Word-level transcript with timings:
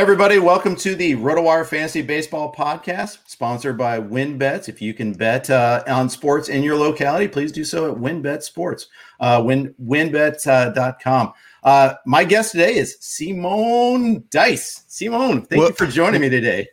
Hey 0.00 0.04
everybody, 0.04 0.38
welcome 0.38 0.76
to 0.76 0.94
the 0.94 1.14
RotoWire 1.16 1.66
Fantasy 1.66 2.00
Baseball 2.00 2.54
Podcast, 2.54 3.18
sponsored 3.26 3.76
by 3.76 4.00
WynnBETs. 4.00 4.66
If 4.66 4.80
you 4.80 4.94
can 4.94 5.12
bet 5.12 5.50
uh, 5.50 5.84
on 5.86 6.08
sports 6.08 6.48
in 6.48 6.62
your 6.62 6.76
locality, 6.76 7.28
please 7.28 7.52
do 7.52 7.64
so 7.64 7.92
at 7.92 7.98
WynnBET 7.98 8.42
Sports, 8.42 8.86
uh, 9.20 9.42
win, 9.44 9.74
wynnbet.com. 9.84 11.34
Uh, 11.62 11.94
my 12.06 12.24
guest 12.24 12.52
today 12.52 12.76
is 12.76 12.96
Simon 13.00 14.24
Dice. 14.30 14.84
Simon, 14.88 15.42
thank 15.42 15.60
well, 15.60 15.68
you 15.68 15.74
for 15.74 15.86
joining 15.86 16.22
me 16.22 16.30
today. 16.30 16.66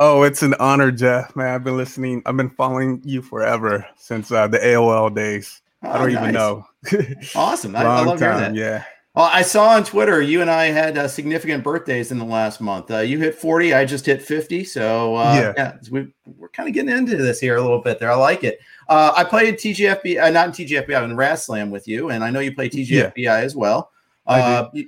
Oh, 0.00 0.24
it's 0.24 0.42
an 0.42 0.54
honor, 0.54 0.90
Jeff. 0.90 1.36
Man, 1.36 1.54
I've 1.54 1.62
been 1.62 1.76
listening. 1.76 2.22
I've 2.26 2.36
been 2.36 2.50
following 2.50 3.00
you 3.04 3.22
forever 3.22 3.86
since 3.96 4.32
uh, 4.32 4.48
the 4.48 4.58
AOL 4.58 5.14
days. 5.14 5.62
Oh, 5.84 5.90
I 5.90 5.98
don't 5.98 6.12
nice. 6.12 6.22
even 6.22 6.34
know. 6.34 6.66
awesome. 7.36 7.76
I, 7.76 7.84
I, 7.84 8.04
love 8.04 8.18
time, 8.18 8.40
hearing 8.40 8.54
that. 8.54 8.54
Yeah. 8.56 8.84
Well, 9.18 9.30
I 9.32 9.42
saw 9.42 9.70
on 9.70 9.82
Twitter 9.82 10.22
you 10.22 10.42
and 10.42 10.48
I 10.48 10.66
had 10.66 10.96
uh, 10.96 11.08
significant 11.08 11.64
birthdays 11.64 12.12
in 12.12 12.18
the 12.18 12.24
last 12.24 12.60
month. 12.60 12.88
Uh, 12.88 12.98
you 12.98 13.18
hit 13.18 13.34
40, 13.34 13.74
I 13.74 13.84
just 13.84 14.06
hit 14.06 14.22
50. 14.22 14.62
So, 14.62 15.16
uh, 15.16 15.34
yeah, 15.34 15.52
yeah 15.56 15.76
we, 15.90 16.14
are 16.40 16.48
kind 16.50 16.68
of 16.68 16.72
getting 16.72 16.96
into 16.96 17.16
this 17.16 17.40
here 17.40 17.56
a 17.56 17.60
little 17.60 17.80
bit 17.80 17.98
there. 17.98 18.12
I 18.12 18.14
like 18.14 18.44
it. 18.44 18.60
Uh, 18.88 19.12
I 19.16 19.24
played 19.24 19.56
TGFB, 19.56 20.22
uh, 20.22 20.30
not 20.30 20.46
in 20.46 20.52
TGFBI, 20.52 20.96
I'm 20.96 21.10
in 21.10 21.16
RazzSlam 21.16 21.70
with 21.70 21.88
you, 21.88 22.10
and 22.10 22.22
I 22.22 22.30
know 22.30 22.38
you 22.38 22.54
play 22.54 22.68
TGFBI 22.68 23.12
yeah. 23.16 23.38
as 23.38 23.56
well. 23.56 23.90
Uh, 24.24 24.68
you, 24.72 24.86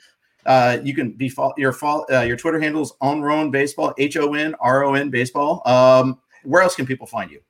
you, 0.84 0.94
can 0.94 1.10
be 1.10 1.32
your 1.56 1.75
your 2.09 2.37
Twitter 2.37 2.60
handle 2.60 2.82
is 2.82 2.93
Onron 3.03 3.50
Baseball, 3.50 3.94
H 3.99 4.16
O 4.16 4.34
N 4.34 4.55
R 4.60 4.84
O 4.84 4.94
N 4.94 5.10
Baseball. 5.10 5.60
Um, 5.66 6.21
where 6.44 6.62
else 6.62 6.76
can 6.76 6.87
people 6.87 7.09
find 7.09 7.32
you? 7.32 7.41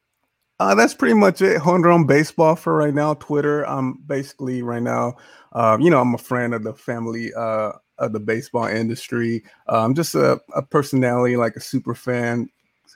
Uh, 0.58 0.74
that's 0.74 0.94
pretty 0.94 1.14
much 1.14 1.42
it. 1.42 1.60
Honron 1.60 2.06
Baseball 2.06 2.56
for 2.56 2.74
right 2.74 2.94
now. 2.94 3.12
Twitter. 3.14 3.66
I'm 3.66 3.98
basically 4.06 4.62
right 4.62 4.82
now 4.82 5.16
uh, 5.52 5.78
you 5.80 5.90
know, 5.90 6.00
I'm 6.00 6.14
a 6.14 6.18
friend 6.18 6.54
of 6.54 6.62
the 6.62 6.74
family 6.74 7.32
uh, 7.34 7.72
of 7.98 8.12
the 8.12 8.20
baseball 8.20 8.66
industry. 8.66 9.42
I'm 9.66 9.94
just 9.94 10.14
a, 10.14 10.40
a, 10.54 10.62
personality, 10.62 11.36
like 11.36 11.56
a 11.56 11.60
super 11.60 11.94
fan, 11.94 12.48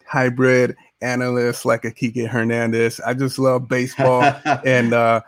hybrid 0.07 0.77
analyst, 1.01 1.65
like 1.65 1.85
a 1.85 1.91
Kike 1.91 2.29
Hernandez. 2.29 3.01
I 3.01 3.15
just 3.15 3.39
love 3.39 3.69
baseball, 3.69 4.23
and 4.65 4.93
uh, 4.95 5.21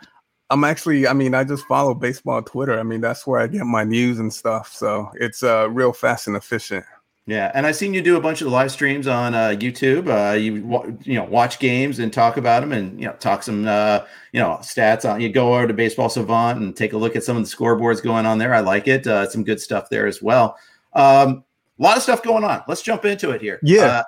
I'm 0.51 0.65
actually, 0.65 1.09
I 1.09 1.13
mean, 1.13 1.35
I 1.35 1.45
just 1.45 1.67
follow 1.67 1.95
baseball 1.95 2.37
on 2.37 2.45
Twitter. 2.45 2.79
I 2.79 2.85
mean, 2.85 3.01
that's 3.01 3.27
where 3.27 3.41
I 3.41 3.49
get 3.49 3.65
my 3.65 3.85
news 3.85 4.19
and 4.19 4.33
stuff. 4.33 4.73
So 4.73 5.11
it's 5.15 5.43
uh, 5.43 5.69
real 5.71 5.93
fast 5.93 6.29
and 6.29 6.37
efficient. 6.37 6.85
Yeah, 7.29 7.51
and 7.55 7.67
I've 7.67 7.75
seen 7.75 7.93
you 7.93 8.03
do 8.03 8.17
a 8.17 8.21
bunch 8.21 8.41
of 8.41 8.47
live 8.49 8.71
streams 8.71 9.09
on 9.09 9.35
uh, 9.35 9.49
YouTube. 9.49 10.07
Uh, 10.07 10.35
you 10.35 10.97
you 11.03 11.15
know 11.15 11.25
watch 11.25 11.59
games 11.59 11.99
and 11.99 12.13
talk 12.13 12.37
about 12.37 12.61
them, 12.61 12.71
and 12.71 13.01
you 13.01 13.07
know 13.07 13.15
talk 13.15 13.43
some 13.43 13.67
uh, 13.67 14.05
you 14.31 14.41
know 14.41 14.59
stats 14.63 15.09
on. 15.11 15.21
You 15.21 15.29
go 15.29 15.57
over 15.57 15.67
to 15.67 15.75
Baseball 15.75 16.09
Savant 16.09 16.61
and 16.61 16.77
take 16.77 16.93
a 16.93 16.97
look 16.97 17.17
at 17.17 17.25
some 17.25 17.37
of 17.37 17.43
the 17.43 17.57
scoreboards 17.57 18.01
going 18.01 18.27
on 18.27 18.39
there. 18.39 18.55
I 18.55 18.61
like 18.61 18.87
it. 18.87 19.09
Uh, 19.09 19.29
some 19.29 19.43
good 19.43 19.61
stuff 19.61 19.89
there 19.91 20.07
as 20.07 20.23
well. 20.23 20.57
Um, 20.93 21.43
a 21.81 21.83
lot 21.83 21.97
of 21.97 22.05
stuff 22.05 22.23
going 22.23 22.45
on. 22.45 22.63
Let's 22.69 22.83
jump 22.83 23.05
into 23.05 23.31
it 23.31 23.43
here. 23.43 23.59
Yeah, 23.61 23.87
uh, 23.87 24.03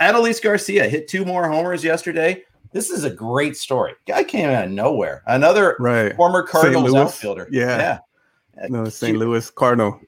Adolis 0.00 0.42
Garcia 0.42 0.88
hit 0.88 1.08
two 1.08 1.26
more 1.26 1.46
homers 1.50 1.84
yesterday. 1.84 2.42
This 2.72 2.88
is 2.88 3.04
a 3.04 3.10
great 3.10 3.54
story. 3.54 3.92
Guy 4.06 4.24
came 4.24 4.48
out 4.48 4.64
of 4.64 4.70
nowhere. 4.70 5.22
Another 5.26 5.76
right. 5.78 6.16
former 6.16 6.42
Cardinals 6.42 6.94
outfielder. 6.94 7.48
Yeah, 7.50 7.98
yeah. 8.56 8.66
No, 8.70 8.86
St. 8.86 9.18
Louis 9.18 9.50
Cardinal. 9.50 10.00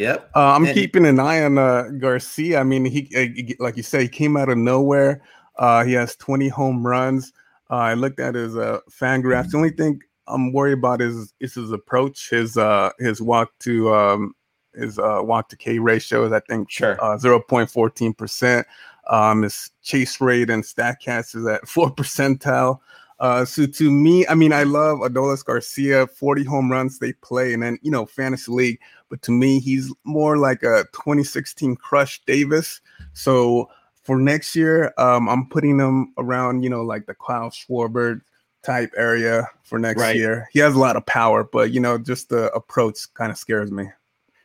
Yep. 0.00 0.30
Uh, 0.34 0.54
I'm 0.54 0.64
and, 0.64 0.74
keeping 0.74 1.04
an 1.04 1.20
eye 1.20 1.42
on 1.44 1.58
uh, 1.58 1.90
Garcia. 1.98 2.58
I 2.58 2.62
mean, 2.62 2.86
he 2.86 3.08
uh, 3.14 3.62
like 3.62 3.76
you 3.76 3.82
said, 3.82 4.00
he 4.02 4.08
came 4.08 4.36
out 4.36 4.48
of 4.48 4.56
nowhere. 4.56 5.22
Uh, 5.56 5.84
he 5.84 5.92
has 5.92 6.16
20 6.16 6.48
home 6.48 6.86
runs. 6.86 7.32
Uh, 7.70 7.74
I 7.74 7.94
looked 7.94 8.18
at 8.18 8.34
his 8.34 8.56
uh, 8.56 8.78
fan 8.88 9.20
graph. 9.20 9.44
Mm-hmm. 9.44 9.50
The 9.50 9.56
only 9.58 9.70
thing 9.70 10.00
I'm 10.26 10.52
worried 10.52 10.78
about 10.78 11.02
is 11.02 11.34
is 11.40 11.54
his 11.54 11.70
approach, 11.70 12.30
his 12.30 12.56
uh, 12.56 12.90
his 12.98 13.20
walk 13.20 13.50
to 13.60 13.94
um, 13.94 14.34
his 14.74 14.98
uh, 14.98 15.20
walk 15.22 15.50
to 15.50 15.56
K 15.56 15.78
ratio 15.78 16.24
is 16.24 16.32
I 16.32 16.40
think 16.40 16.70
sure 16.70 17.02
uh, 17.04 17.18
0.14 17.18 18.16
percent. 18.16 18.66
Um, 19.08 19.42
his 19.42 19.70
chase 19.82 20.20
rate 20.20 20.50
and 20.50 20.64
Statcast 20.64 21.36
is 21.36 21.46
at 21.46 21.68
four 21.68 21.94
percentile. 21.94 22.80
Uh, 23.20 23.44
so 23.44 23.66
to 23.66 23.90
me, 23.90 24.26
I 24.26 24.34
mean, 24.34 24.52
I 24.52 24.62
love 24.62 25.00
Adolis 25.00 25.44
Garcia, 25.44 26.06
40 26.06 26.44
home 26.44 26.72
runs 26.72 26.98
they 26.98 27.12
play, 27.12 27.52
and 27.52 27.62
then 27.62 27.78
you 27.82 27.90
know, 27.90 28.06
fantasy 28.06 28.50
league. 28.50 28.80
But 29.10 29.20
to 29.22 29.30
me, 29.30 29.60
he's 29.60 29.92
more 30.04 30.38
like 30.38 30.62
a 30.62 30.84
2016 30.92 31.76
Crush 31.76 32.22
Davis. 32.24 32.80
So 33.12 33.68
for 34.02 34.18
next 34.18 34.56
year, 34.56 34.94
um, 34.96 35.28
I'm 35.28 35.46
putting 35.46 35.78
him 35.78 36.14
around, 36.16 36.62
you 36.62 36.70
know, 36.70 36.82
like 36.82 37.06
the 37.06 37.14
Kyle 37.14 37.50
Schwarber 37.50 38.22
type 38.62 38.92
area 38.96 39.48
for 39.64 39.78
next 39.78 40.00
right. 40.00 40.16
year. 40.16 40.48
He 40.52 40.58
has 40.60 40.74
a 40.74 40.78
lot 40.78 40.96
of 40.96 41.04
power, 41.06 41.44
but 41.44 41.72
you 41.72 41.80
know, 41.80 41.98
just 41.98 42.30
the 42.30 42.50
approach 42.52 43.12
kind 43.14 43.30
of 43.30 43.38
scares 43.38 43.70
me. 43.70 43.90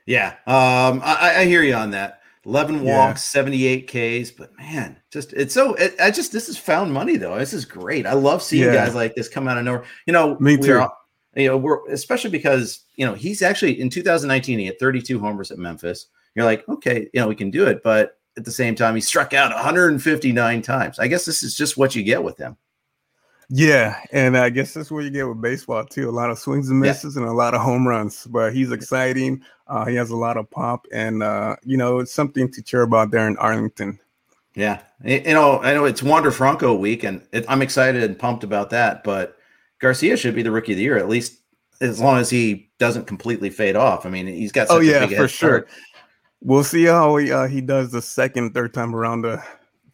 Yeah, 0.06 0.32
um, 0.46 1.02
I, 1.04 1.36
I 1.38 1.46
hear 1.46 1.64
you 1.64 1.74
on 1.74 1.92
that. 1.92 2.22
11 2.46 2.84
walks, 2.84 3.22
yeah. 3.36 3.42
78 3.42 3.88
Ks. 3.88 4.32
But 4.32 4.58
man, 4.58 4.98
just 5.12 5.34
it's 5.34 5.54
so 5.54 5.74
it, 5.76 5.96
I 6.00 6.12
just 6.12 6.32
this 6.32 6.50
is 6.50 6.58
found 6.58 6.94
money 6.94 7.18
though. 7.18 7.38
This 7.38 7.54
is 7.54 7.66
great. 7.66 8.06
I 8.06 8.14
love 8.14 8.44
seeing 8.44 8.66
yeah. 8.66 8.74
guys 8.74 8.96
like 8.96 9.16
this 9.16 9.30
come 9.30 9.48
out 9.48 9.58
of 9.58 9.66
nowhere. 9.66 9.86
You 10.06 10.14
know, 10.14 10.38
me 10.40 10.58
too. 10.58 10.86
You 11.36 11.50
know, 11.50 11.58
we're 11.58 11.86
especially 11.90 12.30
because 12.30 12.86
you 12.96 13.06
know 13.06 13.14
he's 13.14 13.42
actually 13.42 13.80
in 13.80 13.90
2019 13.90 14.60
he 14.60 14.66
had 14.68 14.80
32 14.80 15.20
homers 15.20 15.52
at 15.52 15.58
Memphis. 15.58 16.08
You're 16.36 16.46
like, 16.46 16.68
okay, 16.68 17.10
you 17.14 17.20
know, 17.20 17.28
we 17.28 17.36
can 17.36 17.50
do 17.50 17.66
it, 17.66 17.82
but 17.84 18.18
at 18.38 18.44
the 18.44 18.52
same 18.52 18.76
time, 18.76 18.96
he 18.96 19.02
struck 19.02 19.34
out 19.34 19.54
159 19.54 20.62
times. 20.62 21.00
I 21.00 21.08
guess 21.08 21.26
this 21.26 21.44
is 21.44 21.56
just 21.56 21.78
what 21.78 21.96
you 21.96 22.04
get 22.04 22.24
with 22.24 22.38
him. 22.38 22.58
Yeah, 23.50 24.00
and 24.12 24.38
I 24.38 24.50
guess 24.50 24.74
that's 24.74 24.90
what 24.90 25.04
you 25.04 25.10
get 25.10 25.28
with 25.28 25.42
baseball 25.42 25.86
too. 25.86 26.10
A 26.10 26.12
lot 26.12 26.32
of 26.32 26.40
swings 26.40 26.70
and 26.70 26.80
misses 26.80 27.16
yeah. 27.16 27.22
and 27.22 27.30
a 27.30 27.34
lot 27.34 27.54
of 27.54 27.62
home 27.62 27.88
runs. 27.88 28.26
But 28.26 28.54
he's 28.54 28.72
exciting. 28.72 29.44
Uh, 29.68 29.86
he 29.86 29.96
has 29.96 30.10
a 30.10 30.16
lot 30.16 30.38
of 30.38 30.50
pop, 30.50 30.88
and 30.92 31.22
uh, 31.22 31.56
you 31.64 31.78
know 31.78 32.00
it's 32.00 32.14
something 32.14 32.52
to 32.52 32.62
cheer 32.62 32.82
about 32.82 33.12
there 33.12 33.28
in 33.28 33.38
Arlington. 33.38 34.00
Yeah, 34.56 34.82
you 35.04 35.22
know, 35.34 35.60
I 35.62 35.74
know 35.74 35.86
it's 35.86 36.02
Wander 36.02 36.32
Franco 36.32 36.74
week, 36.74 37.04
and 37.04 37.22
it, 37.34 37.46
I'm 37.48 37.62
excited 37.62 38.04
and 38.04 38.18
pumped 38.18 38.44
about 38.44 38.70
that. 38.72 39.04
But 39.04 39.38
Garcia 39.80 40.18
should 40.18 40.34
be 40.34 40.44
the 40.44 40.52
rookie 40.52 40.72
of 40.72 40.78
the 40.78 40.84
year, 40.84 40.98
at 40.98 41.10
least 41.10 41.42
as 41.82 42.00
long 42.00 42.18
as 42.18 42.30
he 42.30 42.70
doesn't 42.80 43.06
completely 43.06 43.50
fade 43.50 43.76
off. 43.76 44.06
I 44.06 44.10
mean, 44.10 44.28
he's 44.28 44.52
got. 44.52 44.68
oh 44.70 44.80
yeah, 44.80 45.06
for 45.08 45.28
sure. 45.28 45.68
We'll 46.42 46.64
see 46.64 46.86
how 46.86 47.16
he 47.18 47.32
uh, 47.32 47.48
he 47.48 47.62
does 47.62 47.92
the 47.92 48.02
second, 48.02 48.54
third 48.54 48.74
time 48.74 48.96
around, 48.96 49.22
the 49.22 49.44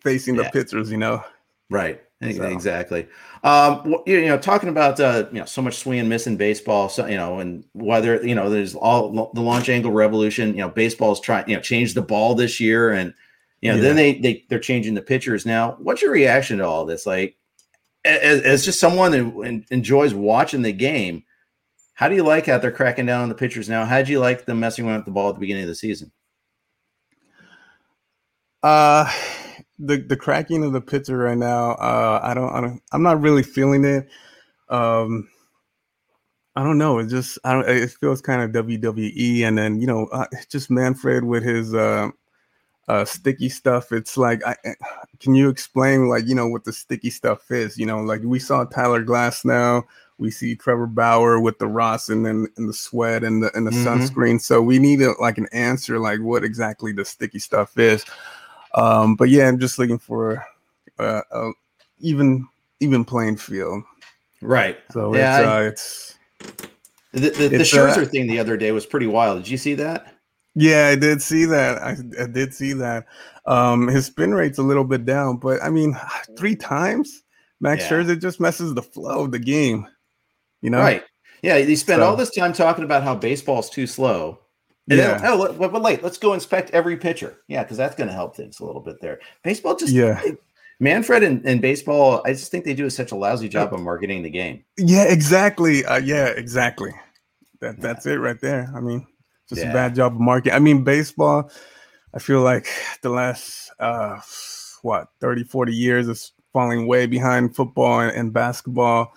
facing 0.02 0.36
yeah. 0.36 0.44
the 0.44 0.50
pitchers. 0.52 0.90
You 0.90 0.98
know. 0.98 1.24
Right. 1.70 2.02
So. 2.22 2.44
Exactly. 2.44 3.08
Um, 3.44 3.96
you 4.06 4.28
know, 4.28 4.38
talking 4.38 4.70
about 4.70 5.00
uh, 5.00 5.26
you 5.32 5.40
know 5.40 5.46
so 5.46 5.64
much 5.64 5.78
swing 5.78 6.00
and 6.00 6.08
miss 6.08 6.28
in 6.28 6.38
baseball, 6.38 6.90
so 6.90 7.08
you 7.08 7.18
know, 7.18 7.40
and 7.40 7.64
whether 7.74 8.24
you 8.26 8.36
know 8.36 8.50
there's 8.50 8.76
all 8.76 9.32
the 9.34 9.42
launch 9.42 9.68
angle 9.68 9.92
revolution. 9.92 10.50
You 10.50 10.62
know, 10.62 10.70
baseball's 10.70 11.20
trying 11.20 11.50
you 11.50 11.56
know 11.56 11.62
change 11.62 11.96
the 11.96 12.04
ball 12.04 12.36
this 12.36 12.60
year, 12.60 12.92
and 12.92 13.14
you 13.62 13.72
know 13.72 13.78
yeah. 13.78 13.82
then 13.82 13.96
they 13.96 14.20
they 14.20 14.46
they're 14.48 14.60
changing 14.60 14.94
the 14.94 15.02
pitchers 15.02 15.46
now. 15.46 15.76
What's 15.80 16.04
your 16.04 16.12
reaction 16.12 16.60
to 16.60 16.68
all 16.68 16.86
this? 16.86 17.08
Like, 17.08 17.36
as, 18.06 18.42
as 18.42 18.64
just 18.64 18.80
someone 18.80 19.12
who 19.12 19.42
enjoys 19.72 20.14
watching 20.14 20.62
the 20.62 20.72
game, 20.72 21.24
how 21.96 22.10
do 22.10 22.16
you 22.16 22.24
like 22.24 22.46
how 22.46 22.60
they're 22.60 22.72
cracking 22.72 23.08
down 23.08 23.24
on 23.24 23.30
the 23.30 23.36
pitchers 23.36 23.68
now? 23.68 23.86
How 23.86 24.04
do 24.04 24.12
you 24.12 24.20
like 24.20 24.46
them 24.46 24.60
messing 24.60 24.86
around 24.86 24.98
with 24.98 25.06
the 25.06 25.12
ball 25.12 25.30
at 25.30 25.36
the 25.36 25.42
beginning 25.42 25.64
of 25.64 25.70
the 25.70 25.76
season? 25.76 26.12
Uh 28.62 29.12
the 29.82 29.98
the 29.98 30.16
cracking 30.16 30.64
of 30.64 30.74
the 30.74 30.82
pitcher 30.82 31.18
right 31.18 31.38
now, 31.38 31.72
uh, 31.72 32.20
I 32.24 32.34
don't, 32.34 32.52
I 32.54 32.62
don't, 32.62 32.82
I'm 32.92 33.04
not 33.04 33.22
really 33.22 33.44
feeling 33.44 33.84
it. 33.84 34.08
Um, 34.70 35.28
I 36.56 36.64
don't 36.64 36.78
know. 36.78 37.00
It 37.00 37.08
just, 37.08 37.40
I 37.44 37.54
don't. 37.54 37.68
It 37.68 37.92
feels 37.92 38.22
kind 38.22 38.42
of 38.42 38.66
WWE, 38.66 39.42
and 39.42 39.58
then 39.58 39.82
you 39.82 39.88
know, 39.88 40.06
uh, 40.08 40.28
just 40.50 40.70
Manfred 40.70 41.24
with 41.24 41.44
his 41.44 41.74
uh, 41.74 42.10
uh, 42.88 43.06
sticky 43.06 43.50
stuff. 43.50 43.92
It's 43.92 44.18
like, 44.18 44.46
I, 44.46 44.56
eh, 44.66 44.74
can 45.20 45.34
you 45.34 45.50
explain, 45.50 46.10
like, 46.10 46.28
you 46.28 46.36
know, 46.36 46.48
what 46.48 46.66
the 46.66 46.74
sticky 46.74 47.10
stuff 47.10 47.50
is? 47.50 47.78
You 47.78 47.86
know, 47.86 48.02
like 48.02 48.22
we 48.24 48.40
saw 48.40 48.66
Tyler 48.66 49.04
Glasnow. 49.04 49.84
We 50.18 50.30
see 50.30 50.56
Trevor 50.56 50.86
Bauer 50.86 51.40
with 51.40 51.58
the 51.58 51.66
Ross 51.66 52.08
and 52.08 52.24
then 52.24 52.46
and 52.56 52.70
the 52.70 52.74
sweat 52.74 53.24
and 53.24 53.42
the 53.42 53.50
and 53.56 53.66
the 53.66 53.72
mm-hmm. 53.72 53.88
sunscreen. 53.88 54.40
So 54.40 54.62
we 54.62 54.78
need 54.78 55.02
a, 55.02 55.14
like 55.20 55.40
an 55.40 55.48
answer, 55.52 55.98
like 55.98 56.20
what 56.20 56.44
exactly 56.44 56.92
the 56.92 57.06
sticky 57.06 57.40
stuff 57.40 57.76
is. 57.80 58.06
Um, 58.76 59.16
but 59.16 59.30
yeah, 59.30 59.48
I'm 59.48 59.60
just 59.60 59.80
looking 59.80 60.00
for 60.00 60.46
uh, 61.00 61.22
a 61.32 61.52
even 62.00 62.48
even 62.80 63.06
playing 63.06 63.38
field. 63.38 63.84
Right. 64.42 64.78
So 64.92 65.16
yeah, 65.16 65.60
it's, 65.60 66.18
uh, 66.42 66.50
it's 66.52 66.70
the 67.14 67.30
the, 67.30 67.48
the 67.50 67.58
Scherzer 67.58 68.04
uh, 68.04 68.06
thing 68.06 68.28
the 68.28 68.40
other 68.40 68.58
day 68.58 68.72
was 68.72 68.86
pretty 68.86 69.08
wild. 69.08 69.44
Did 69.44 69.50
you 69.50 69.58
see 69.58 69.74
that? 69.76 70.16
Yeah, 70.56 70.88
I 70.88 70.96
did 70.96 71.22
see 71.22 71.46
that. 71.46 71.82
I, 71.82 71.96
I 72.22 72.28
did 72.28 72.54
see 72.54 72.74
that. 72.74 73.06
Um, 73.46 73.88
his 73.88 74.08
spin 74.08 74.34
rate's 74.34 74.58
a 74.58 74.64
little 74.64 74.84
bit 74.84 75.06
down, 75.06 75.38
but 75.38 75.64
I 75.64 75.70
mean, 75.70 75.98
three 76.38 76.56
times 76.56 77.24
Max 77.60 77.84
yeah. 77.84 77.90
Scherzer 77.90 78.20
just 78.20 78.40
messes 78.40 78.74
the 78.74 78.82
flow 78.82 79.26
of 79.26 79.32
the 79.32 79.40
game. 79.40 79.88
You 80.62 80.70
know, 80.70 80.80
right? 80.80 81.04
Yeah, 81.42 81.58
he 81.58 81.76
spent 81.76 82.02
so. 82.02 82.06
all 82.06 82.16
this 82.16 82.32
time 82.32 82.54
talking 82.54 82.84
about 82.84 83.04
how 83.04 83.16
baseball's 83.16 83.70
too 83.70 83.88
slow, 83.88 84.40
and 84.40 84.41
yeah. 84.98 85.18
Then, 85.18 85.32
oh, 85.32 85.54
but, 85.54 85.72
but 85.72 85.82
wait, 85.82 86.04
let's 86.04 86.18
go 86.18 86.34
inspect 86.34 86.72
every 86.72 86.98
pitcher. 86.98 87.38
Yeah, 87.48 87.64
because 87.64 87.78
that's 87.78 87.96
going 87.96 88.08
to 88.08 88.14
help 88.14 88.36
things 88.36 88.60
a 88.60 88.66
little 88.66 88.82
bit 88.82 89.02
there. 89.02 89.20
Baseball 89.44 89.76
just 89.76 89.94
yeah. 89.94 90.22
Manfred 90.80 91.22
and, 91.22 91.46
and 91.46 91.62
baseball, 91.62 92.24
I 92.26 92.34
just 92.34 92.50
think 92.50 92.66
they 92.66 92.74
do 92.74 92.90
such 92.90 93.12
a 93.12 93.16
lousy 93.16 93.48
job 93.48 93.72
of 93.72 93.82
marketing 93.82 94.24
the 94.24 94.32
game. 94.32 94.64
Yeah, 94.78 95.04
exactly. 95.04 95.86
Uh, 95.86 96.00
yeah, 96.00 96.28
exactly. 96.28 96.92
That 97.60 97.80
that's 97.80 98.08
it 98.08 98.16
right 98.16 98.42
there. 98.42 98.72
I 98.76 98.80
mean, 98.80 99.06
just 99.48 99.62
yeah. 99.62 99.70
a 99.70 99.74
bad 99.74 99.94
job 99.94 100.14
of 100.14 100.20
marketing. 100.20 100.54
I 100.56 100.60
mean, 100.60 100.84
baseball. 100.84 101.52
I 102.14 102.20
feel 102.20 102.42
like 102.42 102.68
the 103.04 103.10
last 103.10 103.72
uh, 103.80 104.20
what 104.82 105.10
30, 105.20 105.44
40 105.44 105.74
years 105.74 106.08
is 106.08 106.34
falling 106.52 106.88
way 106.88 107.06
behind 107.06 107.56
football 107.56 108.02
and, 108.02 108.12
and 108.12 108.34
basketball. 108.34 109.14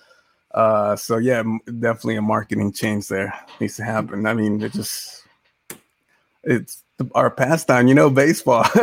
Uh, 0.53 0.95
so 0.95 1.17
yeah, 1.17 1.43
definitely 1.81 2.17
a 2.17 2.23
marketing 2.23 2.73
change 2.73 3.09
there 3.09 3.35
needs 3.59 3.77
to 3.77 3.85
happen. 3.85 4.27
I 4.27 4.35
mean, 4.35 4.63
it 4.63 4.73
just 4.73 5.24
it's 6.47 6.85
our 7.15 7.31
pastime, 7.31 7.89
you 7.89 7.95
know, 7.95 8.11
baseball. 8.11 8.65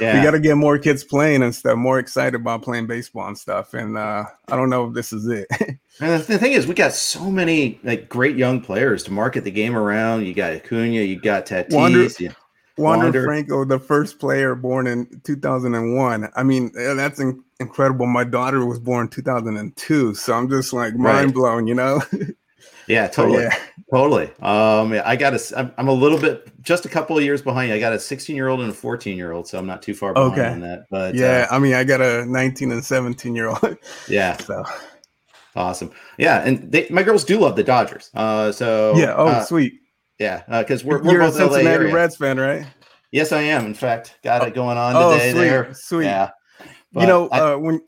yeah. 0.00 0.18
we 0.18 0.24
got 0.24 0.32
to 0.32 0.40
get 0.40 0.56
more 0.56 0.78
kids 0.78 1.04
playing 1.04 1.42
and 1.42 1.54
stuff, 1.54 1.76
more 1.76 1.98
excited 1.98 2.34
about 2.34 2.62
playing 2.62 2.86
baseball 2.86 3.28
and 3.28 3.38
stuff. 3.38 3.74
And 3.74 3.96
uh, 3.96 4.24
I 4.48 4.56
don't 4.56 4.70
know 4.70 4.88
if 4.88 4.94
this 4.94 5.12
is 5.12 5.28
it. 5.28 5.46
and 6.00 6.22
the 6.22 6.38
thing 6.38 6.52
is, 6.52 6.66
we 6.66 6.74
got 6.74 6.92
so 6.92 7.30
many 7.30 7.78
like 7.84 8.08
great 8.08 8.36
young 8.36 8.60
players 8.60 9.04
to 9.04 9.12
market 9.12 9.44
the 9.44 9.50
game 9.50 9.76
around. 9.76 10.26
You 10.26 10.34
got 10.34 10.52
Acuna, 10.52 11.00
you 11.00 11.20
got 11.20 11.46
Tatis. 11.46 11.72
Wander, 11.72 12.08
yeah. 12.18 12.32
Wander, 12.78 13.04
Wander 13.04 13.24
Franco, 13.24 13.64
the 13.64 13.78
first 13.78 14.18
player 14.18 14.54
born 14.54 14.86
in 14.86 15.20
2001. 15.24 16.30
I 16.34 16.42
mean, 16.42 16.72
that's 16.74 17.20
in- 17.20 17.44
incredible. 17.60 18.06
My 18.06 18.24
daughter 18.24 18.64
was 18.64 18.78
born 18.78 19.08
2002, 19.08 20.14
so 20.14 20.32
I'm 20.32 20.48
just 20.48 20.72
like 20.72 20.94
mind 20.94 21.26
right. 21.26 21.34
blown, 21.34 21.66
you 21.66 21.74
know. 21.74 22.02
Yeah, 22.86 23.06
totally. 23.06 23.44
Yeah. 23.44 23.58
Totally. 23.90 24.30
Um, 24.40 24.92
I 25.04 25.16
got 25.16 25.34
a, 25.34 25.58
I'm, 25.58 25.72
I'm 25.76 25.88
a 25.88 25.92
little 25.92 26.18
bit, 26.18 26.50
just 26.62 26.86
a 26.86 26.88
couple 26.88 27.16
of 27.16 27.24
years 27.24 27.42
behind. 27.42 27.68
You. 27.68 27.74
I 27.74 27.78
got 27.78 27.92
a 27.92 27.98
16 27.98 28.34
year 28.34 28.48
old 28.48 28.60
and 28.60 28.70
a 28.70 28.74
14 28.74 29.16
year 29.16 29.32
old, 29.32 29.46
so 29.46 29.58
I'm 29.58 29.66
not 29.66 29.82
too 29.82 29.94
far 29.94 30.14
behind 30.14 30.32
okay. 30.32 30.48
on 30.48 30.60
that. 30.60 30.86
But 30.90 31.14
yeah, 31.14 31.46
uh, 31.50 31.56
I 31.56 31.58
mean, 31.58 31.74
I 31.74 31.84
got 31.84 32.00
a 32.00 32.24
19 32.26 32.72
and 32.72 32.84
17 32.84 33.34
year 33.34 33.48
old. 33.48 33.58
Yeah. 34.08 34.36
So 34.38 34.64
awesome. 35.54 35.90
Yeah, 36.18 36.42
and 36.42 36.70
they, 36.72 36.88
my 36.90 37.02
girls 37.02 37.24
do 37.24 37.38
love 37.38 37.56
the 37.56 37.64
Dodgers. 37.64 38.10
Uh, 38.14 38.52
so 38.52 38.94
yeah. 38.96 39.14
Oh, 39.16 39.28
uh, 39.28 39.44
sweet. 39.44 39.74
Yeah, 40.18 40.42
because 40.60 40.84
uh, 40.84 40.88
we're, 40.88 41.02
we're 41.02 41.12
You're 41.12 41.20
both 41.22 41.34
a 41.34 41.38
Cincinnati 41.38 41.92
Reds 41.92 42.16
fan, 42.16 42.38
right? 42.38 42.66
Yes, 43.10 43.32
I 43.32 43.42
am. 43.42 43.66
In 43.66 43.74
fact, 43.74 44.18
got 44.22 44.46
it 44.46 44.54
going 44.54 44.78
on 44.78 44.96
oh, 44.96 45.12
today. 45.12 45.30
Oh, 45.30 45.32
sweet, 45.32 45.40
there. 45.40 45.74
Sweet. 45.74 46.04
Yeah. 46.04 46.30
But 46.92 47.00
you 47.02 47.06
know, 47.06 47.28
I, 47.28 47.40
uh, 47.40 47.58
when 47.58 47.80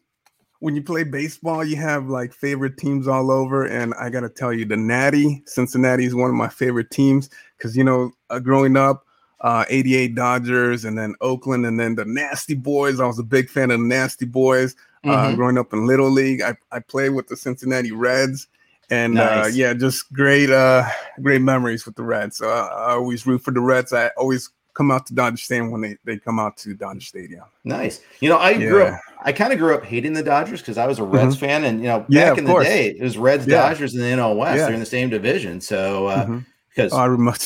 when 0.64 0.74
you 0.74 0.82
play 0.82 1.04
baseball, 1.04 1.62
you 1.62 1.76
have 1.76 2.06
like 2.06 2.32
favorite 2.32 2.78
teams 2.78 3.06
all 3.06 3.30
over. 3.30 3.66
And 3.66 3.92
I 4.00 4.08
got 4.08 4.20
to 4.20 4.30
tell 4.30 4.50
you, 4.50 4.64
the 4.64 4.78
Natty, 4.78 5.42
Cincinnati 5.44 6.06
is 6.06 6.14
one 6.14 6.30
of 6.30 6.36
my 6.36 6.48
favorite 6.48 6.90
teams 6.90 7.28
because, 7.58 7.76
you 7.76 7.84
know, 7.84 8.12
uh, 8.30 8.38
growing 8.38 8.74
up, 8.74 9.04
uh, 9.42 9.66
88 9.68 10.14
Dodgers 10.14 10.86
and 10.86 10.96
then 10.96 11.16
Oakland 11.20 11.66
and 11.66 11.78
then 11.78 11.96
the 11.96 12.06
Nasty 12.06 12.54
Boys. 12.54 12.98
I 12.98 13.06
was 13.06 13.18
a 13.18 13.22
big 13.22 13.50
fan 13.50 13.70
of 13.72 13.78
the 13.78 13.86
Nasty 13.86 14.24
Boys 14.24 14.74
uh, 15.04 15.08
mm-hmm. 15.08 15.34
growing 15.34 15.58
up 15.58 15.74
in 15.74 15.86
Little 15.86 16.10
League. 16.10 16.40
I, 16.40 16.56
I 16.72 16.80
played 16.80 17.10
with 17.10 17.28
the 17.28 17.36
Cincinnati 17.36 17.92
Reds. 17.92 18.48
And 18.88 19.18
uh, 19.18 19.24
nice. 19.24 19.44
uh, 19.44 19.48
yeah, 19.48 19.74
just 19.74 20.10
great, 20.14 20.48
uh, 20.48 20.88
great 21.20 21.42
memories 21.42 21.84
with 21.84 21.96
the 21.96 22.04
Reds. 22.04 22.38
So 22.38 22.48
I, 22.48 22.68
I 22.68 22.92
always 22.92 23.26
root 23.26 23.42
for 23.42 23.50
the 23.50 23.60
Reds. 23.60 23.92
I 23.92 24.08
always 24.16 24.48
come 24.74 24.90
out 24.90 25.06
to 25.06 25.14
Dodger 25.14 25.36
Stadium 25.36 25.70
when 25.70 25.80
they, 25.80 25.96
they 26.04 26.18
come 26.18 26.38
out 26.38 26.56
to 26.58 26.74
Dodger 26.74 27.00
Stadium. 27.00 27.44
Nice. 27.64 28.00
You 28.20 28.28
know, 28.28 28.36
I 28.36 28.50
yeah. 28.50 28.68
grew 28.68 28.82
up, 28.84 29.00
I 29.22 29.32
kind 29.32 29.52
of 29.52 29.58
grew 29.58 29.74
up 29.74 29.84
hating 29.84 30.12
the 30.12 30.22
Dodgers 30.22 30.60
because 30.60 30.76
I 30.76 30.86
was 30.86 30.98
a 30.98 31.04
Reds 31.04 31.36
mm-hmm. 31.36 31.44
fan. 31.44 31.64
And, 31.64 31.80
you 31.80 31.86
know, 31.86 32.00
back 32.00 32.08
yeah, 32.10 32.34
in 32.36 32.44
the 32.44 32.50
course. 32.50 32.66
day, 32.66 32.88
it 32.90 33.02
was 33.02 33.16
Reds, 33.16 33.46
yeah. 33.46 33.68
Dodgers, 33.68 33.94
and 33.94 34.02
the 34.02 34.08
NL 34.08 34.36
West. 34.36 34.58
They're 34.58 34.74
in 34.74 34.80
the 34.80 34.86
same 34.86 35.08
division. 35.10 35.60
So, 35.60 36.08
uh, 36.08 36.24
mm-hmm. 36.24 36.38
because 36.68 36.92
oh, 36.92 36.98
I 36.98 37.04
remember, 37.06 37.38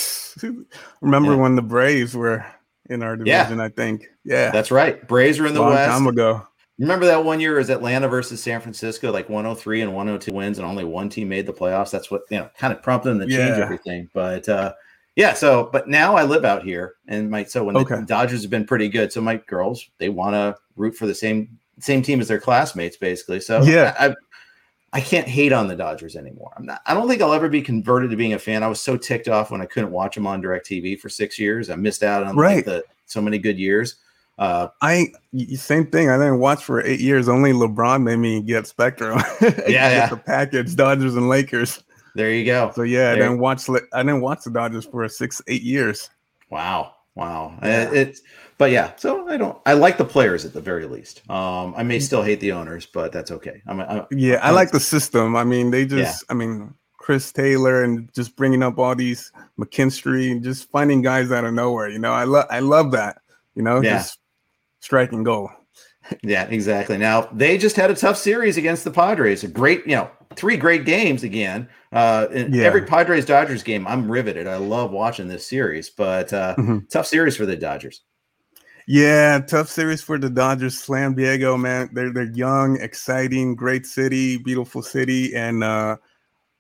remember 1.01 1.37
when 1.37 1.55
the 1.55 1.63
Braves 1.63 2.17
were 2.17 2.45
in 2.89 3.03
our 3.03 3.17
division, 3.17 3.61
I 3.61 3.69
think. 3.69 4.09
Yeah. 4.25 4.51
That's 4.51 4.71
right. 4.71 5.07
Braves 5.07 5.39
were 5.39 5.47
in 5.47 5.55
the 5.55 5.61
Long 5.61 5.75
West. 5.75 5.91
time 5.91 6.07
ago. 6.07 6.47
Remember 6.79 7.07
that 7.07 7.25
one 7.25 7.41
year 7.41 7.59
is 7.59 7.71
Atlanta 7.71 8.07
versus 8.07 8.41
San 8.41 8.61
Francisco, 8.61 9.11
like 9.11 9.29
103 9.29 9.81
and 9.81 9.93
102 9.93 10.33
wins, 10.33 10.59
and 10.59 10.67
only 10.67 10.85
one 10.85 11.09
team 11.09 11.29
made 11.29 11.45
the 11.45 11.53
playoffs. 11.53 11.91
That's 11.91 12.09
what 12.09 12.23
you 12.31 12.39
know, 12.39 12.49
kind 12.57 12.73
of 12.73 12.83
prompted 12.85 13.11
them 13.11 13.19
to 13.19 13.27
change 13.27 13.59
everything. 13.59 14.09
But 14.15 14.49
uh, 14.49 14.75
yeah, 15.19 15.35
so 15.35 15.69
but 15.73 15.89
now 15.89 16.15
I 16.15 16.23
live 16.23 16.45
out 16.45 16.63
here, 16.63 16.95
and 17.09 17.29
my 17.29 17.43
so 17.43 17.65
when 17.65 17.77
okay. 17.77 17.97
the 17.97 18.03
Dodgers 18.03 18.43
have 18.43 18.53
been 18.53 18.65
pretty 18.65 18.89
good, 18.89 19.13
so 19.13 19.21
my 19.21 19.35
girls 19.49 19.91
they 19.99 20.11
want 20.11 20.35
to 20.35 20.55
root 20.77 20.95
for 20.95 21.09
the 21.09 21.15
same 21.15 21.59
same 21.81 22.03
team 22.03 22.21
as 22.21 22.29
their 22.29 22.39
classmates, 22.39 22.97
basically. 22.97 23.41
So 23.41 23.61
yeah, 23.65 23.97
I, 23.99 24.15
I 24.93 25.01
can't 25.01 25.27
hate 25.27 25.53
on 25.53 25.67
the 25.67 25.75
Dodgers 25.75 26.15
anymore. 26.15 26.53
I'm 26.57 26.65
not. 26.65 26.83
I 26.87 26.95
don't 26.95 27.09
think 27.09 27.21
I'll 27.21 27.33
ever 27.33 27.49
be 27.49 27.61
converted 27.61 28.11
to 28.11 28.17
being 28.17 28.35
a 28.35 28.39
fan. 28.39 28.63
I 28.63 28.69
was 28.69 28.81
so 28.81 28.97
ticked 28.97 29.27
off 29.27 29.51
when 29.51 29.61
I 29.61 29.67
couldn't 29.67 29.91
watch 29.91 30.15
them 30.15 30.25
on 30.25 30.41
Directv 30.41 31.01
for 31.01 31.09
six 31.09 31.37
years. 31.37 31.69
I 31.69 31.75
missed 31.75 32.05
out 32.05 32.23
on 32.23 32.37
right. 32.37 32.65
the 32.65 32.85
so 33.07 33.21
many 33.21 33.39
good 33.39 33.59
years. 33.59 33.97
Uh, 34.39 34.69
I 34.83 35.09
same 35.57 35.89
thing. 35.89 36.11
I 36.11 36.17
didn't 36.17 36.39
watch 36.39 36.63
for 36.63 36.81
eight 36.85 37.01
years. 37.01 37.29
Only 37.29 37.51
LeBron 37.51 38.05
made 38.05 38.19
me 38.19 38.41
get 38.41 38.69
Spectrum. 38.69 39.21
yeah, 39.43 39.67
yeah. 39.67 40.07
the 40.07 40.17
package, 40.17 40.77
Dodgers 40.77 41.17
and 41.17 41.29
Lakers. 41.29 41.83
There 42.15 42.33
you 42.33 42.45
go. 42.45 42.73
So 42.75 42.83
yeah, 42.83 43.15
there. 43.15 43.25
I 43.25 43.27
didn't 43.29 43.39
watch. 43.39 43.69
I 43.93 44.03
didn't 44.03 44.21
watch 44.21 44.45
the 44.45 44.51
Dodgers 44.51 44.87
for 44.87 45.09
six, 45.09 45.41
eight 45.47 45.63
years. 45.63 46.11
Wow, 46.51 46.95
wow. 47.15 47.59
Yeah. 47.63 47.91
It's 47.93 48.23
but 48.59 48.73
yeah. 48.73 48.93
So 48.97 49.29
I 49.29 49.37
don't. 49.37 49.59
I 49.67 49.75
like 49.75 49.99
the 49.99 50.05
players 50.05 50.45
at 50.45 50.53
the 50.53 50.61
very 50.61 50.87
least. 50.87 51.29
Um, 51.31 51.75
I 51.77 51.83
may 51.85 52.01
still 52.01 52.23
hate 52.23 52.41
the 52.41 52.53
owners, 52.53 52.87
but 52.87 53.13
that's 53.13 53.31
okay. 53.31 53.63
I'm. 53.67 53.81
I'm 53.81 54.07
yeah, 54.11 54.41
I'm, 54.43 54.49
i 54.49 54.51
like 54.51 54.73
the 54.73 54.81
system. 54.81 55.37
I 55.37 55.45
mean, 55.45 55.71
they 55.71 55.87
just. 55.87 56.23
Yeah. 56.23 56.33
I 56.33 56.35
mean, 56.35 56.75
Chris 56.97 57.33
Taylor 57.33 57.85
and 57.85 58.13
just 58.15 58.37
bringing 58.37 58.63
up 58.63 58.79
all 58.79 58.95
these 58.95 59.33
McKinstry 59.59 60.33
and 60.33 60.43
just 60.43 60.71
finding 60.71 61.03
guys 61.03 61.31
out 61.31 61.45
of 61.45 61.55
nowhere. 61.55 61.89
You 61.89 62.01
know, 62.01 62.13
I 62.13 62.25
love. 62.25 62.47
I 62.51 62.59
love 62.59 62.91
that. 62.93 63.19
You 63.55 63.63
know, 63.63 63.81
yeah. 63.81 63.99
just 63.99 64.19
striking 64.81 65.23
goal. 65.23 65.51
Yeah, 66.23 66.45
exactly. 66.45 66.99
Now 66.99 67.29
they 67.33 67.59
just 67.59 67.77
had 67.77 67.91
a 67.91 67.95
tough 67.95 68.17
series 68.17 68.57
against 68.57 68.85
the 68.85 68.91
Padres. 68.91 69.45
A 69.45 69.49
great, 69.49 69.87
you 69.87 69.97
know, 69.97 70.11
three 70.37 70.57
great 70.57 70.85
games 70.85 71.23
again. 71.23 71.69
Uh, 71.93 72.27
yeah. 72.31 72.65
every 72.65 72.83
Padres 72.83 73.25
Dodgers 73.25 73.63
game, 73.63 73.87
I'm 73.87 74.11
riveted. 74.11 74.47
I 74.47 74.57
love 74.57 74.91
watching 74.91 75.29
this 75.29 75.47
series, 75.47 75.91
but 75.91 76.33
uh, 76.33 76.55
mm-hmm. 76.57 76.79
tough 76.91 77.07
series 77.07 77.37
for 77.37 77.47
the 77.47 77.57
Dodgers. 77.57 78.03
Yeah, 78.87 79.41
tough 79.41 79.69
series 79.69 80.01
for 80.01 80.19
the 80.19 80.31
Dodgers. 80.31 80.79
Slam 80.79 81.15
Diego, 81.15 81.57
man, 81.57 81.91
they're 81.93 82.13
they're 82.13 82.33
young, 82.33 82.81
exciting, 82.81 83.55
great 83.55 83.85
city, 83.85 84.39
beautiful 84.39 84.83
city, 84.83 85.35
and 85.35 85.63
uh, 85.63 85.97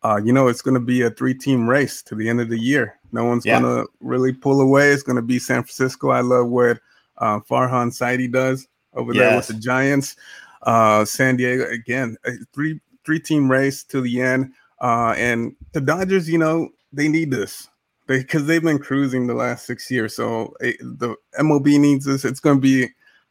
uh, 0.02 0.20
you 0.22 0.32
know 0.32 0.48
it's 0.48 0.60
going 0.60 0.74
to 0.74 0.80
be 0.80 1.02
a 1.02 1.10
three-team 1.10 1.68
race 1.68 2.02
to 2.02 2.14
the 2.14 2.28
end 2.28 2.40
of 2.40 2.50
the 2.50 2.58
year. 2.58 2.98
No 3.12 3.24
one's 3.24 3.46
yeah. 3.46 3.60
going 3.60 3.76
to 3.76 3.90
really 4.00 4.34
pull 4.34 4.60
away. 4.60 4.90
It's 4.90 5.02
going 5.02 5.16
to 5.16 5.22
be 5.22 5.38
San 5.38 5.62
Francisco. 5.62 6.10
I 6.10 6.20
love 6.20 6.48
what 6.48 6.78
uh, 7.16 7.40
Farhan 7.40 7.88
Zaidi 7.88 8.30
does 8.30 8.68
over 8.94 9.12
yes. 9.14 9.22
there 9.22 9.36
with 9.36 9.46
the 9.48 9.54
Giants. 9.54 10.16
Uh, 10.62 11.04
San 11.04 11.36
Diego 11.36 11.68
again, 11.70 12.16
three 12.52 12.80
three 13.04 13.20
team 13.20 13.50
race 13.50 13.84
to 13.84 14.00
the 14.00 14.20
end. 14.20 14.52
Uh, 14.80 15.14
and 15.16 15.56
the 15.72 15.80
Dodgers, 15.80 16.28
you 16.28 16.38
know, 16.38 16.68
they 16.92 17.08
need 17.08 17.30
this 17.30 17.68
because 18.06 18.46
they, 18.46 18.54
have 18.54 18.62
been 18.62 18.78
cruising 18.78 19.26
the 19.26 19.34
last 19.34 19.66
six 19.66 19.90
years. 19.90 20.14
So 20.14 20.54
it, 20.60 20.76
the 20.80 21.16
MLB 21.38 21.78
needs 21.78 22.04
this. 22.04 22.24
It's 22.24 22.40
going 22.40 22.56
to 22.56 22.60
be 22.60 22.88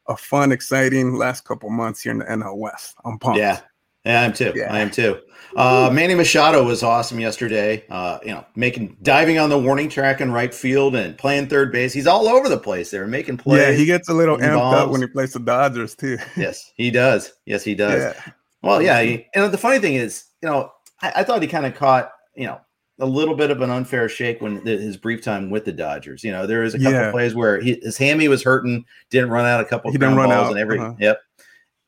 a 0.07 0.17
fun, 0.17 0.51
exciting 0.51 1.15
last 1.15 1.45
couple 1.45 1.69
months 1.69 2.01
here 2.01 2.11
in 2.11 2.19
the 2.19 2.25
NL 2.25 2.57
West. 2.57 2.95
I'm 3.05 3.19
pumped. 3.19 3.39
Yeah. 3.39 3.59
Yeah, 4.07 4.21
I 4.21 4.25
am 4.25 4.33
too. 4.33 4.53
Yeah. 4.55 4.73
I 4.73 4.79
am 4.79 4.89
too. 4.89 5.19
Uh, 5.55 5.89
Manny 5.91 6.13
Machado 6.13 6.63
was 6.63 6.83
awesome 6.83 7.19
yesterday. 7.19 7.83
Uh, 7.89 8.19
you 8.21 8.29
know, 8.29 8.45
making 8.55 8.95
diving 9.01 9.39
on 9.39 9.49
the 9.49 9.57
warning 9.57 9.89
track 9.89 10.21
in 10.21 10.31
right 10.31 10.53
field 10.53 10.95
and 10.95 11.17
playing 11.17 11.47
third 11.47 11.71
base. 11.71 11.93
He's 11.93 12.05
all 12.05 12.27
over 12.27 12.47
the 12.47 12.59
place 12.59 12.91
there, 12.91 13.07
making 13.07 13.37
plays. 13.37 13.61
Yeah, 13.61 13.71
he 13.71 13.85
gets 13.85 14.07
a 14.07 14.13
little 14.13 14.37
amped 14.37 14.73
up 14.73 14.89
when 14.91 15.01
he 15.01 15.07
plays 15.07 15.33
the 15.33 15.39
Dodgers 15.39 15.95
too. 15.95 16.17
yes, 16.37 16.71
he 16.75 16.91
does. 16.91 17.33
Yes, 17.45 17.63
he 17.63 17.73
does. 17.73 18.15
Yeah. 18.15 18.33
Well, 18.61 18.81
yeah. 18.81 19.01
He, 19.01 19.27
and 19.33 19.51
the 19.51 19.57
funny 19.57 19.79
thing 19.79 19.95
is, 19.95 20.25
you 20.41 20.49
know, 20.49 20.71
I, 21.01 21.13
I 21.17 21.23
thought 21.23 21.41
he 21.41 21.47
kind 21.47 21.65
of 21.65 21.73
caught, 21.75 22.11
you 22.35 22.45
know, 22.45 22.61
a 22.99 23.05
little 23.05 23.35
bit 23.35 23.51
of 23.51 23.61
an 23.61 23.69
unfair 23.69 24.09
shake 24.09 24.41
when 24.41 24.63
the, 24.63 24.77
his 24.77 24.97
brief 24.97 25.23
time 25.23 25.49
with 25.49 25.65
the 25.65 25.71
Dodgers. 25.71 26.23
You 26.23 26.31
know, 26.31 26.45
there 26.45 26.61
was 26.61 26.75
a 26.75 26.77
couple 26.77 26.93
yeah. 26.93 27.11
plays 27.11 27.35
where 27.35 27.59
he, 27.59 27.79
his 27.81 27.97
hammy 27.97 28.27
was 28.27 28.43
hurting, 28.43 28.85
didn't 29.09 29.29
run 29.29 29.45
out 29.45 29.61
a 29.61 29.65
couple. 29.65 29.91
He 29.91 29.97
didn't 29.97 30.15
run 30.15 30.31
out 30.31 30.49
and 30.51 30.59
every. 30.59 30.79
Uh-huh. 30.79 30.93
Yep. 30.99 31.19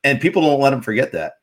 And 0.03 0.21
people 0.21 0.41
don't 0.41 0.61
let 0.61 0.73
him 0.73 0.81
forget 0.81 1.11
that. 1.11 1.33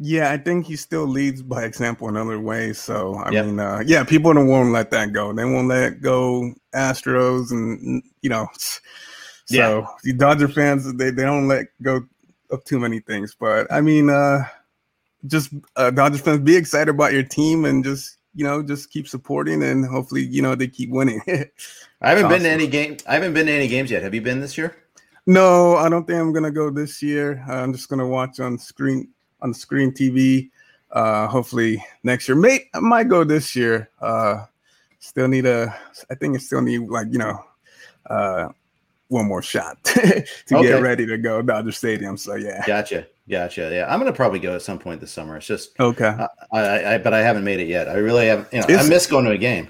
Yeah, 0.00 0.30
I 0.30 0.38
think 0.38 0.64
he 0.66 0.76
still 0.76 1.06
leads 1.06 1.42
by 1.42 1.64
example 1.64 2.08
in 2.08 2.16
other 2.16 2.38
ways. 2.38 2.78
So 2.78 3.16
I 3.16 3.30
yep. 3.30 3.46
mean, 3.46 3.58
uh, 3.58 3.82
yeah, 3.84 4.04
people 4.04 4.32
don't 4.32 4.46
won't 4.46 4.70
let 4.70 4.92
that 4.92 5.12
go. 5.12 5.32
They 5.32 5.44
won't 5.44 5.66
let 5.66 6.00
go 6.00 6.54
Astros, 6.72 7.50
and 7.50 8.02
you 8.22 8.30
know, 8.30 8.46
so 8.54 8.74
yeah. 9.48 9.86
the 10.04 10.12
Dodger 10.12 10.46
fans 10.46 10.92
they 10.94 11.10
they 11.10 11.24
don't 11.24 11.48
let 11.48 11.66
go 11.82 12.02
of 12.50 12.62
too 12.64 12.78
many 12.78 13.00
things. 13.00 13.34
But 13.38 13.66
I 13.72 13.80
mean, 13.80 14.08
uh, 14.08 14.44
just 15.26 15.52
uh, 15.74 15.90
Dodger 15.90 16.18
fans, 16.18 16.40
be 16.40 16.56
excited 16.56 16.90
about 16.90 17.12
your 17.12 17.24
team 17.24 17.64
and 17.64 17.82
just 17.82 18.18
you 18.34 18.44
know 18.44 18.62
just 18.62 18.90
keep 18.90 19.08
supporting 19.08 19.64
and 19.64 19.84
hopefully 19.84 20.22
you 20.22 20.42
know 20.42 20.54
they 20.54 20.68
keep 20.68 20.90
winning. 20.90 21.20
I 22.00 22.10
haven't 22.10 22.26
awesome. 22.26 22.36
been 22.36 22.42
to 22.44 22.50
any 22.50 22.68
game. 22.68 22.98
I 23.08 23.14
haven't 23.14 23.34
been 23.34 23.46
to 23.46 23.52
any 23.52 23.66
games 23.66 23.90
yet. 23.90 24.04
Have 24.04 24.14
you 24.14 24.22
been 24.22 24.40
this 24.40 24.56
year? 24.56 24.76
No, 25.26 25.76
I 25.76 25.88
don't 25.88 26.06
think 26.06 26.20
I'm 26.20 26.32
gonna 26.32 26.52
go 26.52 26.70
this 26.70 27.02
year. 27.02 27.44
I'm 27.48 27.72
just 27.72 27.88
gonna 27.88 28.06
watch 28.06 28.38
on 28.38 28.58
screen 28.58 29.08
on 29.40 29.50
the 29.50 29.54
screen 29.54 29.92
TV. 29.92 30.50
Uh, 30.90 31.26
hopefully 31.26 31.84
next 32.02 32.28
year. 32.28 32.36
May 32.36 32.68
I 32.74 32.80
might 32.80 33.08
go 33.08 33.24
this 33.24 33.54
year. 33.54 33.90
Uh, 34.00 34.46
still 34.98 35.28
need 35.28 35.46
a. 35.46 35.74
I 36.10 36.14
think 36.14 36.36
I 36.36 36.38
still 36.38 36.62
need 36.62 36.88
like 36.88 37.08
you 37.10 37.18
know, 37.18 37.44
uh, 38.06 38.48
one 39.08 39.26
more 39.26 39.42
shot 39.42 39.82
to 39.84 40.24
okay. 40.52 40.62
get 40.62 40.82
ready 40.82 41.06
to 41.06 41.18
go 41.18 41.42
Dodger 41.42 41.72
Stadium. 41.72 42.16
So 42.16 42.36
yeah. 42.36 42.64
Gotcha. 42.66 43.06
Gotcha. 43.28 43.70
Yeah, 43.70 43.92
I'm 43.92 44.00
gonna 44.00 44.12
probably 44.12 44.38
go 44.38 44.54
at 44.54 44.62
some 44.62 44.78
point 44.78 45.00
this 45.00 45.12
summer. 45.12 45.36
It's 45.36 45.46
just 45.46 45.78
okay. 45.78 46.16
Uh, 46.18 46.28
I, 46.52 46.94
I, 46.94 46.98
but 46.98 47.12
I 47.12 47.20
haven't 47.20 47.44
made 47.44 47.60
it 47.60 47.68
yet. 47.68 47.88
I 47.88 47.96
really 47.96 48.26
haven't. 48.26 48.50
You 48.52 48.60
know, 48.60 48.66
it's, 48.68 48.86
I 48.86 48.88
miss 48.88 49.06
going 49.06 49.26
to 49.26 49.32
a 49.32 49.38
game. 49.38 49.68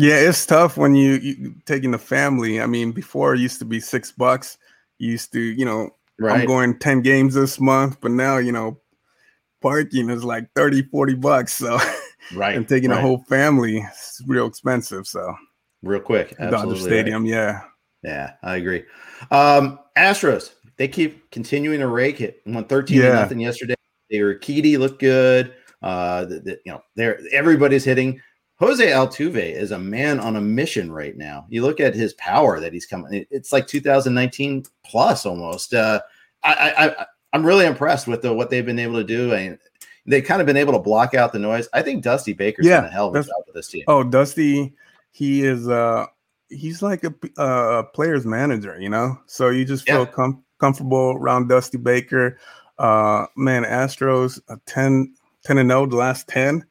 Yeah, 0.00 0.14
it's 0.14 0.46
tough 0.46 0.76
when 0.76 0.94
you, 0.94 1.14
you 1.14 1.54
taking 1.64 1.90
the 1.90 1.98
family. 1.98 2.60
I 2.60 2.66
mean, 2.66 2.92
before 2.92 3.34
it 3.34 3.40
used 3.40 3.58
to 3.60 3.64
be 3.64 3.80
six 3.80 4.12
bucks. 4.12 4.58
You 4.98 5.10
used 5.10 5.32
to, 5.32 5.40
you 5.40 5.64
know, 5.64 5.90
right. 6.18 6.40
I'm 6.40 6.46
going 6.46 6.78
10 6.78 7.02
games 7.02 7.34
this 7.34 7.58
month, 7.58 8.00
but 8.00 8.10
now, 8.10 8.38
you 8.38 8.52
know, 8.52 8.78
parking 9.60 10.10
is 10.10 10.24
like 10.24 10.48
30, 10.54 10.82
40 10.82 11.14
bucks. 11.14 11.54
So, 11.54 11.78
right. 12.34 12.56
and 12.56 12.68
taking 12.68 12.90
right. 12.90 12.98
a 12.98 13.02
whole 13.02 13.24
family 13.28 13.78
is 13.78 14.22
real 14.26 14.46
expensive. 14.46 15.06
So, 15.06 15.34
real 15.82 16.00
quick, 16.00 16.36
Dodger 16.38 16.76
Stadium. 16.76 17.24
Right. 17.24 17.30
Yeah. 17.30 17.60
Yeah, 18.02 18.34
I 18.42 18.56
agree. 18.56 18.84
Um, 19.30 19.80
Astros, 19.96 20.52
they 20.76 20.88
keep 20.88 21.30
continuing 21.30 21.80
to 21.80 21.88
rake 21.88 22.20
it. 22.20 22.40
Won 22.46 22.64
13 22.64 22.96
yeah. 22.96 23.12
nothing 23.14 23.40
yesterday. 23.40 23.74
They 24.10 24.22
were 24.22 24.38
looked 24.78 25.00
good. 25.00 25.54
Uh, 25.82 26.24
the, 26.24 26.40
the, 26.40 26.60
you 26.64 26.72
know, 26.72 26.82
they're 26.96 27.20
everybody's 27.32 27.84
hitting. 27.84 28.20
Jose 28.56 28.84
Altuve 28.84 29.36
is 29.36 29.70
a 29.70 29.78
man 29.78 30.18
on 30.18 30.36
a 30.36 30.40
mission 30.40 30.90
right 30.90 31.16
now. 31.16 31.46
You 31.48 31.62
look 31.62 31.78
at 31.78 31.94
his 31.94 32.14
power 32.14 32.58
that 32.58 32.72
he's 32.72 32.86
coming. 32.86 33.24
It's 33.30 33.52
like 33.52 33.68
2019 33.68 34.64
plus 34.84 35.26
almost. 35.26 35.74
Uh, 35.74 36.00
I, 36.42 36.94
I, 36.98 37.06
I'm 37.32 37.44
really 37.44 37.66
impressed 37.66 38.06
with 38.06 38.22
the, 38.22 38.32
what 38.32 38.50
they've 38.50 38.64
been 38.64 38.78
able 38.78 38.94
to 38.94 39.04
do. 39.04 39.32
and 39.32 39.58
they've 40.06 40.24
kind 40.24 40.40
of 40.40 40.46
been 40.46 40.56
able 40.56 40.72
to 40.72 40.78
block 40.78 41.14
out 41.14 41.32
the 41.32 41.38
noise. 41.38 41.68
I 41.72 41.82
think 41.82 42.02
Dusty 42.02 42.32
Baker's 42.32 42.66
yeah, 42.66 42.80
done 42.80 42.86
a 42.86 42.90
hell 42.90 43.08
of 43.08 43.14
a 43.14 43.22
job 43.22 43.42
with 43.46 43.54
this 43.54 43.68
team. 43.68 43.84
Oh, 43.86 44.02
Dusty, 44.02 44.74
he 45.10 45.44
is. 45.44 45.68
Uh, 45.68 46.06
he's 46.48 46.82
like 46.82 47.04
a, 47.04 47.14
a 47.36 47.84
player's 47.84 48.26
manager, 48.26 48.80
you 48.80 48.88
know. 48.88 49.18
So 49.26 49.50
you 49.50 49.64
just 49.64 49.86
feel 49.86 50.00
yeah. 50.00 50.10
com- 50.10 50.42
comfortable 50.58 51.12
around 51.12 51.48
Dusty 51.48 51.78
Baker. 51.78 52.38
Uh, 52.78 53.26
man, 53.36 53.64
Astros 53.64 54.40
a 54.48 54.58
10, 54.66 55.14
10 55.44 55.58
and 55.58 55.70
0 55.70 55.86
the 55.86 55.96
last 55.96 56.26
10. 56.28 56.64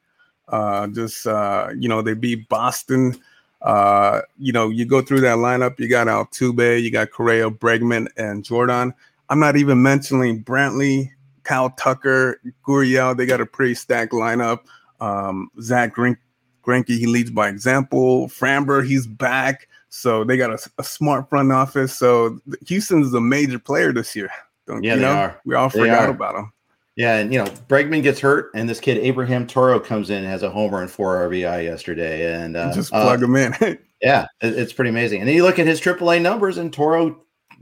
Uh, 0.48 0.86
just 0.88 1.26
uh, 1.26 1.68
you 1.78 1.88
know, 1.88 2.02
they 2.02 2.14
beat 2.14 2.48
Boston. 2.48 3.14
Uh, 3.60 4.22
you 4.38 4.52
know, 4.52 4.68
you 4.68 4.84
go 4.84 5.02
through 5.02 5.20
that 5.20 5.36
lineup, 5.36 5.78
you 5.78 5.88
got 5.88 6.06
Altuve, 6.06 6.82
you 6.82 6.90
got 6.90 7.10
Correa, 7.10 7.50
Bregman, 7.50 8.08
and 8.16 8.44
Jordan. 8.44 8.94
I'm 9.30 9.40
not 9.40 9.56
even 9.56 9.82
mentioning 9.82 10.42
Brantley, 10.42 11.10
Kyle 11.42 11.70
Tucker, 11.70 12.40
Gurriel. 12.66 13.16
They 13.16 13.26
got 13.26 13.40
a 13.40 13.46
pretty 13.46 13.74
stacked 13.74 14.12
lineup. 14.12 14.60
Um, 15.00 15.50
Zach 15.60 15.94
Greinke, 15.94 16.88
he 16.88 17.06
leads 17.06 17.30
by 17.30 17.48
example. 17.48 18.28
Framber, 18.28 18.86
he's 18.86 19.06
back. 19.06 19.68
So 19.90 20.24
they 20.24 20.36
got 20.36 20.50
a, 20.50 20.70
a 20.78 20.84
smart 20.84 21.28
front 21.28 21.52
office. 21.52 21.96
So 21.96 22.40
Houston's 22.66 23.14
a 23.14 23.20
major 23.20 23.58
player 23.58 23.92
this 23.92 24.14
year. 24.14 24.30
Don't, 24.66 24.82
yeah, 24.82 24.94
you 24.94 25.00
know? 25.00 25.12
Are. 25.12 25.40
We 25.44 25.54
all 25.54 25.70
forgot 25.70 26.10
about 26.10 26.34
them. 26.34 26.52
Yeah, 26.96 27.18
and 27.18 27.32
you 27.32 27.38
know, 27.38 27.48
Bregman 27.68 28.02
gets 28.02 28.18
hurt, 28.18 28.50
and 28.56 28.68
this 28.68 28.80
kid 28.80 28.98
Abraham 28.98 29.46
Toro 29.46 29.78
comes 29.78 30.10
in, 30.10 30.24
has 30.24 30.42
a 30.42 30.50
homer 30.50 30.82
and 30.82 30.90
four 30.90 31.16
RBI 31.28 31.62
yesterday, 31.62 32.34
and 32.34 32.56
uh, 32.56 32.74
just 32.74 32.90
plug 32.90 33.22
uh, 33.22 33.24
him 33.24 33.36
in. 33.36 33.54
yeah, 34.02 34.26
it, 34.42 34.58
it's 34.58 34.72
pretty 34.72 34.88
amazing. 34.88 35.20
And 35.20 35.28
then 35.28 35.36
you 35.36 35.44
look 35.44 35.60
at 35.60 35.66
his 35.68 35.80
AAA 35.80 36.20
numbers, 36.20 36.58
and 36.58 36.72
Toro 36.72 37.20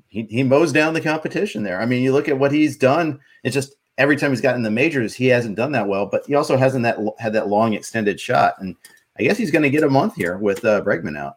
he, 0.08 0.22
he 0.24 0.42
mows 0.42 0.72
down 0.72 0.94
the 0.94 1.00
competition 1.00 1.62
there. 1.62 1.80
I 1.80 1.86
mean, 1.86 2.02
you 2.02 2.12
look 2.12 2.28
at 2.28 2.38
what 2.38 2.52
he's 2.52 2.76
done. 2.76 3.20
It's 3.44 3.54
just 3.54 3.74
every 3.98 4.16
time 4.16 4.30
he's 4.30 4.40
gotten 4.40 4.62
the 4.62 4.70
majors, 4.70 5.14
he 5.14 5.26
hasn't 5.26 5.56
done 5.56 5.72
that 5.72 5.88
well, 5.88 6.06
but 6.06 6.24
he 6.26 6.34
also 6.34 6.56
hasn't 6.56 6.82
that 6.84 6.98
had 7.18 7.32
that 7.32 7.48
long 7.48 7.74
extended 7.74 8.20
shot. 8.20 8.54
And 8.58 8.76
I 9.18 9.22
guess 9.22 9.38
he's 9.38 9.50
going 9.50 9.62
to 9.62 9.70
get 9.70 9.82
a 9.82 9.90
month 9.90 10.14
here 10.14 10.38
with 10.38 10.64
uh, 10.64 10.82
Bregman 10.82 11.18
out. 11.18 11.36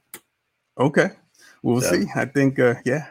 Okay, 0.78 1.10
we'll 1.62 1.82
so, 1.82 1.92
see. 1.92 2.06
I 2.16 2.26
think, 2.26 2.58
uh, 2.60 2.76
yeah, 2.86 3.08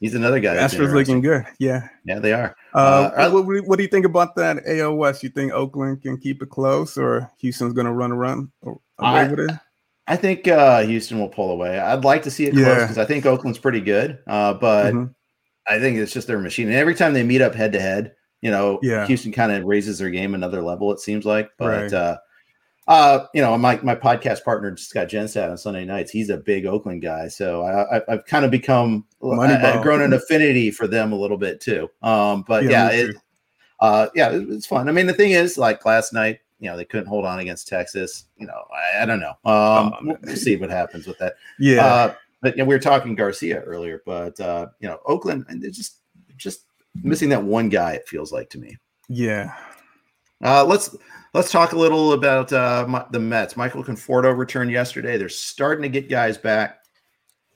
he's 0.00 0.14
another 0.14 0.40
guy. 0.40 0.56
Astros 0.56 0.92
looking 0.92 1.20
good. 1.20 1.44
Yeah, 1.58 1.88
yeah, 2.04 2.18
they 2.18 2.32
are. 2.32 2.56
Uh, 2.72 3.10
uh, 3.14 3.30
what, 3.30 3.66
what, 3.66 3.76
do 3.76 3.82
you 3.82 3.88
think 3.88 4.06
about 4.06 4.34
that 4.36 4.64
AOS? 4.64 5.22
You 5.22 5.28
think 5.28 5.52
Oakland 5.52 6.02
can 6.02 6.16
keep 6.16 6.42
it 6.42 6.48
close, 6.48 6.96
or 6.96 7.30
Houston's 7.38 7.74
going 7.74 7.86
to 7.86 7.92
run 7.92 8.12
around 8.12 8.50
away 8.62 8.78
I, 8.98 9.28
with 9.28 9.40
it? 9.40 9.50
I 10.10 10.16
think 10.16 10.48
uh, 10.48 10.82
Houston 10.82 11.20
will 11.20 11.28
pull 11.28 11.52
away. 11.52 11.78
I'd 11.78 12.04
like 12.04 12.24
to 12.24 12.32
see 12.32 12.46
it 12.46 12.52
close 12.52 12.82
because. 12.82 12.98
I 12.98 13.04
think 13.04 13.26
Oakland's 13.26 13.60
pretty 13.60 13.80
good, 13.80 14.18
uh, 14.26 14.54
but 14.54 14.92
mm-hmm. 14.92 15.12
I 15.68 15.78
think 15.78 15.98
it's 15.98 16.12
just 16.12 16.26
their 16.26 16.40
machine. 16.40 16.66
And 16.66 16.74
every 16.74 16.96
time 16.96 17.12
they 17.12 17.22
meet 17.22 17.40
up 17.40 17.54
head 17.54 17.72
to 17.74 17.80
head, 17.80 18.14
you 18.40 18.50
know, 18.50 18.80
yeah. 18.82 19.06
Houston 19.06 19.30
kind 19.30 19.52
of 19.52 19.62
raises 19.64 20.00
their 20.00 20.10
game 20.10 20.34
another 20.34 20.62
level. 20.62 20.90
It 20.92 20.98
seems 21.00 21.24
like, 21.24 21.50
but. 21.58 21.82
Right. 21.82 21.92
Uh, 21.92 22.18
uh, 22.88 23.26
you 23.34 23.40
know, 23.40 23.56
my, 23.56 23.78
my 23.82 23.94
podcast 23.94 24.42
partner 24.42 24.76
Scott 24.76 25.06
Jenstad 25.06 25.48
on 25.48 25.56
Sunday 25.56 25.84
nights. 25.84 26.10
He's 26.10 26.28
a 26.28 26.38
big 26.38 26.66
Oakland 26.66 27.02
guy, 27.02 27.28
so 27.28 27.64
I, 27.64 28.00
have 28.08 28.24
kind 28.24 28.44
of 28.44 28.50
become 28.50 29.06
I, 29.22 29.46
have 29.46 29.82
grown 29.82 30.02
an 30.02 30.12
affinity 30.14 30.72
for 30.72 30.88
them 30.88 31.12
a 31.12 31.16
little 31.16 31.36
bit 31.36 31.60
too. 31.60 31.88
Um, 32.02 32.42
but 32.48 32.64
yeah, 32.64 32.90
yeah 32.90 32.90
it, 32.90 33.16
uh, 33.78 34.06
yeah, 34.16 34.30
it, 34.30 34.50
it's 34.50 34.66
fun. 34.66 34.88
I 34.88 34.92
mean, 34.92 35.06
the 35.06 35.12
thing 35.12 35.30
is, 35.30 35.56
like 35.56 35.84
last 35.84 36.12
night, 36.12 36.40
you 36.60 36.70
know, 36.70 36.76
they 36.76 36.84
couldn't 36.84 37.06
hold 37.06 37.24
on 37.24 37.40
against 37.40 37.66
Texas. 37.66 38.26
You 38.36 38.46
know, 38.46 38.64
I, 38.72 39.02
I 39.02 39.06
don't 39.06 39.20
know. 39.20 39.30
Um, 39.44 39.94
oh, 39.94 40.16
we'll 40.22 40.36
see 40.36 40.56
what 40.56 40.70
happens 40.70 41.06
with 41.06 41.18
that. 41.18 41.34
Yeah. 41.58 41.84
Uh, 41.84 42.14
but 42.42 42.56
you 42.56 42.62
know, 42.62 42.68
we 42.68 42.74
were 42.74 42.80
talking 42.80 43.14
Garcia 43.14 43.60
earlier, 43.62 44.02
but 44.06 44.38
uh, 44.40 44.66
you 44.78 44.88
know, 44.88 44.98
Oakland, 45.06 45.46
they're 45.48 45.70
just 45.70 45.98
just 46.36 46.66
missing 47.02 47.28
that 47.30 47.42
one 47.42 47.68
guy. 47.68 47.92
It 47.92 48.08
feels 48.08 48.32
like 48.32 48.50
to 48.50 48.58
me. 48.58 48.76
Yeah. 49.08 49.54
Uh, 50.42 50.64
let's 50.64 50.96
let's 51.34 51.50
talk 51.50 51.72
a 51.72 51.78
little 51.78 52.12
about 52.12 52.52
uh, 52.52 53.06
the 53.10 53.18
Mets. 53.18 53.56
Michael 53.56 53.84
Conforto 53.84 54.36
returned 54.36 54.70
yesterday. 54.70 55.16
They're 55.16 55.28
starting 55.28 55.82
to 55.82 55.88
get 55.88 56.08
guys 56.08 56.38
back. 56.38 56.78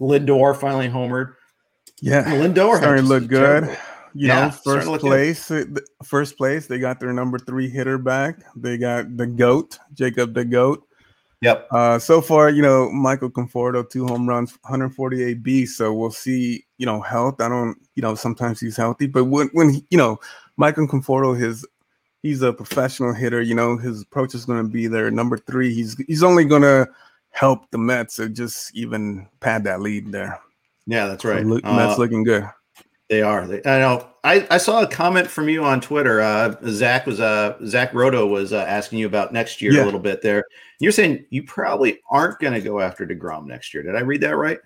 Lindor 0.01 0.57
finally 0.57 0.89
homered. 0.89 1.35
Yeah, 2.01 2.25
Lindor 2.25 2.77
starting 2.79 3.05
to 3.05 3.09
look 3.09 3.27
good. 3.27 3.65
Terrible. 3.65 3.83
You 4.15 4.29
yeah, 4.29 4.47
know, 4.47 4.51
first 4.51 5.01
place. 5.01 5.51
Uh, 5.51 5.65
first 6.05 6.37
place. 6.37 6.67
They 6.67 6.79
got 6.79 7.01
their 7.01 7.13
number 7.13 7.39
three 7.39 7.69
hitter 7.69 7.99
back. 7.99 8.39
They 8.57 8.79
got 8.79 9.17
the 9.17 9.27
goat, 9.27 9.79
Jacob 9.95 10.35
the 10.35 10.45
goat. 10.45 10.87
Yep. 11.41 11.69
Uh, 11.71 11.99
so 11.99 12.23
far, 12.23 12.49
you 12.49 12.63
know, 12.63 12.91
Michael 12.91 13.31
Conforto, 13.31 13.89
two 13.89 14.07
home 14.07 14.27
runs, 14.27 14.53
148 14.63 15.43
B. 15.43 15.67
So 15.67 15.93
we'll 15.93 16.11
see, 16.11 16.65
you 16.79 16.87
know, 16.87 17.03
health. 17.03 17.41
I 17.41 17.51
don't, 17.51 17.77
you 17.97 18.03
know, 18.03 18.15
sometimes 18.15 18.61
he's 18.61 18.79
healthy, 18.79 19.07
but 19.07 19.25
when, 19.25 19.49
when 19.49 19.69
he, 19.69 19.85
you 19.91 19.99
know, 19.99 20.19
Michael 20.57 20.89
Conforto, 20.89 21.39
his, 21.39 21.67
he's 22.23 22.41
a 22.41 22.53
professional 22.53 23.13
hitter. 23.13 23.43
You 23.43 23.55
know, 23.55 23.77
his 23.77 24.03
approach 24.03 24.35
is 24.35 24.47
going 24.47 24.63
to 24.65 24.69
be 24.69 24.87
there. 24.87 25.11
Number 25.11 25.37
three, 25.37 25.75
he's 25.75 25.97
he's 26.07 26.23
only 26.23 26.45
going 26.45 26.63
to 26.63 26.89
help 27.31 27.71
the 27.71 27.79
Mets 27.79 28.19
or 28.19 28.29
just 28.29 28.75
even 28.75 29.29
pad 29.41 29.65
that 29.65 29.81
lead 29.81 30.13
there. 30.13 30.41
Yeah, 30.87 31.07
that's 31.07 31.25
right. 31.25 31.43
So, 31.43 31.49
Mets 31.49 31.65
uh, 31.65 31.97
looking 31.99 32.25
good. 32.25 32.49
They 33.09 33.21
are. 33.21 33.47
They, 33.47 33.59
I 33.65 33.79
know. 33.81 34.09
I, 34.25 34.47
I 34.51 34.57
saw 34.57 34.83
a 34.83 34.87
comment 34.87 35.29
from 35.29 35.51
you 35.51 35.63
on 35.63 35.81
Twitter. 35.81 36.23
Uh, 36.23 36.57
Zach 36.69 37.07
was 37.07 37.21
uh, 37.21 37.59
Zach 37.67 37.93
Roto 37.93 38.27
was 38.27 38.53
uh, 38.53 38.65
asking 38.67 38.99
you 38.99 39.07
about 39.07 39.33
next 39.33 39.61
year 39.61 39.73
yeah. 39.73 39.83
a 39.83 39.85
little 39.85 40.01
bit 40.01 40.23
there. 40.23 40.45
You're 40.81 40.93
saying 40.93 41.27
you 41.29 41.43
probably 41.43 42.01
aren't 42.11 42.41
going 42.41 42.55
to 42.55 42.61
go 42.61 42.81
after 42.81 43.07
Degrom 43.07 43.47
next 43.47 43.75
year. 43.75 43.83
Did 43.83 43.97
I 43.97 44.01
read 44.01 44.23
that 44.23 44.37
right? 44.37 44.59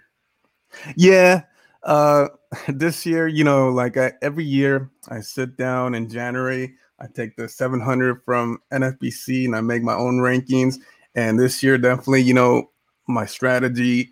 Yeah. 0.96 1.42
Uh, 1.82 2.28
this 2.68 3.04
year, 3.04 3.26
you 3.26 3.42
know, 3.42 3.70
like 3.70 3.96
I, 3.96 4.12
every 4.22 4.44
year, 4.44 4.90
I 5.08 5.20
sit 5.20 5.56
down 5.56 5.94
in 5.94 6.08
January. 6.08 6.74
I 7.00 7.06
take 7.06 7.36
the 7.36 7.48
700 7.48 8.22
from 8.24 8.60
NFBC 8.72 9.44
and 9.44 9.54
I 9.54 9.60
make 9.60 9.82
my 9.82 9.94
own 9.94 10.18
rankings. 10.18 10.76
And 11.14 11.38
this 11.38 11.62
year, 11.62 11.78
definitely, 11.78 12.22
you 12.22 12.34
know, 12.34 12.70
my 13.08 13.24
strategy 13.26 14.10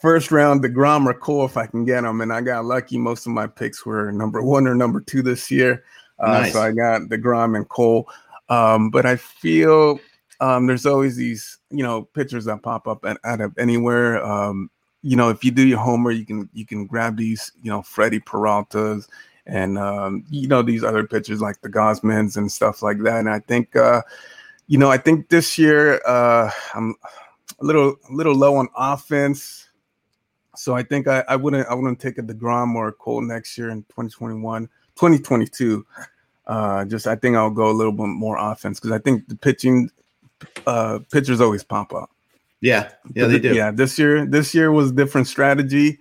first 0.00 0.30
round 0.30 0.62
Degrom 0.62 1.06
or 1.06 1.14
Cole 1.14 1.44
if 1.44 1.56
I 1.56 1.66
can 1.66 1.84
get 1.84 2.02
them, 2.02 2.20
and 2.20 2.32
I 2.32 2.40
got 2.40 2.64
lucky. 2.64 2.98
Most 2.98 3.26
of 3.26 3.32
my 3.32 3.46
picks 3.46 3.84
were 3.86 4.12
number 4.12 4.42
one 4.42 4.66
or 4.66 4.74
number 4.74 5.00
two 5.00 5.22
this 5.22 5.50
year, 5.50 5.84
uh, 6.18 6.40
nice. 6.40 6.52
so 6.52 6.60
I 6.60 6.72
got 6.72 7.02
Degrom 7.02 7.56
and 7.56 7.68
Cole. 7.68 8.08
Um, 8.48 8.90
but 8.90 9.04
I 9.04 9.16
feel 9.16 10.00
um, 10.40 10.66
there's 10.66 10.86
always 10.86 11.16
these 11.16 11.58
you 11.70 11.82
know 11.82 12.02
pitchers 12.02 12.44
that 12.46 12.62
pop 12.62 12.86
up 12.86 13.04
at, 13.04 13.18
out 13.24 13.40
of 13.40 13.56
anywhere. 13.58 14.24
Um, 14.24 14.70
you 15.02 15.16
know, 15.16 15.28
if 15.30 15.44
you 15.44 15.50
do 15.50 15.66
your 15.66 15.78
homework, 15.78 16.16
you 16.16 16.26
can 16.26 16.48
you 16.52 16.66
can 16.66 16.86
grab 16.86 17.16
these 17.16 17.52
you 17.62 17.70
know 17.70 17.82
Freddy 17.82 18.20
Peraltas 18.20 19.08
and 19.46 19.78
um, 19.78 20.24
you 20.30 20.48
know 20.48 20.62
these 20.62 20.84
other 20.84 21.06
pitchers 21.06 21.40
like 21.40 21.60
the 21.60 21.68
Gausmans 21.68 22.36
and 22.36 22.50
stuff 22.50 22.82
like 22.82 22.98
that. 23.00 23.18
And 23.18 23.30
I 23.30 23.40
think 23.40 23.74
uh, 23.74 24.02
you 24.66 24.78
know 24.78 24.90
I 24.90 24.98
think 24.98 25.28
this 25.28 25.58
year 25.58 26.00
uh, 26.06 26.50
I'm 26.74 26.94
a 27.60 27.64
little 27.64 27.96
a 28.08 28.12
little 28.12 28.34
low 28.34 28.56
on 28.56 28.68
offense. 28.76 29.67
So 30.58 30.74
I 30.74 30.82
think 30.82 31.06
I, 31.06 31.24
I 31.28 31.36
wouldn't 31.36 31.66
I 31.68 31.74
wouldn't 31.74 32.00
take 32.00 32.18
a 32.18 32.22
Degrom 32.22 32.74
or 32.74 32.88
a 32.88 32.92
Cole 32.92 33.20
next 33.20 33.56
year 33.56 33.70
in 33.70 33.82
2021, 33.84 34.66
2022. 34.66 35.86
Uh, 36.46 36.84
just 36.86 37.06
I 37.06 37.14
think 37.14 37.36
I'll 37.36 37.50
go 37.50 37.70
a 37.70 37.72
little 37.72 37.92
bit 37.92 38.06
more 38.06 38.36
offense 38.38 38.80
because 38.80 38.92
I 38.92 38.98
think 38.98 39.28
the 39.28 39.36
pitching 39.36 39.90
uh, 40.66 41.00
pitchers 41.12 41.40
always 41.40 41.62
pop 41.62 41.92
up. 41.92 42.10
Yeah, 42.60 42.90
yeah, 43.14 43.26
they 43.26 43.38
do. 43.38 43.54
Yeah, 43.54 43.70
this 43.70 43.98
year 43.98 44.26
this 44.26 44.54
year 44.54 44.72
was 44.72 44.90
different 44.90 45.28
strategy. 45.28 45.98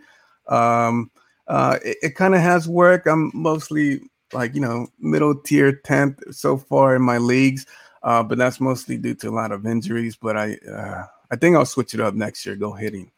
Um, 0.48 1.12
uh, 1.48 1.78
it, 1.84 1.98
it 2.02 2.16
kind 2.16 2.34
of 2.34 2.42
has 2.42 2.68
worked. 2.68 3.08
I'm 3.08 3.32
mostly 3.34 4.02
like 4.34 4.56
you 4.56 4.62
know 4.62 4.88
middle 5.00 5.36
tier 5.36 5.74
tenth 5.74 6.20
so 6.32 6.58
far 6.58 6.96
in 6.96 7.02
my 7.02 7.20
leagues, 7.20 7.66
uh, 8.04 8.24
but 8.24 8.38
that's 8.38 8.60
mostly 8.60 8.98
due 8.98 9.16
to 9.16 9.30
a 9.30 9.32
lot 9.32 9.52
of 9.52 9.68
injuries. 9.68 10.16
But 10.16 10.36
I 10.36 10.58
uh, 10.72 11.06
I 11.30 11.36
think 11.36 11.56
I'll 11.56 11.66
switch 11.66 11.94
it 11.94 12.00
up 12.00 12.16
next 12.16 12.46
year. 12.46 12.56
Go 12.56 12.72
hitting. 12.74 13.12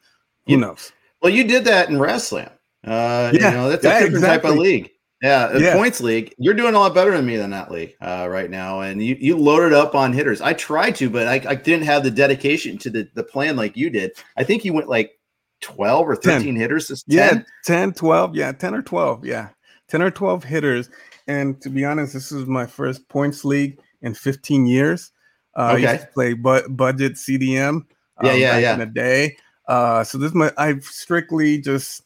Who 0.47 0.57
knows? 0.57 0.91
Well, 1.21 1.33
you 1.33 1.43
did 1.43 1.65
that 1.65 1.89
in 1.89 1.99
wrestling. 1.99 2.49
Uh, 2.85 3.31
yeah, 3.33 3.49
you 3.49 3.57
know, 3.57 3.69
that's 3.69 3.83
a 3.83 3.87
yeah, 3.87 3.93
different 3.95 4.15
exactly. 4.15 4.49
type 4.49 4.57
of 4.57 4.63
league. 4.63 4.91
Yeah, 5.21 5.57
yeah, 5.57 5.73
points 5.73 5.99
league. 5.99 6.33
You're 6.37 6.53
doing 6.53 6.75
a 6.75 6.79
lot 6.79 6.93
better 6.93 7.11
than 7.11 7.25
me 7.25 7.35
than 7.35 7.49
that 7.49 7.69
league 7.69 7.93
uh, 7.99 8.27
right 8.29 8.49
now, 8.49 8.79
and 8.79 9.03
you 9.03 9.17
you 9.19 9.37
loaded 9.37 9.73
up 9.73 9.93
on 9.93 10.13
hitters. 10.13 10.39
I 10.39 10.53
tried 10.53 10.95
to, 10.95 11.09
but 11.09 11.27
I, 11.27 11.41
I 11.45 11.55
didn't 11.55 11.85
have 11.85 12.03
the 12.03 12.11
dedication 12.11 12.77
to 12.77 12.89
the 12.89 13.09
the 13.15 13.23
plan 13.23 13.57
like 13.57 13.75
you 13.75 13.89
did. 13.89 14.11
I 14.37 14.45
think 14.45 14.63
you 14.63 14.71
went 14.71 14.87
like 14.87 15.19
12 15.61 16.07
or 16.07 16.15
13 16.15 16.45
10. 16.45 16.55
hitters. 16.55 16.87
10? 16.87 17.03
Yeah, 17.07 17.41
10, 17.65 17.93
12. 17.93 18.35
Yeah, 18.35 18.51
10 18.51 18.75
or 18.75 18.81
12. 18.81 19.25
Yeah, 19.25 19.49
10 19.89 20.01
or 20.01 20.11
12 20.11 20.43
hitters. 20.43 20.89
And 21.27 21.61
to 21.61 21.69
be 21.69 21.85
honest, 21.85 22.13
this 22.13 22.31
is 22.31 22.45
my 22.45 22.65
first 22.65 23.07
points 23.09 23.45
league 23.45 23.79
in 24.01 24.13
15 24.13 24.65
years. 24.65 25.11
Uh, 25.55 25.73
okay. 25.75 25.87
I 25.87 25.91
used 25.93 26.05
to 26.05 26.11
play 26.13 26.33
bu- 26.33 26.69
budget 26.69 27.13
CDM. 27.13 27.67
Um, 27.67 27.85
yeah, 28.23 28.33
yeah, 28.33 28.57
yeah. 28.57 28.73
In 28.75 28.81
a 28.81 28.85
day, 28.85 29.37
uh, 29.69 30.03
so 30.03 30.17
this 30.17 30.33
my 30.33 30.51
I've 30.57 30.83
strictly 30.83 31.59
just 31.59 32.03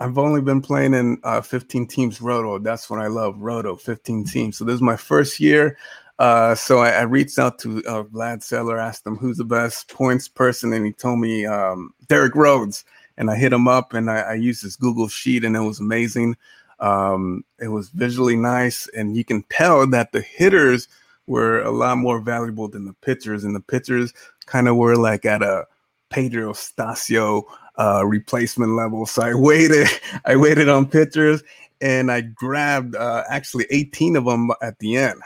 I've 0.00 0.18
only 0.18 0.42
been 0.42 0.60
playing 0.60 0.94
in 0.94 1.18
uh, 1.22 1.40
15 1.40 1.86
teams 1.86 2.20
roto. 2.20 2.58
That's 2.58 2.90
what 2.90 2.98
I 2.98 3.06
love 3.06 3.38
roto 3.38 3.76
15 3.76 4.24
teams. 4.24 4.58
So 4.58 4.64
this 4.64 4.74
is 4.74 4.82
my 4.82 4.96
first 4.96 5.38
year. 5.38 5.78
Uh, 6.18 6.56
so 6.56 6.80
I, 6.80 6.90
I, 6.90 7.02
reached 7.02 7.40
out 7.40 7.58
to 7.60 7.78
uh, 7.86 8.04
Vlad 8.04 8.38
Sedler, 8.38 8.80
asked 8.80 9.04
him 9.04 9.16
who's 9.16 9.38
the 9.38 9.44
best 9.44 9.88
points 9.88 10.28
person, 10.28 10.72
and 10.72 10.86
he 10.86 10.92
told 10.92 11.18
me 11.18 11.44
um, 11.44 11.92
Derek 12.08 12.36
Rhodes. 12.36 12.84
And 13.16 13.30
I 13.30 13.36
hit 13.36 13.52
him 13.52 13.66
up, 13.66 13.94
and 13.94 14.10
I, 14.10 14.20
I 14.20 14.34
used 14.34 14.62
his 14.62 14.76
Google 14.76 15.08
sheet, 15.08 15.44
and 15.44 15.56
it 15.56 15.60
was 15.60 15.80
amazing. 15.80 16.36
Um, 16.80 17.44
it 17.60 17.68
was 17.68 17.90
visually 17.90 18.36
nice, 18.36 18.88
and 18.96 19.16
you 19.16 19.24
can 19.24 19.44
tell 19.50 19.86
that 19.88 20.12
the 20.12 20.20
hitters 20.20 20.88
were 21.26 21.62
a 21.62 21.70
lot 21.70 21.98
more 21.98 22.20
valuable 22.20 22.68
than 22.68 22.84
the 22.84 22.92
pitchers, 22.94 23.44
and 23.44 23.54
the 23.54 23.60
pitchers 23.60 24.12
kind 24.46 24.68
of 24.68 24.76
were 24.76 24.96
like 24.96 25.24
at 25.24 25.42
a 25.42 25.66
Pedro 26.14 26.52
Astacio 26.52 27.42
uh, 27.76 28.06
replacement 28.06 28.76
level. 28.76 29.04
So 29.04 29.22
I 29.22 29.34
waited, 29.34 29.88
I 30.24 30.36
waited 30.36 30.68
on 30.68 30.86
pitchers 30.86 31.42
and 31.80 32.12
I 32.12 32.20
grabbed 32.20 32.94
uh, 32.94 33.24
actually 33.28 33.66
18 33.70 34.14
of 34.14 34.24
them 34.24 34.52
at 34.62 34.78
the 34.78 34.96
end. 34.96 35.20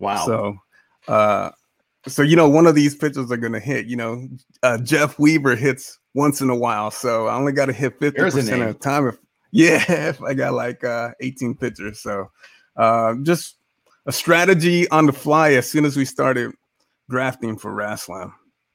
Wow. 0.00 0.26
So, 0.26 0.58
uh, 1.06 1.50
so 2.08 2.22
you 2.22 2.34
know, 2.34 2.48
one 2.48 2.66
of 2.66 2.74
these 2.74 2.96
pitchers 2.96 3.30
are 3.30 3.36
going 3.36 3.52
to 3.52 3.60
hit. 3.60 3.86
You 3.86 3.94
know, 3.94 4.28
uh, 4.64 4.78
Jeff 4.78 5.20
Weaver 5.20 5.54
hits 5.54 6.00
once 6.14 6.40
in 6.40 6.50
a 6.50 6.56
while, 6.56 6.90
so 6.90 7.28
I 7.28 7.36
only 7.36 7.52
got 7.52 7.66
to 7.66 7.72
hit 7.72 7.96
50 8.00 8.20
percent 8.20 8.60
of 8.60 8.68
the 8.68 8.74
time. 8.74 9.06
If 9.06 9.18
yeah, 9.52 10.08
if 10.08 10.20
I 10.20 10.34
got 10.34 10.54
like 10.54 10.82
uh, 10.82 11.12
18 11.20 11.54
pitchers, 11.54 12.00
so 12.00 12.28
uh, 12.76 13.14
just 13.22 13.54
a 14.06 14.12
strategy 14.12 14.88
on 14.88 15.06
the 15.06 15.12
fly 15.12 15.52
as 15.52 15.70
soon 15.70 15.84
as 15.84 15.96
we 15.96 16.04
started 16.04 16.50
drafting 17.08 17.56
for 17.56 17.72
RazzSlam. 17.72 18.32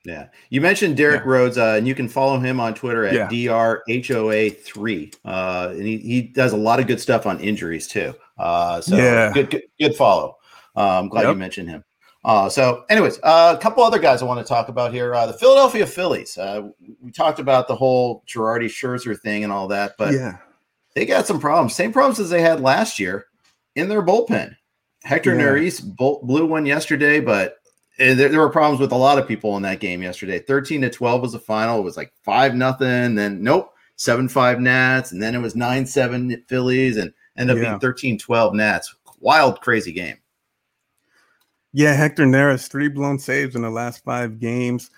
Yeah. 0.08 0.28
You 0.50 0.62
mentioned 0.62 0.96
Derek 0.96 1.24
yeah. 1.26 1.32
Rhodes, 1.32 1.58
uh, 1.58 1.76
and 1.78 1.86
you 1.86 1.94
can 1.94 2.08
follow 2.08 2.40
him 2.40 2.62
on 2.62 2.74
Twitter 2.74 3.06
at 3.06 3.14
yeah. 3.14 3.28
DRHOA3. 3.28 5.16
Uh, 5.26 5.68
and 5.72 5.86
he, 5.86 5.98
he 5.98 6.22
does 6.22 6.54
a 6.54 6.58
lot 6.58 6.80
of 6.80 6.88
good 6.88 7.02
stuff 7.02 7.26
on 7.26 7.42
injuries 7.42 7.90
too. 7.90 8.14
Uh, 8.38 8.80
so 8.80 8.96
yeah. 8.96 9.34
good, 9.34 9.50
good, 9.50 9.64
good 9.78 9.96
follow. 9.96 10.38
Uh, 10.78 11.00
I'm 11.00 11.10
glad 11.10 11.24
yep. 11.24 11.32
you 11.32 11.38
mentioned 11.38 11.70
him. 11.70 11.84
Uh, 12.24 12.48
so, 12.48 12.86
anyways, 12.90 13.20
uh, 13.22 13.54
a 13.58 13.62
couple 13.62 13.84
other 13.84 14.00
guys 14.00 14.22
I 14.22 14.26
want 14.26 14.40
to 14.40 14.48
talk 14.48 14.70
about 14.70 14.94
here. 14.94 15.14
Uh, 15.14 15.28
the 15.28 15.34
Philadelphia 15.34 15.86
Phillies. 15.86 16.38
Uh, 16.38 16.70
we 17.02 17.12
talked 17.12 17.40
about 17.40 17.68
the 17.68 17.76
whole 17.76 18.24
Girardi 18.28 18.66
Scherzer 18.66 19.20
thing 19.20 19.44
and 19.44 19.52
all 19.52 19.68
that, 19.68 19.96
but 19.98 20.14
yeah, 20.14 20.38
they 20.96 21.06
got 21.06 21.28
some 21.28 21.40
problems. 21.40 21.76
Same 21.76 21.92
problems 21.92 22.20
as 22.20 22.30
they 22.30 22.42
had 22.42 22.62
last 22.62 22.98
year 22.98 23.26
in 23.76 23.90
their 23.90 24.02
bullpen. 24.02 24.56
Hector 25.04 25.36
yeah. 25.36 25.42
Neris 25.42 25.82
blew 25.82 26.46
one 26.46 26.66
yesterday, 26.66 27.20
but 27.20 27.58
there, 27.98 28.30
there, 28.30 28.40
were 28.40 28.50
problems 28.50 28.80
with 28.80 28.92
a 28.92 28.98
lot 28.98 29.18
of 29.18 29.28
people 29.28 29.58
in 29.58 29.64
that 29.64 29.80
game 29.80 30.02
yesterday. 30.02 30.40
13 30.40 30.82
to 30.82 30.90
12 30.90 31.22
was 31.22 31.32
the 31.32 31.40
final. 31.40 31.80
It 31.80 31.84
was 31.84 31.98
like 31.98 32.14
5 32.24 32.56
nothing. 32.56 33.16
Then, 33.16 33.42
nope, 33.42 33.74
7 33.96 34.30
5 34.30 34.60
Nats. 34.60 35.12
And 35.12 35.22
then 35.22 35.36
it 35.36 35.40
was 35.40 35.56
9 35.56 35.86
7 35.86 36.44
Phillies 36.48 36.98
and 36.98 37.14
ended 37.38 37.58
up 37.58 37.64
yeah. 37.64 37.70
being 37.70 37.80
13 37.80 38.20
12 38.20 38.54
Nats. 38.54 38.96
Wild, 39.20 39.62
crazy 39.62 39.92
game. 39.92 40.18
Yeah, 41.74 41.94
Hector 41.94 42.26
Neris, 42.26 42.70
three 42.70 42.88
blown 42.88 43.20
saves 43.20 43.56
in 43.56 43.62
the 43.62 43.70
last 43.70 44.04
five 44.04 44.40
games. 44.40 44.90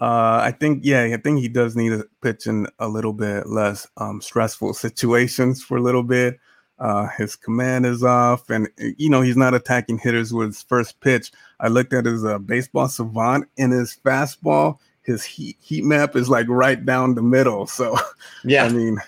Uh, 0.00 0.40
I 0.42 0.52
think, 0.58 0.80
yeah, 0.84 1.02
I 1.02 1.16
think 1.16 1.40
he 1.40 1.48
does 1.48 1.76
need 1.76 1.90
to 1.90 2.06
pitch 2.22 2.46
in 2.46 2.66
a 2.78 2.88
little 2.88 3.12
bit 3.12 3.46
less 3.46 3.86
um, 3.96 4.20
stressful 4.20 4.74
situations 4.74 5.62
for 5.62 5.76
a 5.76 5.82
little 5.82 6.02
bit. 6.02 6.38
Uh, 6.78 7.08
his 7.16 7.36
command 7.36 7.86
is 7.86 8.02
off, 8.02 8.50
and 8.50 8.68
you 8.78 9.08
know 9.08 9.20
he's 9.20 9.36
not 9.36 9.54
attacking 9.54 9.98
hitters 9.98 10.32
with 10.32 10.48
his 10.48 10.62
first 10.62 11.00
pitch. 11.00 11.30
I 11.60 11.68
looked 11.68 11.92
at 11.92 12.04
his 12.04 12.24
uh, 12.24 12.38
baseball 12.38 12.88
savant 12.88 13.48
and 13.56 13.72
his 13.72 13.96
fastball. 14.04 14.78
His 15.02 15.22
heat 15.22 15.56
heat 15.60 15.84
map 15.84 16.16
is 16.16 16.28
like 16.28 16.48
right 16.48 16.84
down 16.84 17.14
the 17.14 17.22
middle. 17.22 17.66
So, 17.74 17.96
yeah, 18.44 18.64
I 18.64 18.70
mean, 18.70 18.98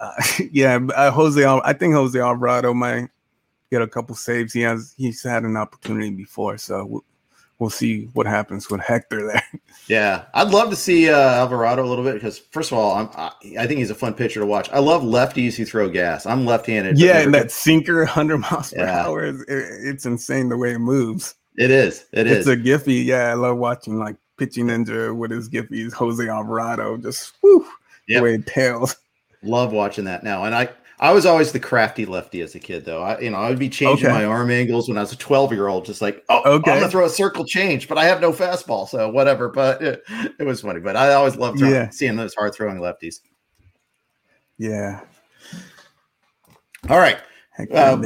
uh, 0.00 0.12
yeah, 0.52 0.78
uh, 0.94 1.10
Jose. 1.10 1.44
I 1.44 1.72
think 1.74 1.94
Jose 1.94 2.18
Alvarado 2.18 2.72
might 2.72 3.10
get 3.70 3.82
a 3.82 3.88
couple 3.88 4.14
saves. 4.14 4.52
He 4.52 4.60
has 4.62 4.94
he's 4.96 5.22
had 5.22 5.42
an 5.42 5.56
opportunity 5.56 6.10
before, 6.10 6.56
so 6.56 7.04
we'll 7.58 7.70
see 7.70 8.04
what 8.12 8.26
happens 8.26 8.70
with 8.70 8.80
Hector 8.80 9.26
there. 9.26 9.42
Yeah, 9.88 10.24
I'd 10.34 10.48
love 10.48 10.70
to 10.70 10.76
see 10.76 11.08
uh, 11.08 11.16
Alvarado 11.16 11.84
a 11.84 11.86
little 11.86 12.02
bit 12.02 12.14
because 12.14 12.38
first 12.38 12.72
of 12.72 12.78
all, 12.78 12.96
I'm, 12.96 13.08
I, 13.14 13.30
I, 13.60 13.68
think 13.68 13.78
he's 13.78 13.90
a 13.90 13.94
fun 13.94 14.14
pitcher 14.14 14.40
to 14.40 14.46
watch. 14.46 14.68
I 14.72 14.80
love 14.80 15.02
lefties 15.02 15.54
who 15.54 15.64
throw 15.64 15.88
gas. 15.88 16.26
I'm 16.26 16.44
left-handed. 16.44 16.98
Yeah, 16.98 17.20
and 17.20 17.32
that 17.34 17.52
sinker, 17.52 17.98
100 18.04 18.38
miles 18.38 18.72
per 18.72 18.80
yeah. 18.80 19.04
hour, 19.04 19.24
is, 19.24 19.42
it, 19.42 19.46
it's 19.48 20.04
insane 20.04 20.48
the 20.48 20.56
way 20.56 20.72
it 20.72 20.80
moves. 20.80 21.36
It 21.56 21.70
is. 21.70 22.06
It 22.10 22.26
it's 22.26 22.46
is. 22.46 22.48
a 22.48 22.56
Giphy. 22.56 23.04
Yeah, 23.04 23.30
I 23.30 23.34
love 23.34 23.58
watching 23.58 23.96
like 23.96 24.16
pitching 24.38 24.66
ninja 24.66 25.14
with 25.14 25.30
his 25.30 25.48
Giphies. 25.48 25.92
Jose 25.92 26.28
Alvarado 26.28 26.96
just 26.96 27.34
whew, 27.40 27.64
yep. 28.08 28.18
the 28.18 28.24
way 28.24 28.34
it 28.34 28.46
tails. 28.46 28.96
Love 29.44 29.72
watching 29.72 30.04
that 30.06 30.24
now, 30.24 30.42
and 30.44 30.54
I 30.54 30.68
I 30.98 31.12
was 31.12 31.26
always 31.26 31.52
the 31.52 31.60
crafty 31.60 32.06
lefty 32.06 32.40
as 32.40 32.54
a 32.54 32.58
kid, 32.58 32.84
though. 32.86 33.02
I, 33.02 33.20
you 33.20 33.30
know, 33.30 33.36
I 33.36 33.50
would 33.50 33.58
be 33.58 33.68
changing 33.68 34.06
okay. 34.06 34.14
my 34.14 34.24
arm 34.24 34.50
angles 34.50 34.88
when 34.88 34.96
I 34.96 35.02
was 35.02 35.12
a 35.12 35.16
12 35.16 35.52
year 35.52 35.68
old, 35.68 35.84
just 35.84 36.00
like, 36.00 36.24
oh, 36.30 36.42
okay. 36.54 36.72
I'm 36.72 36.78
gonna 36.80 36.90
throw 36.90 37.04
a 37.04 37.10
circle 37.10 37.44
change, 37.44 37.86
but 37.86 37.98
I 37.98 38.04
have 38.04 38.20
no 38.20 38.32
fastball, 38.32 38.88
so 38.88 39.10
whatever. 39.10 39.48
But 39.48 39.82
it, 39.82 40.02
it 40.38 40.44
was 40.44 40.62
funny. 40.62 40.80
But 40.80 40.96
I 40.96 41.12
always 41.12 41.36
loved 41.36 41.58
throwing, 41.58 41.74
yeah. 41.74 41.90
seeing 41.90 42.16
those 42.16 42.34
hard 42.34 42.54
throwing 42.54 42.78
lefties. 42.78 43.20
Yeah. 44.58 45.00
All 46.88 46.98
right. 46.98 47.18
Uh, 47.58 47.98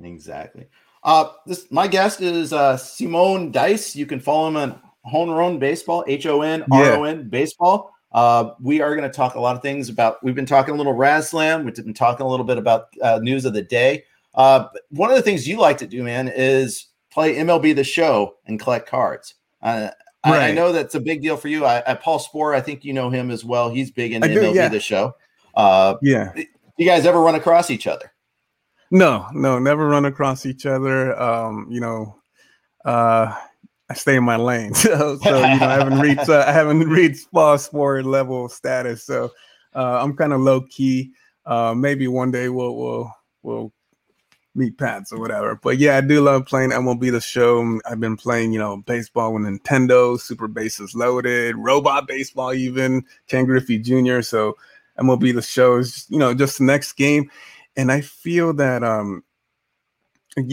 exactly. 0.00 0.68
Uh, 1.02 1.28
this 1.46 1.70
my 1.70 1.86
guest 1.86 2.20
is 2.22 2.52
uh, 2.52 2.76
Simon 2.76 3.52
Dice. 3.52 3.94
You 3.94 4.06
can 4.06 4.20
follow 4.20 4.48
him 4.48 4.56
on 4.56 4.80
Honron 5.12 5.58
Baseball, 5.58 6.04
H 6.06 6.26
O 6.26 6.42
N 6.42 6.64
R 6.70 6.92
O 6.94 7.04
N 7.04 7.28
Baseball. 7.28 7.93
Uh, 8.14 8.54
we 8.60 8.80
are 8.80 8.94
going 8.94 9.08
to 9.08 9.14
talk 9.14 9.34
a 9.34 9.40
lot 9.40 9.56
of 9.56 9.62
things 9.62 9.88
about. 9.88 10.22
We've 10.22 10.36
been 10.36 10.46
talking 10.46 10.72
a 10.72 10.76
little 10.76 10.94
RazzSlam. 10.94 11.64
We've 11.64 11.74
been 11.74 11.92
talking 11.92 12.24
a 12.24 12.28
little 12.28 12.46
bit 12.46 12.58
about 12.58 12.86
uh, 13.02 13.18
news 13.20 13.44
of 13.44 13.52
the 13.52 13.62
day. 13.62 14.04
Uh, 14.34 14.68
one 14.90 15.10
of 15.10 15.16
the 15.16 15.22
things 15.22 15.48
you 15.48 15.58
like 15.58 15.78
to 15.78 15.86
do, 15.86 16.02
man, 16.04 16.28
is 16.28 16.86
play 17.12 17.34
MLB 17.34 17.74
the 17.74 17.84
Show 17.84 18.36
and 18.46 18.58
collect 18.58 18.88
cards. 18.88 19.34
Uh, 19.62 19.90
right. 20.24 20.40
I, 20.40 20.48
I, 20.48 20.52
know 20.52 20.70
that's 20.72 20.94
a 20.94 21.00
big 21.00 21.22
deal 21.22 21.36
for 21.36 21.48
you. 21.48 21.64
I, 21.64 21.82
I, 21.86 21.94
Paul 21.94 22.20
Sporer, 22.20 22.54
I 22.54 22.60
think 22.60 22.84
you 22.84 22.92
know 22.92 23.10
him 23.10 23.30
as 23.30 23.44
well. 23.44 23.68
He's 23.68 23.90
big 23.90 24.12
in 24.12 24.22
MLB 24.22 24.54
yeah. 24.54 24.68
the 24.68 24.80
Show. 24.80 25.14
Uh, 25.56 25.96
yeah. 26.00 26.32
You 26.76 26.86
guys 26.86 27.06
ever 27.06 27.20
run 27.20 27.34
across 27.34 27.70
each 27.70 27.86
other? 27.86 28.12
No, 28.90 29.26
no, 29.32 29.58
never 29.58 29.88
run 29.88 30.04
across 30.04 30.46
each 30.46 30.66
other. 30.66 31.20
Um, 31.20 31.66
you 31.68 31.80
know, 31.80 32.16
uh, 32.84 33.34
I 33.90 33.94
stay 33.94 34.16
in 34.16 34.24
my 34.24 34.36
lane, 34.36 34.74
so, 34.74 35.18
so 35.18 35.36
you 35.36 35.60
know, 35.60 35.66
I 35.66 35.74
haven't 35.74 36.00
reached 36.00 36.28
uh, 36.28 36.44
I 36.46 36.52
haven't 36.52 36.88
reached 36.88 37.30
Paul 37.32 37.56
Sporer 37.56 38.04
level 38.04 38.48
status. 38.48 39.04
So 39.04 39.30
uh, 39.74 39.98
I'm 40.02 40.16
kind 40.16 40.32
of 40.32 40.40
low 40.40 40.62
key. 40.62 41.12
Uh, 41.44 41.74
maybe 41.74 42.08
one 42.08 42.30
day 42.30 42.48
we'll 42.48 42.74
we'll 42.76 43.14
we'll 43.42 43.72
meet 44.54 44.78
Pats 44.78 45.12
or 45.12 45.18
whatever. 45.18 45.58
But 45.62 45.78
yeah, 45.78 45.96
I 45.96 46.00
do 46.00 46.20
love 46.20 46.46
playing 46.46 46.70
MLB 46.70 47.10
the 47.10 47.20
show. 47.20 47.80
I've 47.86 48.00
been 48.00 48.16
playing, 48.16 48.52
you 48.52 48.58
know, 48.58 48.78
baseball 48.78 49.34
with 49.34 49.42
Nintendo, 49.42 50.18
Super 50.18 50.48
Bases 50.48 50.94
Loaded, 50.94 51.56
Robot 51.56 52.06
Baseball, 52.06 52.54
even 52.54 53.04
Ken 53.26 53.44
Griffey 53.44 53.78
Jr. 53.78 54.22
So 54.22 54.56
MLB 54.98 55.34
the 55.34 55.42
show 55.42 55.76
is, 55.76 56.06
you 56.08 56.18
know, 56.18 56.34
just 56.34 56.58
the 56.58 56.64
next 56.64 56.92
game. 56.92 57.30
And 57.76 57.90
I 57.90 58.00
feel 58.00 58.52
that 58.54 58.84
um 58.84 59.24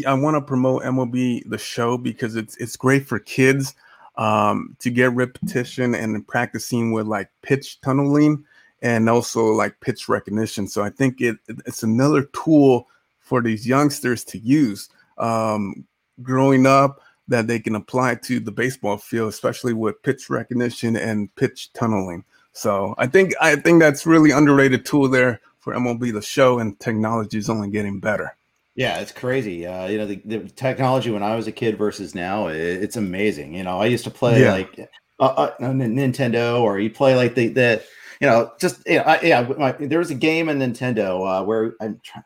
I 0.05 0.13
want 0.13 0.35
to 0.35 0.41
promote 0.41 0.83
MLB 0.83 1.49
the 1.49 1.57
show 1.57 1.97
because 1.97 2.35
it's 2.35 2.55
it's 2.57 2.75
great 2.75 3.05
for 3.07 3.19
kids 3.19 3.75
um 4.17 4.75
to 4.79 4.89
get 4.89 5.13
repetition 5.13 5.95
and 5.95 6.27
practicing 6.27 6.91
with 6.91 7.07
like 7.07 7.29
pitch 7.41 7.79
tunneling 7.81 8.43
and 8.81 9.09
also 9.09 9.45
like 9.45 9.79
pitch 9.79 10.09
recognition. 10.09 10.67
So 10.67 10.83
I 10.83 10.89
think 10.89 11.21
it 11.21 11.37
it's 11.65 11.83
another 11.83 12.23
tool 12.23 12.87
for 13.19 13.41
these 13.41 13.67
youngsters 13.67 14.23
to 14.25 14.37
use 14.39 14.89
um, 15.17 15.85
growing 16.21 16.65
up 16.65 16.99
that 17.27 17.47
they 17.47 17.59
can 17.59 17.75
apply 17.75 18.15
to 18.15 18.39
the 18.39 18.51
baseball 18.51 18.97
field, 18.97 19.29
especially 19.29 19.73
with 19.73 20.01
pitch 20.03 20.29
recognition 20.29 20.97
and 20.97 21.33
pitch 21.35 21.71
tunneling. 21.73 22.25
So 22.53 22.95
I 22.97 23.07
think 23.07 23.33
I 23.39 23.55
think 23.55 23.79
that's 23.79 24.05
really 24.05 24.31
underrated 24.31 24.85
tool 24.85 25.07
there 25.07 25.39
for 25.59 25.73
MLB 25.73 26.11
the 26.11 26.21
show, 26.21 26.59
and 26.59 26.77
technology 26.79 27.37
is 27.37 27.49
only 27.49 27.69
getting 27.69 27.99
better. 27.99 28.35
Yeah, 28.81 28.99
it's 28.99 29.11
crazy. 29.11 29.67
Uh, 29.67 29.87
you 29.87 29.97
know, 29.99 30.07
the, 30.07 30.21
the, 30.25 30.39
technology 30.49 31.11
when 31.11 31.21
I 31.21 31.35
was 31.35 31.45
a 31.45 31.51
kid 31.51 31.77
versus 31.77 32.15
now, 32.15 32.47
it, 32.47 32.57
it's 32.57 32.95
amazing. 32.95 33.53
You 33.53 33.63
know, 33.63 33.79
I 33.79 33.85
used 33.85 34.03
to 34.05 34.11
play 34.11 34.41
yeah. 34.41 34.53
like 34.53 34.89
uh, 35.19 35.23
uh, 35.23 35.55
Nintendo, 35.59 36.59
or 36.59 36.79
you 36.79 36.89
play 36.89 37.15
like 37.15 37.35
the 37.35 37.49
the 37.49 37.83
you 38.19 38.27
know 38.27 38.51
just 38.59 38.81
you 38.87 38.97
know, 38.97 39.03
I, 39.03 39.21
yeah. 39.21 39.41
My, 39.41 39.71
there 39.73 39.99
was 39.99 40.09
a 40.09 40.15
game 40.15 40.49
in 40.49 40.57
Nintendo 40.57 41.41
uh, 41.41 41.43
where 41.45 41.75
I'm 41.79 42.01
trying 42.03 42.23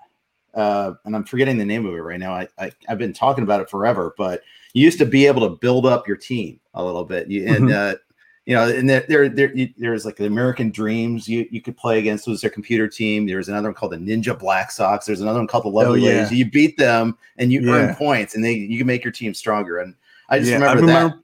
uh, 0.56 0.94
and 1.04 1.16
I'm 1.16 1.26
forgetting 1.26 1.58
the 1.58 1.66
name 1.66 1.86
of 1.86 1.94
it 1.94 2.02
right 2.02 2.20
now. 2.20 2.34
I, 2.34 2.48
I 2.58 2.72
have 2.88 2.98
been 2.98 3.14
talking 3.14 3.44
about 3.44 3.62
it 3.62 3.70
forever, 3.70 4.14
but 4.18 4.42
you 4.74 4.84
used 4.84 5.00
to 5.00 5.06
be 5.06 5.28
able 5.28 5.42
to 5.42 5.58
build 5.58 5.86
up 5.86 6.08
your 6.08 6.18
team 6.18 6.60
a 6.74 6.84
little 6.84 7.04
bit. 7.04 7.30
You, 7.30 7.48
and 7.48 7.66
mm-hmm. 7.66 7.96
You 8.46 8.56
know, 8.56 8.68
and 8.70 8.90
there 8.90 9.06
there, 9.08 9.30
there 9.30 9.56
you, 9.56 9.74
there's 9.78 10.06
like 10.06 10.18
the 10.18 10.26
American 10.26 10.70
Dreams 10.70 11.28
you 11.28 11.48
you 11.50 11.62
could 11.62 11.76
play 11.78 12.00
against 12.00 12.28
was 12.28 12.42
their 12.42 12.50
computer 12.50 12.88
team. 12.88 13.26
There's 13.26 13.50
another 13.50 13.70
one 13.70 13.76
called 13.76 13.94
the 13.94 13.98
Ninja 13.98 14.38
Black 14.38 14.72
Sox. 14.72 15.06
There's 15.06 15.22
another 15.22 15.40
one 15.40 15.48
called 15.48 15.66
the 15.66 15.70
Lovely 15.70 16.02
oh, 16.02 16.10
yeah. 16.10 16.18
Ladies. 16.18 16.32
You 16.32 16.50
beat 16.50 16.78
them 16.78 17.18
and 17.38 17.52
you 17.52 17.62
yeah. 17.62 17.72
earn 17.74 17.96
points, 17.96 18.36
and 18.36 18.44
they 18.44 18.54
you 18.54 18.78
can 18.78 18.88
make 18.88 19.04
your 19.04 19.14
team 19.14 19.34
stronger. 19.34 19.80
And 19.80 19.96
I 20.30 20.40
just 20.40 20.52
yeah, 20.52 20.58
remember, 20.58 20.78
I 20.78 20.82
remember 20.82 21.16
that. 21.16 21.22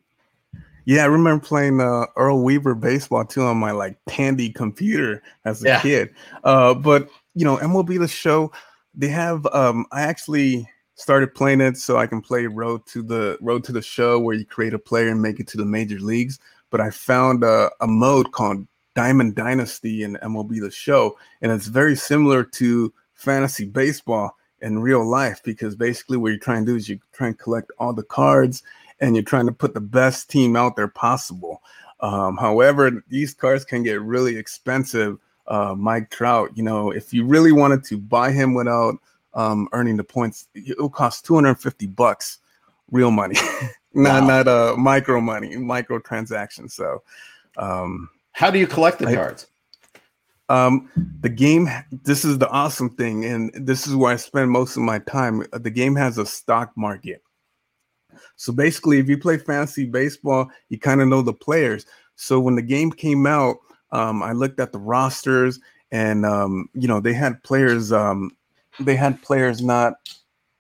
Yeah, 0.86 1.04
I 1.04 1.06
remember 1.06 1.46
playing 1.46 1.80
uh, 1.80 2.08
Earl 2.18 2.44
Weaver 2.44 2.74
baseball 2.74 3.24
too 3.24 3.44
on 3.44 3.58
my 3.58 3.72
like 3.72 3.98
Tandy 4.08 4.50
computer 4.50 5.22
as 5.46 5.64
a 5.64 5.80
kid. 5.80 6.10
Uh, 6.44 6.74
but 6.74 7.08
you 7.36 7.46
know, 7.46 7.58
MLB 7.58 8.00
the 8.00 8.08
show 8.08 8.52
they 8.96 9.08
have 9.08 9.46
um 9.54 9.86
I 9.92 10.02
actually 10.02 10.68
started 10.96 11.34
playing 11.34 11.62
it 11.62 11.78
so 11.78 11.98
I 11.98 12.08
can 12.08 12.22
play 12.22 12.46
Road 12.46 12.86
to 12.88 13.02
the 13.02 13.38
Road 13.42 13.64
to 13.66 13.72
the 13.72 13.82
Show 13.82 14.20
where 14.20 14.36
you 14.36 14.46
create 14.46 14.74
a 14.74 14.80
player 14.80 15.10
and 15.10 15.22
make 15.22 15.40
it 15.40 15.48
to 15.50 15.58
the 15.58 15.66
major 15.66 16.00
leagues. 16.00 16.40
But 16.72 16.82
I 16.82 16.90
found 16.90 17.44
a, 17.44 17.70
a 17.80 17.88
mode 17.88 18.32
called 18.32 18.66
Diamond 18.96 19.36
Dynasty 19.36 20.04
in 20.04 20.18
MLB 20.24 20.60
the 20.60 20.72
Show, 20.72 21.18
and 21.42 21.52
it's 21.52 21.68
very 21.68 21.96
similar 21.96 22.44
to 22.44 22.92
fantasy 23.14 23.66
baseball 23.66 24.36
in 24.62 24.80
real 24.80 25.08
life 25.08 25.42
because 25.44 25.76
basically 25.76 26.18
what 26.18 26.30
you're 26.30 26.40
trying 26.40 26.66
to 26.66 26.72
do 26.72 26.76
is 26.76 26.90
you 26.90 27.00
try 27.14 27.28
and 27.28 27.38
collect 27.38 27.72
all 27.78 27.94
the 27.94 28.04
cards 28.04 28.64
and 29.00 29.16
you're 29.16 29.24
trying 29.24 29.46
to 29.46 29.52
put 29.52 29.74
the 29.74 29.82
best 29.82 30.30
team 30.30 30.56
out 30.56 30.76
there 30.76 30.88
possible. 30.88 31.62
Um, 32.00 32.38
however, 32.38 33.04
these 33.10 33.34
cards 33.34 33.64
can 33.64 33.84
get 33.84 34.02
really 34.02 34.38
expensive 34.38 35.20
uh, 35.48 35.76
Mike 35.78 36.10
Trout, 36.10 36.50
you 36.56 36.64
know, 36.64 36.92
if 36.92 37.14
you 37.14 37.26
really 37.26 37.52
wanted 37.52 37.84
to 37.86 37.98
buy 37.98 38.32
him 38.32 38.54
without 38.54 38.96
um, 39.34 39.68
earning 39.74 39.98
the 39.98 40.04
points, 40.04 40.48
it 40.56 40.80
will 40.80 40.90
cost 40.90 41.26
250 41.26 41.88
bucks, 41.88 42.40
real 42.90 43.12
money, 43.12 43.36
not 43.94 44.22
wow. 44.22 44.28
not 44.28 44.48
uh, 44.48 44.76
micro 44.78 45.22
money, 45.22 45.56
micro 45.58 46.00
transactions. 46.00 46.74
So, 46.74 47.04
um, 47.58 48.10
how 48.34 48.50
do 48.50 48.60
you 48.60 48.68
collect 48.68 49.00
the 49.00 49.08
I, 49.08 49.16
cards? 49.16 49.48
Um, 50.50 50.90
the 51.22 51.30
game. 51.30 51.70
This 51.92 52.26
is 52.26 52.38
the 52.38 52.50
awesome 52.50 52.90
thing, 52.90 53.26
and 53.26 53.52
this 53.54 53.88
is 53.88 53.96
where 53.96 54.14
I 54.14 54.18
spend 54.18 54.52
most 54.52 54.76
of 54.76 54.84
my 54.84 55.00
time. 55.00 55.46
The 55.54 55.72
game 55.72 55.96
has 55.96 56.18
a 56.18 56.26
stock 56.26 56.72
market. 56.76 57.22
So 58.36 58.52
basically, 58.52 59.00
if 59.00 59.08
you 59.08 59.18
play 59.18 59.38
fantasy 59.38 59.86
baseball, 59.86 60.50
you 60.70 60.80
kind 60.80 61.02
of 61.02 61.08
know 61.08 61.22
the 61.22 61.34
players. 61.34 61.86
So 62.16 62.40
when 62.40 62.56
the 62.56 62.62
game 62.62 62.92
came 62.92 63.26
out, 63.26 63.58
um, 63.92 64.24
I 64.24 64.32
looked 64.32 64.60
at 64.60 64.72
the 64.72 64.80
rosters, 64.80 65.60
and 65.92 66.26
um, 66.26 66.70
you 66.74 66.88
know 66.88 67.00
they 67.00 67.14
had 67.14 67.42
players. 67.44 67.92
Um, 67.92 68.36
they 68.80 68.96
had 68.96 69.22
players 69.22 69.62
not 69.62 69.94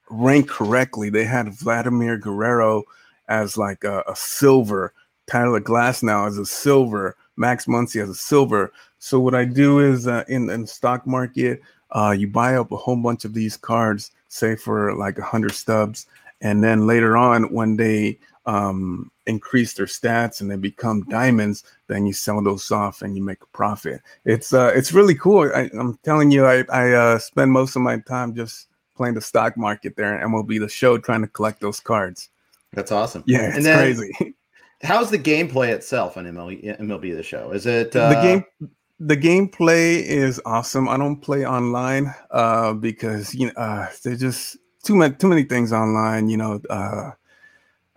ranked 0.09 0.49
correctly. 0.49 1.09
They 1.09 1.23
had 1.23 1.53
Vladimir 1.53 2.17
Guerrero 2.17 2.83
as 3.31 3.57
like 3.57 3.83
a, 3.83 4.03
a 4.07 4.15
silver, 4.15 4.93
Tyler 5.25 5.61
Glasnow 5.61 6.27
as 6.27 6.37
a 6.37 6.45
silver, 6.45 7.15
Max 7.37 7.65
Muncy 7.65 8.01
as 8.03 8.09
a 8.09 8.15
silver. 8.15 8.73
So 8.99 9.19
what 9.19 9.33
I 9.33 9.45
do 9.45 9.79
is 9.79 10.07
uh, 10.07 10.25
in 10.27 10.49
in 10.49 10.67
stock 10.67 11.07
market, 11.07 11.61
uh, 11.91 12.13
you 12.17 12.27
buy 12.27 12.55
up 12.55 12.71
a 12.71 12.77
whole 12.77 12.97
bunch 12.97 13.25
of 13.25 13.33
these 13.33 13.57
cards, 13.57 14.11
say 14.27 14.55
for 14.55 14.93
like 14.95 15.17
a 15.17 15.23
hundred 15.23 15.53
stubs, 15.53 16.07
and 16.41 16.63
then 16.63 16.85
later 16.85 17.15
on 17.15 17.51
when 17.53 17.77
they 17.77 18.19
um, 18.45 19.11
increase 19.27 19.73
their 19.73 19.85
stats 19.85 20.41
and 20.41 20.49
they 20.49 20.55
become 20.57 21.03
diamonds, 21.03 21.63
then 21.87 22.05
you 22.05 22.13
sell 22.13 22.41
those 22.41 22.69
off 22.71 23.01
and 23.01 23.15
you 23.15 23.23
make 23.23 23.41
a 23.41 23.57
profit. 23.57 24.01
It's 24.25 24.53
uh, 24.53 24.71
it's 24.75 24.91
really 24.93 25.15
cool. 25.15 25.51
I, 25.55 25.69
am 25.73 25.97
telling 26.03 26.31
you, 26.31 26.45
I, 26.45 26.65
I 26.69 26.91
uh, 26.91 27.19
spend 27.19 27.51
most 27.51 27.75
of 27.75 27.81
my 27.81 27.99
time 27.99 28.35
just 28.35 28.67
playing 28.95 29.15
the 29.15 29.21
stock 29.21 29.57
market 29.57 29.95
there 29.95 30.13
and 30.17 30.33
MLB 30.33 30.59
the 30.59 30.69
show 30.69 30.97
trying 30.97 31.21
to 31.21 31.27
collect 31.27 31.61
those 31.61 31.79
cards. 31.79 32.29
That's 32.73 32.91
awesome. 32.91 33.23
Yeah, 33.25 33.47
it's 33.47 33.57
and 33.57 33.65
then, 33.65 33.77
crazy. 33.77 34.35
How's 34.83 35.11
the 35.11 35.19
gameplay 35.19 35.69
itself 35.69 36.17
on 36.17 36.25
MLB, 36.25 36.79
MLB 36.79 37.15
the 37.15 37.23
show? 37.23 37.51
Is 37.51 37.65
it 37.65 37.95
uh... 37.95 38.09
the 38.09 38.21
game? 38.21 38.45
The 38.99 39.17
gameplay 39.17 40.03
is 40.03 40.39
awesome. 40.45 40.87
I 40.87 40.95
don't 40.97 41.17
play 41.17 41.45
online 41.45 42.13
uh, 42.29 42.73
because 42.73 43.33
you 43.33 43.47
know 43.47 43.53
uh, 43.57 43.87
there's 44.03 44.19
just 44.19 44.57
too 44.83 44.95
many 44.95 45.15
too 45.15 45.27
many 45.27 45.43
things 45.43 45.73
online. 45.73 46.29
You 46.29 46.37
know, 46.37 46.61
uh, 46.69 47.11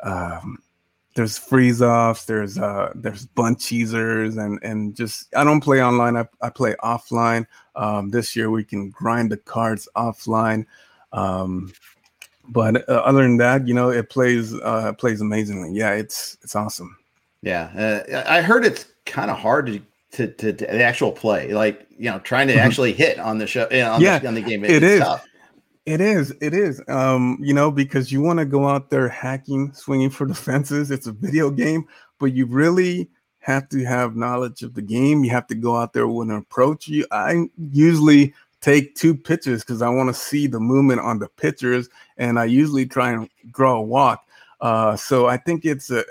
um, 0.03 0.59
there's 1.15 1.39
freeze 1.39 1.81
offs, 1.81 2.25
there's 2.25 2.59
uh, 2.59 2.93
there's 2.95 3.27
bunch 3.27 3.67
cheesers, 3.67 4.37
and 4.37 4.59
and 4.63 4.97
just 4.97 5.35
I 5.37 5.45
don't 5.45 5.61
play 5.61 5.83
online. 5.83 6.17
I, 6.17 6.27
I 6.41 6.51
play 6.51 6.75
offline. 6.83 7.47
Um, 7.77 8.11
this 8.11 8.35
year 8.35 8.51
we 8.51 8.65
can 8.65 8.91
grind 8.91 9.31
the 9.31 9.37
cards 9.37 9.89
offline. 9.97 10.67
Um, 11.13 11.73
but 12.49 12.89
uh, 12.89 12.93
other 12.93 13.23
than 13.23 13.39
that, 13.39 13.67
you 13.67 13.75
know, 13.75 13.91
it 13.91 14.11
plays 14.11 14.55
uh, 14.55 14.93
plays 14.95 15.21
amazingly. 15.21 15.73
Yeah, 15.73 15.93
it's 15.93 16.37
it's 16.43 16.55
awesome. 16.55 16.97
Yeah, 17.43 18.03
uh, 18.09 18.25
I 18.27 18.41
heard 18.41 18.65
it's 18.65 18.87
kind 19.05 19.31
of 19.31 19.37
hard 19.39 19.67
to, 19.67 19.81
to, 20.13 20.27
to, 20.27 20.53
to 20.53 20.65
the 20.65 20.83
actual 20.83 21.13
play, 21.13 21.53
like 21.53 21.87
you 21.99 22.11
know, 22.11 22.19
trying 22.21 22.49
to 22.49 22.55
mm-hmm. 22.55 22.67
actually 22.67 22.93
hit 22.93 23.19
on 23.19 23.39
the 23.39 23.47
show. 23.47 23.69
You 23.71 23.79
know, 23.79 23.93
on 23.93 24.01
yeah, 24.01 24.19
the, 24.19 24.29
on 24.29 24.35
the 24.35 24.43
game. 24.43 24.65
It, 24.65 24.71
it 24.71 24.83
is. 24.83 25.01
Tough. 25.01 25.27
It 25.87 26.01
is. 26.01 26.35
It 26.41 26.55
is. 26.55 26.83
Um, 26.89 27.39
you 27.43 27.53
know, 27.53 27.71
because 27.71 28.11
you 28.11 28.23
want 28.23 28.39
to 28.39 28.47
go 28.47 28.67
out 28.67 28.89
there 28.89 29.09
hacking, 29.09 29.73
swinging 29.75 30.11
for 30.11 30.27
the 30.27 30.35
fences. 30.35 30.91
It's 30.91 31.07
a 31.07 31.13
video 31.13 31.51
game, 31.51 31.87
but 32.19 32.33
you 32.33 32.47
really 32.47 33.11
have 33.41 33.69
to 33.69 33.85
have 33.85 34.17
knowledge 34.17 34.63
of 34.63 34.73
the 34.73 34.83
game. 34.83 35.23
You 35.23 35.31
have 35.31 35.47
to 35.49 35.55
go 35.55 35.77
out 35.77 35.93
there 35.93 36.09
with 36.09 36.31
an 36.31 36.37
approach. 36.37 36.89
You, 36.89 37.07
I 37.11 37.45
usually 37.71 38.33
take 38.65 38.95
two 38.95 39.15
pitches 39.15 39.63
because 39.63 39.83
I 39.83 39.91
want 39.91 40.09
to 40.09 40.15
see 40.15 40.47
the 40.47 40.59
movement 40.59 41.01
on 41.01 41.19
the 41.19 41.29
pitchers, 41.29 41.89
and 42.17 42.39
I 42.39 42.47
usually 42.47 42.87
try 42.87 43.13
and 43.13 43.29
draw 43.51 43.75
a 43.75 43.83
walk. 43.83 44.27
Uh, 44.63 44.97
so 44.97 45.27
I 45.27 45.37
think 45.37 45.67
it's 45.67 45.91
a 45.91 46.03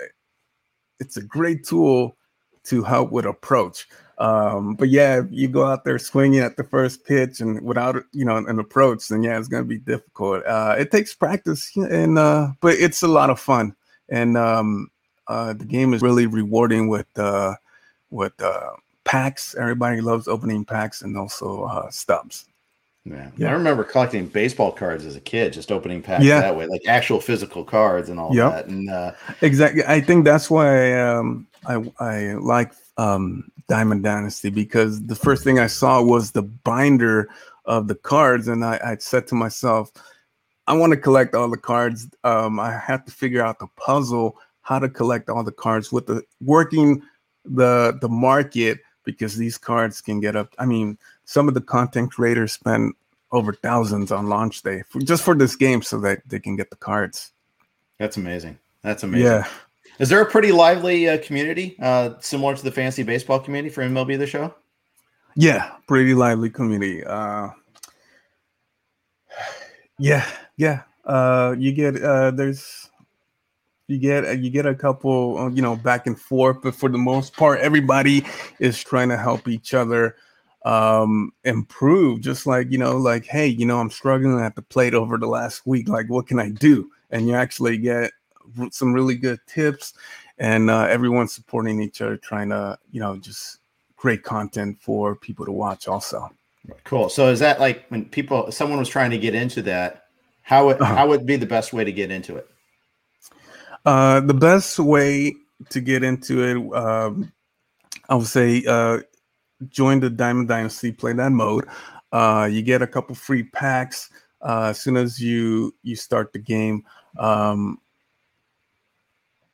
it's 1.00 1.16
a 1.16 1.22
great 1.22 1.64
tool 1.64 2.16
to 2.64 2.84
help 2.84 3.10
with 3.10 3.26
approach. 3.26 3.88
Um, 4.18 4.76
but 4.76 4.88
yeah, 4.88 5.22
you 5.30 5.48
go 5.48 5.64
out 5.64 5.84
there 5.84 5.98
swinging 5.98 6.38
at 6.38 6.56
the 6.56 6.62
first 6.62 7.04
pitch 7.04 7.40
and 7.40 7.60
without 7.62 7.96
you 8.12 8.24
know 8.24 8.36
an 8.36 8.60
approach, 8.60 9.08
then 9.08 9.24
yeah, 9.24 9.36
it's 9.36 9.48
gonna 9.48 9.64
be 9.64 9.78
difficult. 9.78 10.46
Uh, 10.46 10.76
it 10.78 10.92
takes 10.92 11.12
practice, 11.12 11.72
and 11.76 12.16
uh, 12.16 12.52
but 12.60 12.74
it's 12.74 13.02
a 13.02 13.08
lot 13.08 13.30
of 13.30 13.40
fun, 13.40 13.74
and 14.08 14.38
um, 14.38 14.88
uh, 15.26 15.54
the 15.54 15.64
game 15.64 15.92
is 15.92 16.02
really 16.02 16.26
rewarding 16.26 16.86
with 16.86 17.08
uh, 17.18 17.56
with 18.10 18.40
uh, 18.40 18.70
packs. 19.04 19.54
Everybody 19.54 20.00
loves 20.00 20.28
opening 20.28 20.64
packs 20.64 21.02
and 21.02 21.16
also 21.16 21.64
uh, 21.64 21.90
stubs. 21.90 22.46
Yeah. 23.04 23.30
yeah. 23.36 23.50
I 23.50 23.52
remember 23.52 23.84
collecting 23.84 24.26
baseball 24.26 24.72
cards 24.72 25.04
as 25.04 25.14
a 25.14 25.20
kid, 25.20 25.52
just 25.52 25.70
opening 25.70 26.02
packs 26.02 26.24
yeah. 26.24 26.40
that 26.40 26.56
way, 26.56 26.66
like 26.66 26.82
actual 26.88 27.20
physical 27.20 27.62
cards 27.62 28.08
and 28.08 28.18
all 28.18 28.34
yep. 28.34 28.52
that. 28.52 28.66
And 28.66 28.88
uh, 28.88 29.12
exactly, 29.42 29.84
I 29.86 30.00
think 30.00 30.24
that's 30.24 30.50
why 30.50 30.98
um, 30.98 31.46
I 31.66 31.84
I 32.00 32.32
like 32.34 32.72
um, 32.96 33.50
Diamond 33.68 34.04
Dynasty 34.04 34.48
because 34.48 35.02
the 35.04 35.14
first 35.14 35.44
thing 35.44 35.58
I 35.58 35.66
saw 35.66 36.02
was 36.02 36.32
the 36.32 36.42
binder 36.42 37.28
of 37.66 37.88
the 37.88 37.94
cards, 37.94 38.48
and 38.48 38.64
I, 38.64 38.80
I 38.82 38.96
said 38.96 39.26
to 39.28 39.34
myself, 39.34 39.92
I 40.66 40.74
want 40.74 40.92
to 40.92 40.96
collect 40.96 41.34
all 41.34 41.50
the 41.50 41.58
cards. 41.58 42.08
Um, 42.24 42.58
I 42.58 42.72
have 42.78 43.04
to 43.04 43.12
figure 43.12 43.44
out 43.44 43.58
the 43.58 43.68
puzzle 43.76 44.38
how 44.62 44.78
to 44.78 44.88
collect 44.88 45.28
all 45.28 45.44
the 45.44 45.52
cards 45.52 45.92
with 45.92 46.06
the 46.06 46.22
working 46.40 47.02
the 47.44 47.98
the 48.00 48.08
market 48.08 48.78
because 49.04 49.36
these 49.36 49.58
cards 49.58 50.00
can 50.00 50.20
get 50.20 50.36
up. 50.36 50.54
I 50.58 50.66
mean, 50.66 50.98
some 51.24 51.48
of 51.48 51.54
the 51.54 51.60
content 51.60 52.12
creators 52.12 52.52
spend 52.52 52.94
over 53.32 53.52
thousands 53.52 54.12
on 54.12 54.28
launch 54.28 54.62
day 54.62 54.82
for, 54.88 55.00
just 55.00 55.22
for 55.22 55.34
this 55.34 55.56
game 55.56 55.82
so 55.82 55.98
that 56.00 56.22
they 56.26 56.38
can 56.38 56.56
get 56.56 56.70
the 56.70 56.76
cards. 56.76 57.32
That's 57.98 58.16
amazing. 58.16 58.58
That's 58.82 59.02
amazing. 59.02 59.26
Yeah. 59.26 59.46
Is 59.98 60.08
there 60.08 60.20
a 60.20 60.26
pretty 60.26 60.50
lively 60.50 61.08
uh, 61.08 61.18
community 61.18 61.76
uh, 61.80 62.14
similar 62.20 62.56
to 62.56 62.62
the 62.62 62.72
fantasy 62.72 63.02
baseball 63.02 63.38
community 63.38 63.72
for 63.72 63.82
MLB 63.82 64.18
the 64.18 64.26
show? 64.26 64.54
Yeah, 65.36 65.72
pretty 65.86 66.14
lively 66.14 66.50
community. 66.50 67.04
Uh, 67.04 67.50
yeah, 69.98 70.26
yeah. 70.56 70.82
Uh, 71.04 71.54
you 71.58 71.72
get 71.72 72.02
uh, 72.02 72.30
there's 72.30 72.90
you 73.88 73.98
get 73.98 74.38
you 74.38 74.50
get 74.50 74.66
a 74.66 74.74
couple 74.74 75.38
uh, 75.38 75.50
you 75.50 75.62
know 75.62 75.76
back 75.76 76.06
and 76.06 76.18
forth, 76.18 76.62
but 76.62 76.74
for 76.74 76.88
the 76.88 76.98
most 76.98 77.36
part, 77.36 77.60
everybody 77.60 78.24
is 78.58 78.82
trying 78.82 79.08
to 79.10 79.16
help 79.16 79.48
each 79.48 79.74
other 79.74 80.16
um 80.64 81.32
improve. 81.44 82.20
Just 82.20 82.46
like 82.46 82.70
you 82.70 82.78
know 82.78 82.96
like 82.96 83.26
hey 83.26 83.46
you 83.46 83.66
know 83.66 83.80
i'm 83.80 83.90
struggling 83.90 84.40
at 84.40 84.56
the 84.56 84.62
plate 84.62 84.94
over 84.94 85.18
the 85.18 85.26
last 85.26 85.66
week. 85.66 85.88
Like 85.88 86.08
what 86.08 86.26
can 86.26 86.38
i 86.38 86.48
do? 86.48 86.90
And 87.10 87.28
you 87.28 87.34
actually 87.34 87.76
get 87.76 88.12
some 88.70 88.92
really 88.92 89.14
good 89.14 89.40
tips 89.46 89.94
and 90.38 90.68
uh, 90.68 90.86
everyone's 90.90 91.32
supporting 91.32 91.80
each 91.80 92.00
other 92.00 92.16
trying 92.16 92.48
to 92.48 92.78
you 92.90 93.00
know 93.00 93.16
just 93.16 93.58
great 93.96 94.22
content 94.22 94.78
for 94.80 95.14
people 95.14 95.44
to 95.44 95.52
watch 95.52 95.88
also. 95.88 96.30
Cool. 96.84 97.10
So 97.10 97.28
is 97.28 97.40
that 97.40 97.60
like 97.60 97.86
when 97.88 98.06
people 98.06 98.50
someone 98.50 98.78
was 98.78 98.88
trying 98.88 99.10
to 99.10 99.18
get 99.18 99.34
into 99.34 99.60
that 99.62 100.04
how 100.40 100.66
would 100.66 100.80
uh-huh. 100.80 100.94
how 100.94 101.08
would 101.08 101.26
be 101.26 101.36
the 101.36 101.46
best 101.46 101.72
way 101.72 101.84
to 101.84 101.92
get 101.92 102.10
into 102.10 102.36
it 102.36 102.48
uh 103.84 104.20
the 104.20 104.34
best 104.34 104.78
way 104.78 105.34
to 105.68 105.80
get 105.80 106.02
into 106.02 106.42
it 106.42 106.76
um 106.76 107.32
i 108.08 108.14
would 108.14 108.26
say 108.26 108.64
uh 108.66 108.98
join 109.68 110.00
the 110.00 110.10
Diamond 110.10 110.48
Dynasty, 110.48 110.92
play 110.92 111.12
that 111.14 111.32
mode. 111.32 111.66
Uh, 112.12 112.48
you 112.50 112.62
get 112.62 112.82
a 112.82 112.86
couple 112.86 113.14
free 113.14 113.42
packs 113.42 114.10
uh, 114.42 114.66
as 114.70 114.80
soon 114.80 114.96
as 114.96 115.20
you 115.20 115.74
you 115.82 115.96
start 115.96 116.32
the 116.32 116.38
game. 116.38 116.84
Um, 117.18 117.78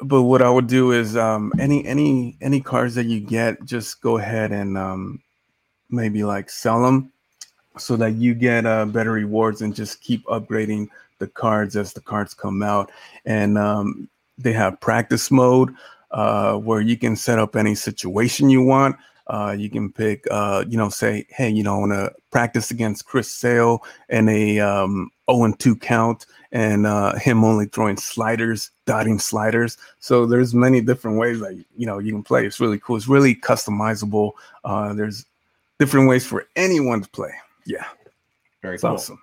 but 0.02 0.22
what 0.22 0.42
I 0.42 0.50
would 0.50 0.66
do 0.66 0.92
is 0.92 1.16
um, 1.16 1.52
any 1.58 1.84
any 1.86 2.36
any 2.40 2.60
cards 2.60 2.94
that 2.94 3.06
you 3.06 3.20
get, 3.20 3.64
just 3.64 4.00
go 4.00 4.18
ahead 4.18 4.52
and 4.52 4.76
um, 4.76 5.22
maybe 5.90 6.24
like 6.24 6.50
sell 6.50 6.82
them 6.82 7.12
so 7.78 7.96
that 7.96 8.14
you 8.14 8.34
get 8.34 8.66
uh, 8.66 8.84
better 8.84 9.12
rewards 9.12 9.62
and 9.62 9.74
just 9.74 10.00
keep 10.00 10.24
upgrading 10.26 10.88
the 11.18 11.28
cards 11.28 11.76
as 11.76 11.92
the 11.92 12.00
cards 12.00 12.34
come 12.34 12.62
out. 12.62 12.90
And 13.24 13.56
um, 13.56 14.08
they 14.42 14.52
have 14.52 14.80
practice 14.80 15.30
mode 15.30 15.74
uh, 16.10 16.54
where 16.54 16.80
you 16.80 16.96
can 16.96 17.16
set 17.16 17.38
up 17.38 17.56
any 17.56 17.74
situation 17.74 18.50
you 18.50 18.62
want. 18.62 18.96
Uh, 19.26 19.54
you 19.56 19.70
can 19.70 19.92
pick, 19.92 20.26
uh, 20.32 20.64
you 20.68 20.76
know, 20.76 20.88
say, 20.88 21.24
hey, 21.30 21.48
you 21.48 21.62
know, 21.62 21.76
I 21.76 21.78
want 21.78 21.92
to 21.92 22.12
practice 22.32 22.72
against 22.72 23.04
Chris 23.06 23.30
Sale 23.30 23.84
and 24.08 24.28
a 24.28 24.58
um, 24.58 25.08
0 25.30 25.54
2 25.56 25.76
count, 25.76 26.26
and 26.50 26.84
uh, 26.84 27.14
him 27.14 27.44
only 27.44 27.66
throwing 27.66 27.96
sliders, 27.96 28.72
dotting 28.86 29.20
sliders. 29.20 29.78
So 30.00 30.26
there's 30.26 30.52
many 30.52 30.80
different 30.80 31.16
ways 31.18 31.38
that 31.40 31.54
you 31.76 31.86
know 31.86 32.00
you 32.00 32.10
can 32.10 32.24
play. 32.24 32.44
It's 32.44 32.58
really 32.58 32.80
cool. 32.80 32.96
It's 32.96 33.06
really 33.06 33.36
customizable. 33.36 34.32
Uh, 34.64 34.94
there's 34.94 35.24
different 35.78 36.08
ways 36.08 36.26
for 36.26 36.48
anyone 36.56 37.02
to 37.02 37.08
play. 37.10 37.32
Yeah, 37.66 37.84
very 38.62 38.74
it's 38.74 38.82
cool. 38.82 38.94
awesome. 38.94 39.22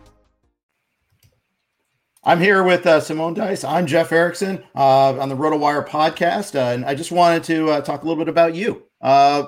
I'm 2.23 2.39
here 2.39 2.63
with 2.63 2.85
uh, 2.85 2.99
Simon 2.99 3.33
Dice. 3.33 3.63
I'm 3.63 3.87
Jeff 3.87 4.11
Erickson 4.11 4.63
uh, 4.75 5.19
on 5.19 5.27
the 5.27 5.35
RotoWire 5.35 5.87
podcast, 5.87 6.55
uh, 6.55 6.71
and 6.71 6.85
I 6.85 6.93
just 6.93 7.11
wanted 7.11 7.43
to 7.45 7.71
uh, 7.71 7.81
talk 7.81 8.03
a 8.03 8.07
little 8.07 8.23
bit 8.23 8.29
about 8.29 8.53
you. 8.53 8.83
Uh, 9.01 9.47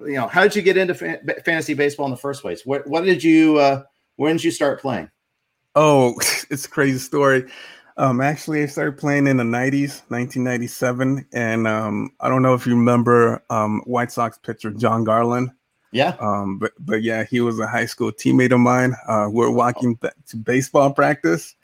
you 0.00 0.14
know, 0.14 0.26
how 0.26 0.42
did 0.42 0.56
you 0.56 0.62
get 0.62 0.76
into 0.76 0.92
fa- 0.92 1.20
fantasy 1.44 1.74
baseball 1.74 2.06
in 2.06 2.10
the 2.10 2.16
first 2.16 2.42
place? 2.42 2.66
What, 2.66 2.84
what 2.88 3.04
did 3.04 3.22
you? 3.22 3.58
Uh, 3.58 3.84
when 4.16 4.36
did 4.36 4.44
you 4.44 4.50
start 4.50 4.80
playing? 4.80 5.08
Oh, 5.76 6.14
it's 6.50 6.66
a 6.66 6.68
crazy 6.68 6.98
story. 6.98 7.44
Um, 7.96 8.20
actually, 8.20 8.64
I 8.64 8.66
started 8.66 8.98
playing 8.98 9.28
in 9.28 9.36
the 9.36 9.44
'90s, 9.44 10.02
1997, 10.08 11.28
and 11.32 11.68
um, 11.68 12.10
I 12.18 12.28
don't 12.28 12.42
know 12.42 12.54
if 12.54 12.66
you 12.66 12.74
remember 12.74 13.40
um, 13.50 13.82
White 13.84 14.10
Sox 14.10 14.36
pitcher 14.36 14.72
Jon 14.72 15.04
Garland. 15.04 15.52
Yeah. 15.92 16.16
Um, 16.18 16.58
but 16.58 16.72
but 16.80 17.02
yeah, 17.02 17.22
he 17.22 17.40
was 17.40 17.60
a 17.60 17.68
high 17.68 17.86
school 17.86 18.10
teammate 18.10 18.52
of 18.52 18.58
mine. 18.58 18.96
Uh, 19.06 19.28
we're 19.30 19.50
walking 19.50 19.96
to 20.26 20.36
baseball 20.36 20.92
practice, 20.92 21.54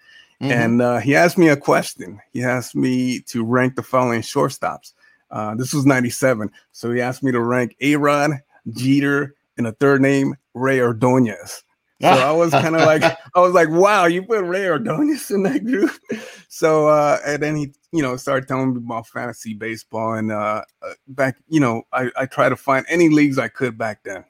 mm-hmm. 0.41 0.53
and 0.53 0.83
uh, 0.83 0.99
he 0.99 1.15
asked 1.15 1.39
me 1.39 1.49
a 1.49 1.57
question. 1.57 2.21
He 2.33 2.43
asked 2.43 2.75
me 2.75 3.21
to 3.29 3.45
rank 3.45 3.77
the 3.77 3.83
following 3.83 4.23
shortstops. 4.23 4.93
Uh, 5.31 5.55
this 5.55 5.73
was 5.73 5.87
'97, 5.87 6.51
so 6.73 6.93
he 6.93 7.01
asked 7.01 7.23
me 7.23 7.33
to 7.33 7.41
rank 7.41 7.77
A 7.81 7.97
Rod, 7.97 8.33
Jeter, 8.71 9.35
and 9.57 9.67
a 9.67 9.73
third 9.73 10.01
name 10.01 10.35
Rey 10.55 10.81
Ordonez. 10.81 11.63
So 12.01 12.09
I 12.09 12.31
was 12.33 12.51
kind 12.53 12.77
of 12.77 12.83
like, 12.83 13.03
I 13.03 13.41
was 13.41 13.55
like, 13.55 13.71
wow, 13.71 14.07
you 14.07 14.23
put 14.23 14.45
Rey 14.45 14.69
Ordonez 14.69 15.31
in 15.31 15.43
that 15.45 15.65
group. 15.65 15.91
So, 16.49 16.89
uh, 16.89 17.19
and 17.27 17.43
then 17.43 17.55
he, 17.55 17.75
you 17.93 18.01
know, 18.01 18.17
started 18.17 18.49
telling 18.49 18.73
me 18.73 18.79
about 18.79 19.07
fantasy 19.09 19.53
baseball. 19.53 20.15
And 20.15 20.33
uh, 20.33 20.63
uh, 20.81 20.93
back, 21.07 21.37
you 21.49 21.61
know, 21.61 21.83
I, 21.93 22.11
I 22.17 22.25
tried 22.25 22.49
to 22.49 22.57
find 22.57 22.87
any 22.89 23.11
leagues 23.11 23.37
I 23.37 23.49
could 23.49 23.77
back 23.77 24.05
then. 24.05 24.25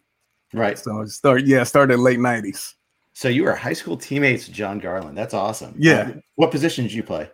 Right. 0.53 0.77
So 0.77 1.03
I 1.03 1.05
started, 1.05 1.47
yeah, 1.47 1.63
started 1.63 2.01
late 2.01 2.19
90s. 2.19 2.75
So 3.17 3.29
you 3.29 3.45
were 3.45 3.55
high 3.55 3.73
school 3.73 3.97
teammates 3.97 4.47
Jon 4.47 4.79
Garland. 4.79 5.17
That's 5.17 5.33
awesome. 5.33 5.75
Yeah. 5.79 6.11
Uh, 6.17 6.21
what 6.35 6.51
position 6.51 6.85
did 6.85 6.93
you 6.93 7.03
play? 7.03 7.31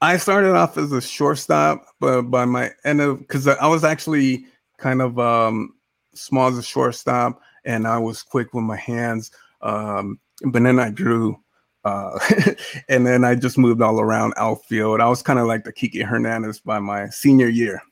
I 0.00 0.16
started 0.16 0.54
off 0.54 0.78
as 0.78 0.90
a 0.90 1.02
shortstop, 1.02 1.84
but 2.00 2.22
by 2.22 2.46
my 2.46 2.70
end 2.86 3.02
of, 3.02 3.18
because 3.18 3.46
I 3.46 3.66
was 3.66 3.84
actually 3.84 4.46
kind 4.78 5.02
of 5.02 5.18
um, 5.18 5.74
small 6.14 6.48
as 6.48 6.56
a 6.56 6.62
shortstop 6.62 7.42
and 7.66 7.86
I 7.86 7.98
was 7.98 8.22
quick 8.22 8.54
with 8.54 8.64
my 8.64 8.78
hands. 8.78 9.30
Um, 9.60 10.18
but 10.46 10.62
then 10.62 10.78
I 10.78 10.88
grew, 10.88 11.38
uh, 11.84 12.18
and 12.88 13.06
then 13.06 13.22
I 13.22 13.34
just 13.34 13.58
moved 13.58 13.82
all 13.82 14.00
around 14.00 14.32
outfield. 14.38 15.02
I 15.02 15.10
was 15.10 15.20
kind 15.20 15.38
of 15.38 15.46
like 15.46 15.64
the 15.64 15.74
Kiki 15.74 16.00
Hernandez 16.00 16.60
by 16.60 16.78
my 16.78 17.10
senior 17.10 17.48
year. 17.48 17.82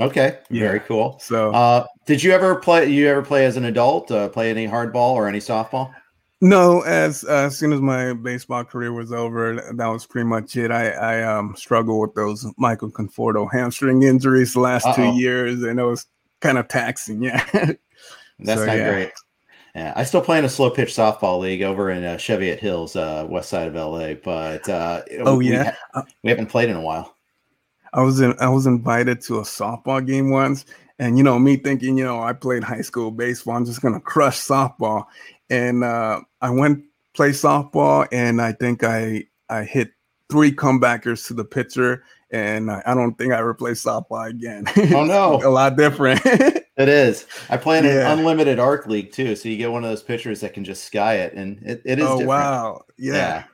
Okay, 0.00 0.38
yeah. 0.48 0.60
very 0.60 0.80
cool. 0.80 1.18
So, 1.20 1.52
uh, 1.52 1.86
did 2.06 2.22
you 2.22 2.32
ever 2.32 2.54
play? 2.56 2.86
You 2.88 3.08
ever 3.08 3.22
play 3.22 3.46
as 3.46 3.56
an 3.56 3.64
adult? 3.64 4.10
Uh, 4.10 4.28
play 4.28 4.50
any 4.50 4.66
hardball 4.66 5.12
or 5.12 5.26
any 5.26 5.38
softball? 5.38 5.94
No, 6.42 6.82
as 6.82 7.24
uh, 7.24 7.46
as 7.46 7.56
soon 7.56 7.72
as 7.72 7.80
my 7.80 8.12
baseball 8.12 8.64
career 8.64 8.92
was 8.92 9.10
over, 9.10 9.54
that 9.54 9.86
was 9.86 10.04
pretty 10.04 10.26
much 10.26 10.54
it. 10.56 10.70
I 10.70 10.90
I 10.90 11.22
um 11.22 11.54
struggled 11.56 12.00
with 12.00 12.14
those 12.14 12.46
Michael 12.58 12.90
Conforto 12.90 13.50
hamstring 13.50 14.02
injuries 14.02 14.52
the 14.52 14.60
last 14.60 14.86
Uh-oh. 14.86 14.96
two 14.96 15.18
years, 15.18 15.62
and 15.62 15.80
it 15.80 15.84
was 15.84 16.06
kind 16.40 16.58
of 16.58 16.68
taxing. 16.68 17.22
Yeah, 17.22 17.42
that's 17.52 18.60
so, 18.60 18.66
not 18.66 18.76
yeah. 18.76 18.90
great. 18.90 19.12
Yeah, 19.74 19.92
I 19.94 20.04
still 20.04 20.22
play 20.22 20.38
in 20.38 20.44
a 20.44 20.48
slow 20.48 20.70
pitch 20.70 20.94
softball 20.94 21.38
league 21.38 21.62
over 21.62 21.90
in 21.90 22.04
uh, 22.04 22.16
Cheviot 22.16 22.60
Hills, 22.60 22.96
uh, 22.96 23.26
west 23.28 23.48
side 23.50 23.68
of 23.68 23.74
LA. 23.74 24.14
But 24.14 24.68
uh, 24.68 25.02
oh 25.20 25.36
we, 25.36 25.50
yeah, 25.50 25.74
we, 26.22 26.30
haven't 26.30 26.46
played 26.46 26.68
in 26.68 26.76
a 26.76 26.80
while. 26.80 27.14
I 27.92 28.02
was 28.02 28.20
in, 28.20 28.34
I 28.40 28.48
was 28.48 28.66
invited 28.66 29.22
to 29.22 29.38
a 29.38 29.42
softball 29.42 30.06
game 30.06 30.30
once, 30.30 30.66
and 30.98 31.16
you 31.16 31.24
know 31.24 31.38
me 31.38 31.56
thinking, 31.56 31.96
you 31.96 32.04
know, 32.04 32.22
I 32.22 32.32
played 32.32 32.62
high 32.64 32.80
school 32.80 33.10
baseball. 33.10 33.56
I'm 33.56 33.66
just 33.66 33.82
gonna 33.82 34.00
crush 34.00 34.38
softball, 34.38 35.06
and 35.50 35.84
uh, 35.84 36.20
I 36.40 36.50
went 36.50 36.84
play 37.14 37.30
softball, 37.30 38.06
and 38.12 38.40
I 38.40 38.52
think 38.52 38.84
I 38.84 39.24
I 39.48 39.64
hit 39.64 39.90
three 40.30 40.52
comebackers 40.52 41.26
to 41.28 41.34
the 41.34 41.44
pitcher, 41.44 42.04
and 42.30 42.70
I, 42.70 42.82
I 42.86 42.94
don't 42.94 43.16
think 43.16 43.32
I 43.32 43.38
ever 43.38 43.54
play 43.54 43.72
softball 43.72 44.28
again. 44.28 44.66
Oh 44.94 45.04
no, 45.04 45.40
a 45.44 45.50
lot 45.50 45.76
different. 45.76 46.20
It 46.76 46.90
is. 46.90 47.24
I 47.48 47.56
play 47.56 47.78
in 47.78 47.84
yeah. 47.86 48.12
an 48.12 48.18
unlimited 48.18 48.58
arc 48.58 48.86
league 48.86 49.10
too, 49.10 49.34
so 49.34 49.48
you 49.48 49.56
get 49.56 49.72
one 49.72 49.82
of 49.82 49.88
those 49.88 50.02
pitchers 50.02 50.42
that 50.42 50.52
can 50.52 50.62
just 50.62 50.84
sky 50.84 51.14
it, 51.14 51.32
and 51.32 51.58
it, 51.62 51.80
it 51.86 51.98
is. 51.98 52.04
Oh 52.04 52.18
different. 52.18 52.28
wow! 52.28 52.84
Yeah. 52.98 53.14
yeah. 53.14 53.44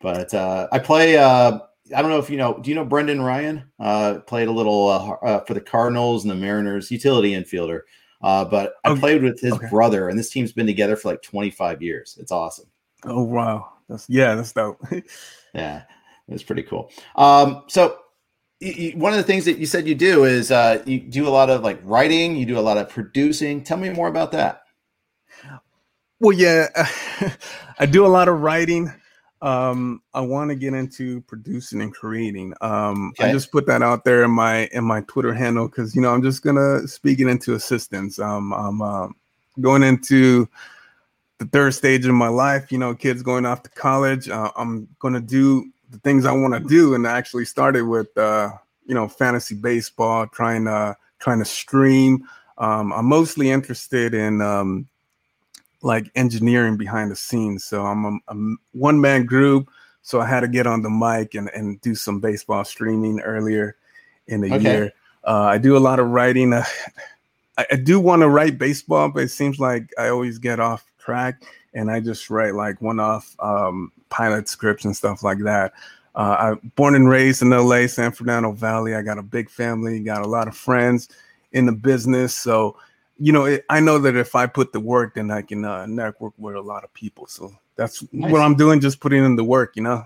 But 0.00 0.34
uh, 0.34 0.66
I 0.72 0.80
play. 0.80 1.16
Uh, 1.16 1.60
I 1.94 2.02
don't 2.02 2.10
know 2.10 2.18
if 2.18 2.28
you 2.28 2.36
know. 2.36 2.58
Do 2.60 2.68
you 2.68 2.74
know 2.74 2.84
Brendan 2.84 3.22
Ryan? 3.22 3.70
Uh, 3.78 4.18
played 4.26 4.48
a 4.48 4.52
little 4.52 4.88
uh, 4.88 5.10
uh, 5.24 5.44
for 5.44 5.54
the 5.54 5.60
Cardinals 5.60 6.24
and 6.24 6.30
the 6.30 6.34
Mariners, 6.34 6.90
utility 6.90 7.34
infielder. 7.34 7.82
Uh, 8.22 8.44
but 8.44 8.74
I 8.84 8.90
okay. 8.90 9.00
played 9.00 9.22
with 9.22 9.40
his 9.40 9.54
okay. 9.54 9.68
brother, 9.68 10.08
and 10.08 10.18
this 10.18 10.30
team's 10.30 10.52
been 10.52 10.66
together 10.66 10.96
for 10.96 11.10
like 11.10 11.22
25 11.22 11.82
years. 11.82 12.18
It's 12.20 12.32
awesome. 12.32 12.66
Oh 13.04 13.22
wow! 13.22 13.72
That's 13.88 14.08
yeah, 14.08 14.34
that's 14.34 14.52
dope. 14.52 14.84
yeah, 15.54 15.84
it's 16.28 16.42
pretty 16.42 16.62
cool. 16.62 16.90
Um, 17.16 17.64
so 17.66 17.98
one 18.94 19.12
of 19.12 19.16
the 19.16 19.24
things 19.24 19.46
that 19.46 19.58
you 19.58 19.64
said 19.64 19.88
you 19.88 19.94
do 19.94 20.24
is 20.24 20.50
uh, 20.50 20.82
you 20.84 21.00
do 21.00 21.26
a 21.26 21.30
lot 21.30 21.48
of 21.48 21.62
like 21.62 21.80
writing, 21.82 22.36
you 22.36 22.44
do 22.44 22.58
a 22.58 22.60
lot 22.60 22.76
of 22.76 22.90
producing. 22.90 23.64
Tell 23.64 23.78
me 23.78 23.88
more 23.88 24.08
about 24.08 24.32
that. 24.32 24.62
Well, 26.18 26.36
yeah, 26.36 26.68
I 27.78 27.86
do 27.86 28.04
a 28.04 28.08
lot 28.08 28.28
of 28.28 28.42
writing. 28.42 28.92
Um, 29.42 30.02
I 30.12 30.20
want 30.20 30.50
to 30.50 30.54
get 30.54 30.74
into 30.74 31.22
producing 31.22 31.80
and 31.80 31.94
creating. 31.94 32.52
Um, 32.60 33.14
okay. 33.18 33.30
I 33.30 33.32
just 33.32 33.50
put 33.50 33.66
that 33.66 33.82
out 33.82 34.04
there 34.04 34.22
in 34.24 34.30
my 34.30 34.66
in 34.72 34.84
my 34.84 35.00
Twitter 35.02 35.32
handle 35.32 35.66
because 35.66 35.94
you 35.96 36.02
know 36.02 36.12
I'm 36.12 36.22
just 36.22 36.42
gonna 36.42 36.86
speak 36.86 37.20
it 37.20 37.26
into 37.26 37.54
assistance. 37.54 38.18
Um, 38.18 38.52
I'm 38.52 38.82
uh, 38.82 39.08
going 39.60 39.82
into 39.82 40.46
the 41.38 41.46
third 41.46 41.72
stage 41.72 42.04
of 42.04 42.14
my 42.14 42.28
life. 42.28 42.70
You 42.70 42.78
know, 42.78 42.94
kids 42.94 43.22
going 43.22 43.46
off 43.46 43.62
to 43.62 43.70
college. 43.70 44.28
Uh, 44.28 44.52
I'm 44.56 44.88
gonna 44.98 45.20
do 45.20 45.70
the 45.90 45.98
things 45.98 46.26
I 46.26 46.32
want 46.32 46.54
to 46.54 46.60
do, 46.60 46.94
and 46.94 47.06
I 47.06 47.16
actually 47.16 47.46
started 47.46 47.84
with 47.84 48.16
uh, 48.18 48.50
you 48.86 48.94
know 48.94 49.08
fantasy 49.08 49.54
baseball, 49.54 50.26
trying 50.26 50.66
to 50.66 50.96
trying 51.18 51.38
to 51.38 51.44
stream. 51.46 52.28
Um, 52.58 52.92
I'm 52.92 53.06
mostly 53.06 53.50
interested 53.50 54.12
in 54.12 54.42
um, 54.42 54.86
like 55.82 56.10
engineering 56.14 56.76
behind 56.76 57.10
the 57.10 57.16
scenes. 57.16 57.64
So 57.64 57.84
I'm 57.84 58.04
a, 58.04 58.18
a 58.28 58.56
one 58.72 59.00
man 59.00 59.26
group. 59.26 59.70
So 60.02 60.20
I 60.20 60.26
had 60.26 60.40
to 60.40 60.48
get 60.48 60.66
on 60.66 60.82
the 60.82 60.90
mic 60.90 61.34
and, 61.34 61.50
and 61.54 61.80
do 61.80 61.94
some 61.94 62.20
baseball 62.20 62.64
streaming 62.64 63.20
earlier 63.20 63.76
in 64.26 64.40
the 64.40 64.54
okay. 64.54 64.62
year. 64.62 64.92
Uh, 65.24 65.42
I 65.42 65.58
do 65.58 65.76
a 65.76 65.78
lot 65.78 66.00
of 66.00 66.08
writing. 66.08 66.52
Uh, 66.52 66.64
I, 67.58 67.66
I, 67.72 67.76
do 67.76 68.00
want 68.00 68.22
to 68.22 68.28
write 68.28 68.58
baseball, 68.58 69.10
but 69.10 69.24
it 69.24 69.28
seems 69.28 69.58
like 69.58 69.90
I 69.98 70.08
always 70.08 70.38
get 70.38 70.60
off 70.60 70.84
track 70.98 71.42
and 71.74 71.90
I 71.90 72.00
just 72.00 72.30
write 72.30 72.54
like 72.54 72.80
one 72.80 72.98
off 72.98 73.36
um, 73.40 73.92
pilot 74.08 74.48
scripts 74.48 74.84
and 74.84 74.96
stuff 74.96 75.22
like 75.22 75.40
that. 75.40 75.72
Uh, 76.14 76.54
I 76.54 76.68
born 76.74 76.94
and 76.94 77.08
raised 77.08 77.42
in 77.42 77.50
LA, 77.50 77.86
San 77.86 78.12
Fernando 78.12 78.52
Valley. 78.52 78.94
I 78.94 79.02
got 79.02 79.18
a 79.18 79.22
big 79.22 79.48
family, 79.48 80.00
got 80.00 80.22
a 80.22 80.28
lot 80.28 80.48
of 80.48 80.56
friends 80.56 81.08
in 81.52 81.66
the 81.66 81.72
business. 81.72 82.34
So, 82.34 82.76
you 83.20 83.32
know, 83.32 83.44
it, 83.44 83.64
I 83.68 83.80
know 83.80 83.98
that 83.98 84.16
if 84.16 84.34
I 84.34 84.46
put 84.46 84.72
the 84.72 84.80
work, 84.80 85.14
then 85.14 85.30
I 85.30 85.42
can 85.42 85.64
uh, 85.64 85.86
network 85.86 86.32
with 86.38 86.56
a 86.56 86.60
lot 86.60 86.84
of 86.84 86.92
people. 86.94 87.26
So 87.26 87.52
that's 87.76 88.02
nice. 88.12 88.32
what 88.32 88.40
I'm 88.40 88.54
doing, 88.54 88.80
just 88.80 88.98
putting 88.98 89.24
in 89.24 89.36
the 89.36 89.44
work, 89.44 89.76
you 89.76 89.82
know. 89.82 90.04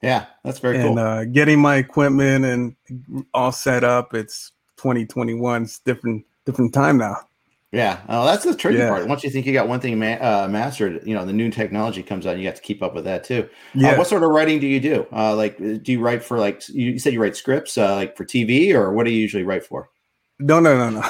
Yeah, 0.00 0.26
that's 0.42 0.58
very 0.58 0.76
and, 0.78 0.88
cool. 0.88 0.98
Uh, 0.98 1.24
getting 1.24 1.60
my 1.60 1.76
equipment 1.76 2.44
and 2.44 3.24
all 3.32 3.52
set 3.52 3.84
up. 3.84 4.14
It's 4.14 4.52
2021. 4.78 5.62
It's 5.62 5.78
different, 5.78 6.24
different 6.44 6.74
time 6.74 6.98
now. 6.98 7.18
Yeah, 7.74 8.00
uh, 8.08 8.24
that's 8.24 8.44
the 8.44 8.54
tricky 8.54 8.78
yeah. 8.78 8.88
part. 8.88 9.08
Once 9.08 9.24
you 9.24 9.30
think 9.30 9.46
you 9.46 9.52
got 9.52 9.66
one 9.66 9.80
thing 9.80 9.98
ma- 9.98 10.20
uh, 10.20 10.46
mastered, 10.48 11.02
you 11.04 11.14
know 11.14 11.24
the 11.26 11.32
new 11.32 11.50
technology 11.50 12.04
comes 12.04 12.24
out. 12.24 12.34
and 12.34 12.42
You 12.42 12.48
got 12.48 12.54
to 12.56 12.62
keep 12.62 12.82
up 12.82 12.94
with 12.94 13.04
that 13.04 13.24
too. 13.24 13.48
Uh, 13.50 13.56
yeah. 13.74 13.88
Uh, 13.90 13.98
what 13.98 14.06
sort 14.06 14.22
of 14.22 14.30
writing 14.30 14.60
do 14.60 14.66
you 14.68 14.78
do? 14.78 15.06
Uh, 15.12 15.34
like, 15.34 15.60
uh, 15.60 15.78
do 15.82 15.90
you 15.90 16.00
write 16.00 16.22
for 16.22 16.38
like 16.38 16.66
you 16.68 17.00
said 17.00 17.12
you 17.12 17.20
write 17.20 17.34
scripts 17.34 17.76
like 17.76 18.16
for 18.16 18.24
TV, 18.24 18.72
or 18.72 18.92
what 18.92 19.04
do 19.04 19.10
you 19.10 19.18
usually 19.18 19.42
write 19.42 19.64
for? 19.66 19.90
No, 20.38 20.60
no, 20.60 20.90
no, 20.90 21.00
no. 21.00 21.02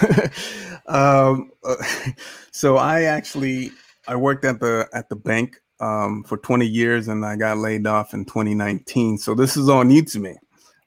um, 0.87 1.51
so 2.51 2.77
I 2.77 3.03
actually 3.03 3.73
I 4.07 4.17
worked 4.17 4.45
at 4.45 4.61
the 4.61 4.89
at 4.93 5.09
the 5.09 5.17
bank 5.17 5.61
um, 5.81 6.25
for 6.25 6.37
20 6.37 6.67
years, 6.67 7.09
and 7.09 7.25
I 7.25 7.37
got 7.37 7.59
laid 7.59 7.87
off 7.87 8.15
in 8.15 8.25
2019. 8.25 9.19
So 9.19 9.35
this 9.35 9.57
is 9.57 9.69
all 9.69 9.85
new 9.85 10.03
to 10.03 10.19
me. 10.19 10.37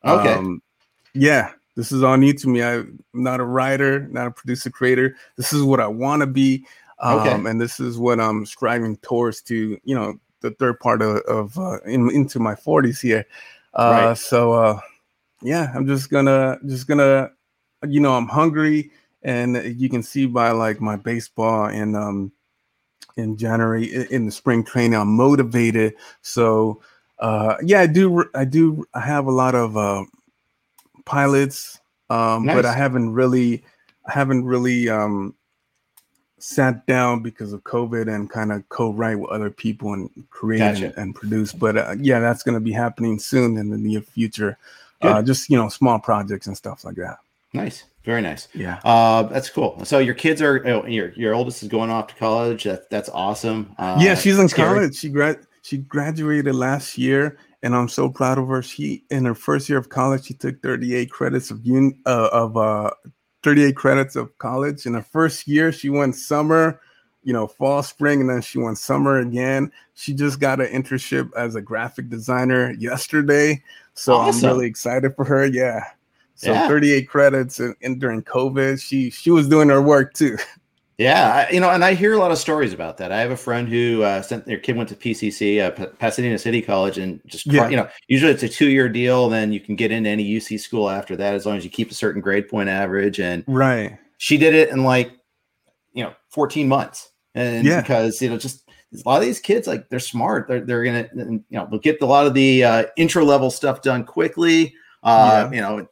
Okay. 0.05 0.33
Um, 0.33 0.61
yeah, 1.13 1.51
this 1.75 1.91
is 1.91 2.03
all 2.03 2.17
new 2.17 2.33
to 2.33 2.47
me. 2.47 2.63
I'm 2.63 3.03
not 3.13 3.39
a 3.39 3.45
writer, 3.45 4.07
not 4.07 4.27
a 4.27 4.31
producer, 4.31 4.69
creator. 4.69 5.15
This 5.35 5.53
is 5.53 5.63
what 5.63 5.79
I 5.79 5.87
want 5.87 6.21
to 6.21 6.27
be. 6.27 6.65
Um, 6.99 7.19
okay. 7.19 7.49
And 7.49 7.61
this 7.61 7.79
is 7.79 7.97
what 7.97 8.19
I'm 8.19 8.45
striving 8.45 8.97
towards 8.97 9.41
to, 9.43 9.79
you 9.83 9.95
know, 9.95 10.19
the 10.41 10.51
third 10.51 10.79
part 10.79 11.01
of, 11.01 11.17
of 11.27 11.57
uh, 11.57 11.79
in, 11.81 12.09
into 12.11 12.39
my 12.39 12.55
40s 12.55 13.01
here. 13.01 13.25
Uh, 13.73 14.07
right. 14.07 14.17
So, 14.17 14.53
uh, 14.53 14.79
yeah, 15.41 15.71
I'm 15.75 15.85
just 15.87 16.09
gonna, 16.09 16.57
just 16.65 16.87
gonna, 16.87 17.31
you 17.87 17.99
know, 17.99 18.13
I'm 18.13 18.27
hungry, 18.27 18.91
and 19.23 19.79
you 19.79 19.89
can 19.89 20.03
see 20.03 20.25
by 20.25 20.51
like 20.51 20.81
my 20.81 20.95
baseball 20.95 21.65
and 21.65 21.95
um, 21.95 22.31
in 23.17 23.35
January 23.35 24.05
in 24.11 24.25
the 24.25 24.31
spring 24.31 24.63
training, 24.63 24.95
I'm 24.95 25.15
motivated. 25.15 25.95
So, 26.21 26.81
uh, 27.19 27.55
yeah, 27.63 27.81
I 27.81 27.87
do, 27.87 28.25
I 28.33 28.45
do, 28.45 28.85
I 28.93 29.01
have 29.01 29.25
a 29.25 29.31
lot 29.31 29.55
of 29.55 29.75
uh, 29.75 30.05
pilots, 31.05 31.79
um, 32.09 32.45
nice. 32.45 32.55
but 32.55 32.65
I 32.65 32.73
haven't 32.73 33.13
really, 33.13 33.63
I 34.05 34.13
haven't 34.13 34.45
really 34.45 34.87
um, 34.87 35.35
sat 36.37 36.85
down 36.85 37.21
because 37.23 37.53
of 37.53 37.63
COVID 37.63 38.13
and 38.13 38.29
kind 38.29 38.51
of 38.51 38.67
co-write 38.69 39.19
with 39.19 39.31
other 39.31 39.49
people 39.49 39.93
and 39.93 40.09
create 40.29 40.59
gotcha. 40.59 40.85
and, 40.85 40.97
and, 40.97 41.15
produce. 41.15 41.51
But 41.53 41.77
uh, 41.77 41.95
yeah, 41.99 42.19
that's 42.19 42.43
going 42.43 42.55
to 42.55 42.61
be 42.61 42.71
happening 42.71 43.19
soon 43.19 43.57
in 43.57 43.69
the 43.69 43.77
near 43.77 44.01
future. 44.01 44.57
Uh, 45.01 45.21
just 45.21 45.47
you 45.49 45.57
know, 45.57 45.69
small 45.69 45.99
projects 45.99 46.47
and 46.47 46.57
stuff 46.57 46.83
like 46.83 46.95
that. 46.95 47.19
Nice, 47.57 47.83
very 48.03 48.21
nice. 48.21 48.47
Yeah, 48.53 48.79
uh, 48.83 49.23
that's 49.23 49.49
cool. 49.49 49.83
So 49.83 49.99
your 49.99 50.15
kids 50.15 50.41
are 50.41 50.65
oh, 50.67 50.85
your 50.85 51.11
your 51.13 51.33
oldest 51.33 51.63
is 51.63 51.69
going 51.69 51.89
off 51.89 52.07
to 52.07 52.15
college. 52.15 52.63
That, 52.63 52.89
that's 52.89 53.09
awesome. 53.09 53.75
Uh, 53.77 53.97
yeah, 54.01 54.15
she's 54.15 54.39
in 54.39 54.47
scary. 54.47 54.75
college. 54.75 54.95
She 54.95 55.09
grad 55.09 55.39
she 55.61 55.77
graduated 55.79 56.55
last 56.55 56.97
year 56.97 57.37
and 57.63 57.75
I'm 57.75 57.89
so 57.89 58.09
proud 58.09 58.37
of 58.37 58.47
her. 58.47 58.61
She 58.61 59.03
in 59.09 59.25
her 59.25 59.35
first 59.35 59.69
year 59.69 59.77
of 59.77 59.89
college, 59.89 60.25
she 60.25 60.33
took 60.33 60.61
38 60.61 61.09
credits 61.11 61.51
of 61.51 61.65
un, 61.65 61.97
uh, 62.05 62.29
of 62.31 62.57
uh, 62.57 62.91
38 63.43 63.75
credits 63.75 64.15
of 64.15 64.35
college. 64.37 64.85
In 64.85 64.93
her 64.93 65.01
first 65.01 65.47
year, 65.47 65.71
she 65.71 65.89
went 65.89 66.15
summer, 66.15 66.79
you 67.23 67.33
know, 67.33 67.47
fall, 67.47 67.83
spring, 67.83 68.21
and 68.21 68.29
then 68.29 68.41
she 68.41 68.59
went 68.59 68.77
summer 68.77 69.19
again. 69.19 69.71
She 69.95 70.13
just 70.13 70.39
got 70.39 70.61
an 70.61 70.67
internship 70.67 71.29
as 71.35 71.55
a 71.55 71.61
graphic 71.61 72.09
designer 72.09 72.73
yesterday, 72.79 73.63
so 73.93 74.13
awesome. 74.13 74.49
I'm 74.49 74.55
really 74.55 74.67
excited 74.67 75.15
for 75.15 75.25
her. 75.25 75.45
Yeah. 75.45 75.83
So 76.37 76.53
yeah. 76.53 76.67
38 76.67 77.09
credits, 77.09 77.59
and, 77.59 77.75
and 77.81 77.99
during 77.99 78.21
COVID, 78.23 78.79
she 78.81 79.09
she 79.09 79.31
was 79.31 79.49
doing 79.49 79.69
her 79.69 79.81
work 79.81 80.13
too. 80.13 80.37
Yeah, 80.97 81.47
I, 81.47 81.53
you 81.53 81.59
know, 81.59 81.69
and 81.69 81.85
I 81.85 81.93
hear 81.93 82.13
a 82.13 82.17
lot 82.17 82.31
of 82.31 82.39
stories 82.39 82.73
about 82.73 82.97
that. 82.97 83.11
I 83.11 83.19
have 83.19 83.29
a 83.29 83.37
friend 83.37 83.69
who 83.69 84.01
uh, 84.01 84.23
sent 84.23 84.45
their 84.45 84.57
kid 84.57 84.75
went 84.75 84.89
to 84.89 84.95
PCC, 84.95 85.63
uh, 85.63 85.69
P- 85.69 85.85
Pasadena 85.99 86.39
City 86.39 86.59
College, 86.59 86.97
and 86.97 87.21
just 87.27 87.45
yeah. 87.45 87.69
you 87.69 87.77
know, 87.77 87.87
usually 88.07 88.31
it's 88.31 88.41
a 88.41 88.49
two 88.49 88.69
year 88.69 88.89
deal. 88.89 89.29
Then 89.29 89.53
you 89.53 89.59
can 89.59 89.75
get 89.75 89.91
into 89.91 90.09
any 90.09 90.27
UC 90.27 90.59
school 90.59 90.89
after 90.89 91.15
that 91.15 91.35
as 91.35 91.45
long 91.45 91.55
as 91.55 91.63
you 91.63 91.69
keep 91.69 91.91
a 91.91 91.93
certain 91.93 92.19
grade 92.19 92.49
point 92.49 92.67
average. 92.67 93.19
And 93.19 93.43
right, 93.45 93.95
she 94.17 94.37
did 94.37 94.55
it 94.55 94.69
in 94.69 94.83
like 94.83 95.11
you 95.93 96.03
know 96.03 96.13
14 96.29 96.67
months, 96.67 97.11
and 97.35 97.63
yeah. 97.63 97.81
because 97.81 98.19
you 98.19 98.31
know 98.31 98.37
just 98.39 98.67
a 98.91 99.07
lot 99.07 99.17
of 99.17 99.23
these 99.23 99.39
kids 99.39 99.67
like 99.67 99.89
they're 99.89 99.99
smart. 99.99 100.47
They're 100.47 100.61
they're 100.61 100.83
gonna 100.83 101.07
you 101.13 101.43
know 101.51 101.67
they'll 101.69 101.79
get 101.79 102.01
a 102.01 102.07
lot 102.07 102.25
of 102.25 102.33
the 102.33 102.63
uh, 102.63 102.85
intro 102.97 103.23
level 103.23 103.51
stuff 103.51 103.83
done 103.83 104.03
quickly. 104.03 104.73
Uh, 105.03 105.47
yeah. 105.51 105.55
You 105.55 105.61
know, 105.61 105.87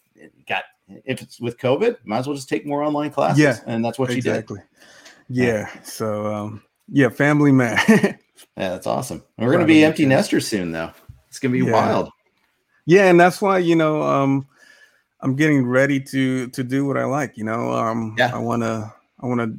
got 0.48 0.64
if 0.88 1.22
it's 1.22 1.40
with 1.40 1.58
COVID, 1.58 1.98
might 2.04 2.20
as 2.20 2.28
well 2.28 2.36
just 2.36 2.50
take 2.50 2.66
more 2.66 2.84
online 2.84 3.12
classes. 3.12 3.40
Yeah, 3.40 3.60
and 3.66 3.84
that's 3.84 3.98
what 3.98 4.12
exactly. 4.12 4.60
she 4.60 5.34
did. 5.34 5.46
Yeah. 5.48 5.84
So 5.84 6.34
um, 6.34 6.64
yeah, 6.92 7.10
family 7.10 7.52
man. 7.52 7.80
yeah, 7.90 8.18
that's 8.56 8.88
awesome. 8.88 9.24
We're 9.38 9.52
gonna 9.52 9.66
be 9.66 9.84
empty 9.84 10.06
nesters 10.06 10.48
soon 10.48 10.72
though. 10.72 10.92
It's 11.28 11.40
gonna 11.40 11.54
be 11.54 11.66
yeah. 11.66 11.72
wild. 11.72 12.10
Yeah, 12.86 13.10
and 13.10 13.20
that's 13.20 13.42
why, 13.42 13.58
you 13.58 13.76
know, 13.76 14.04
um, 14.04 14.48
I'm 15.22 15.36
getting 15.36 15.66
ready 15.66 16.00
to 16.00 16.48
to 16.50 16.64
do 16.64 16.86
what 16.86 16.98
I 16.98 17.06
like, 17.06 17.38
you 17.38 17.44
know. 17.44 17.72
Um 17.72 18.16
yeah. 18.18 18.34
I 18.34 18.38
wanna 18.38 18.94
I 19.22 19.26
wanna 19.26 19.54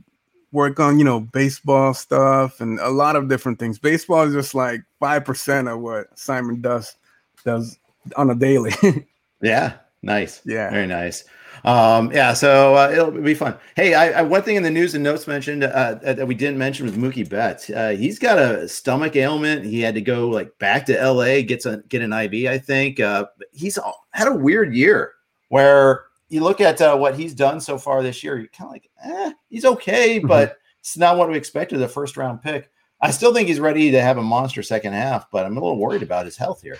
work 0.53 0.79
on, 0.79 0.99
you 0.99 1.05
know, 1.05 1.21
baseball 1.21 1.93
stuff 1.93 2.61
and 2.61 2.79
a 2.81 2.89
lot 2.91 3.17
of 3.17 3.29
different 3.29 3.59
things. 3.59 3.79
Baseball 3.79 4.23
is 4.23 4.35
just 4.35 4.55
like 4.55 4.83
five 5.01 5.25
percent 5.25 5.69
of 5.69 5.81
what 5.81 6.17
Simon 6.17 6.61
does 6.61 6.97
does 7.45 7.79
on 8.17 8.31
a 8.31 8.35
daily. 8.35 8.73
yeah, 9.43 9.75
nice. 10.07 10.41
Yeah, 10.45 10.71
very 10.71 10.87
nice. 10.87 11.25
Um, 11.65 12.13
yeah, 12.13 12.33
so 12.33 12.77
uh, 12.77 12.91
it'll 12.93 13.11
be 13.11 13.35
fun. 13.35 13.57
Hey, 13.75 13.95
I, 13.95 14.21
I, 14.21 14.23
one 14.23 14.43
thing 14.43 14.57
in 14.57 14.63
the 14.63 14.71
news 14.71 14.95
and 14.95 15.03
notes 15.03 15.27
mentioned 15.27 15.65
uh, 15.65 15.99
uh 16.05 16.13
that 16.13 16.27
we 16.27 16.35
didn't 16.35 16.59
mention 16.59 16.87
was 16.87 16.97
Mookie 16.97 17.29
Betts. 17.29 17.71
Uh, 17.71 17.91
he's 17.91 18.19
got 18.19 18.39
a 18.39 18.69
stomach 18.69 19.17
ailment. 19.17 19.65
He 19.65 19.81
had 19.81 19.95
to 19.95 20.01
go 20.01 20.29
like 20.29 20.57
back 20.59 20.87
to 20.87 21.13
LA, 21.13 21.43
gets 21.43 21.67
a 21.67 21.83
get 21.89 22.03
an 22.03 22.13
IV. 22.13 22.49
I 22.49 22.59
think 22.59 23.01
uh, 23.01 23.27
he's 23.53 23.79
had 24.13 24.29
a 24.29 24.35
weird 24.35 24.75
year 24.75 25.15
where 25.49 26.05
you 26.29 26.43
look 26.43 26.61
at 26.61 26.81
uh, 26.81 26.97
what 26.97 27.17
he's 27.17 27.35
done 27.35 27.61
so 27.61 27.79
far 27.79 28.03
this 28.03 28.23
year. 28.23 28.39
You're 28.39 28.49
kind 28.49 28.69
of 28.69 28.73
like, 28.73 28.91
eh, 29.05 29.33
he's 29.49 29.65
okay, 29.65 30.19
mm-hmm. 30.19 30.29
but 30.29 30.59
it's 30.79 30.97
not 30.97 31.17
what 31.17 31.29
we 31.29 31.37
expected. 31.37 31.79
The 31.79 31.89
first 31.89 32.17
round 32.17 32.43
pick. 32.43 32.71
I 33.01 33.11
still 33.11 33.35
think 33.35 33.49
he's 33.49 33.61
ready 33.61 33.91
to 33.91 34.01
have 34.01 34.17
a 34.17 34.23
monster 34.23 34.63
second 34.63 34.95
half, 34.95 35.31
but 35.31 35.45
I'm 35.45 35.57
a 35.57 35.61
little 35.61 35.79
worried 35.79 36.03
about 36.03 36.25
his 36.25 36.37
health 36.37 36.63
here. 36.63 36.79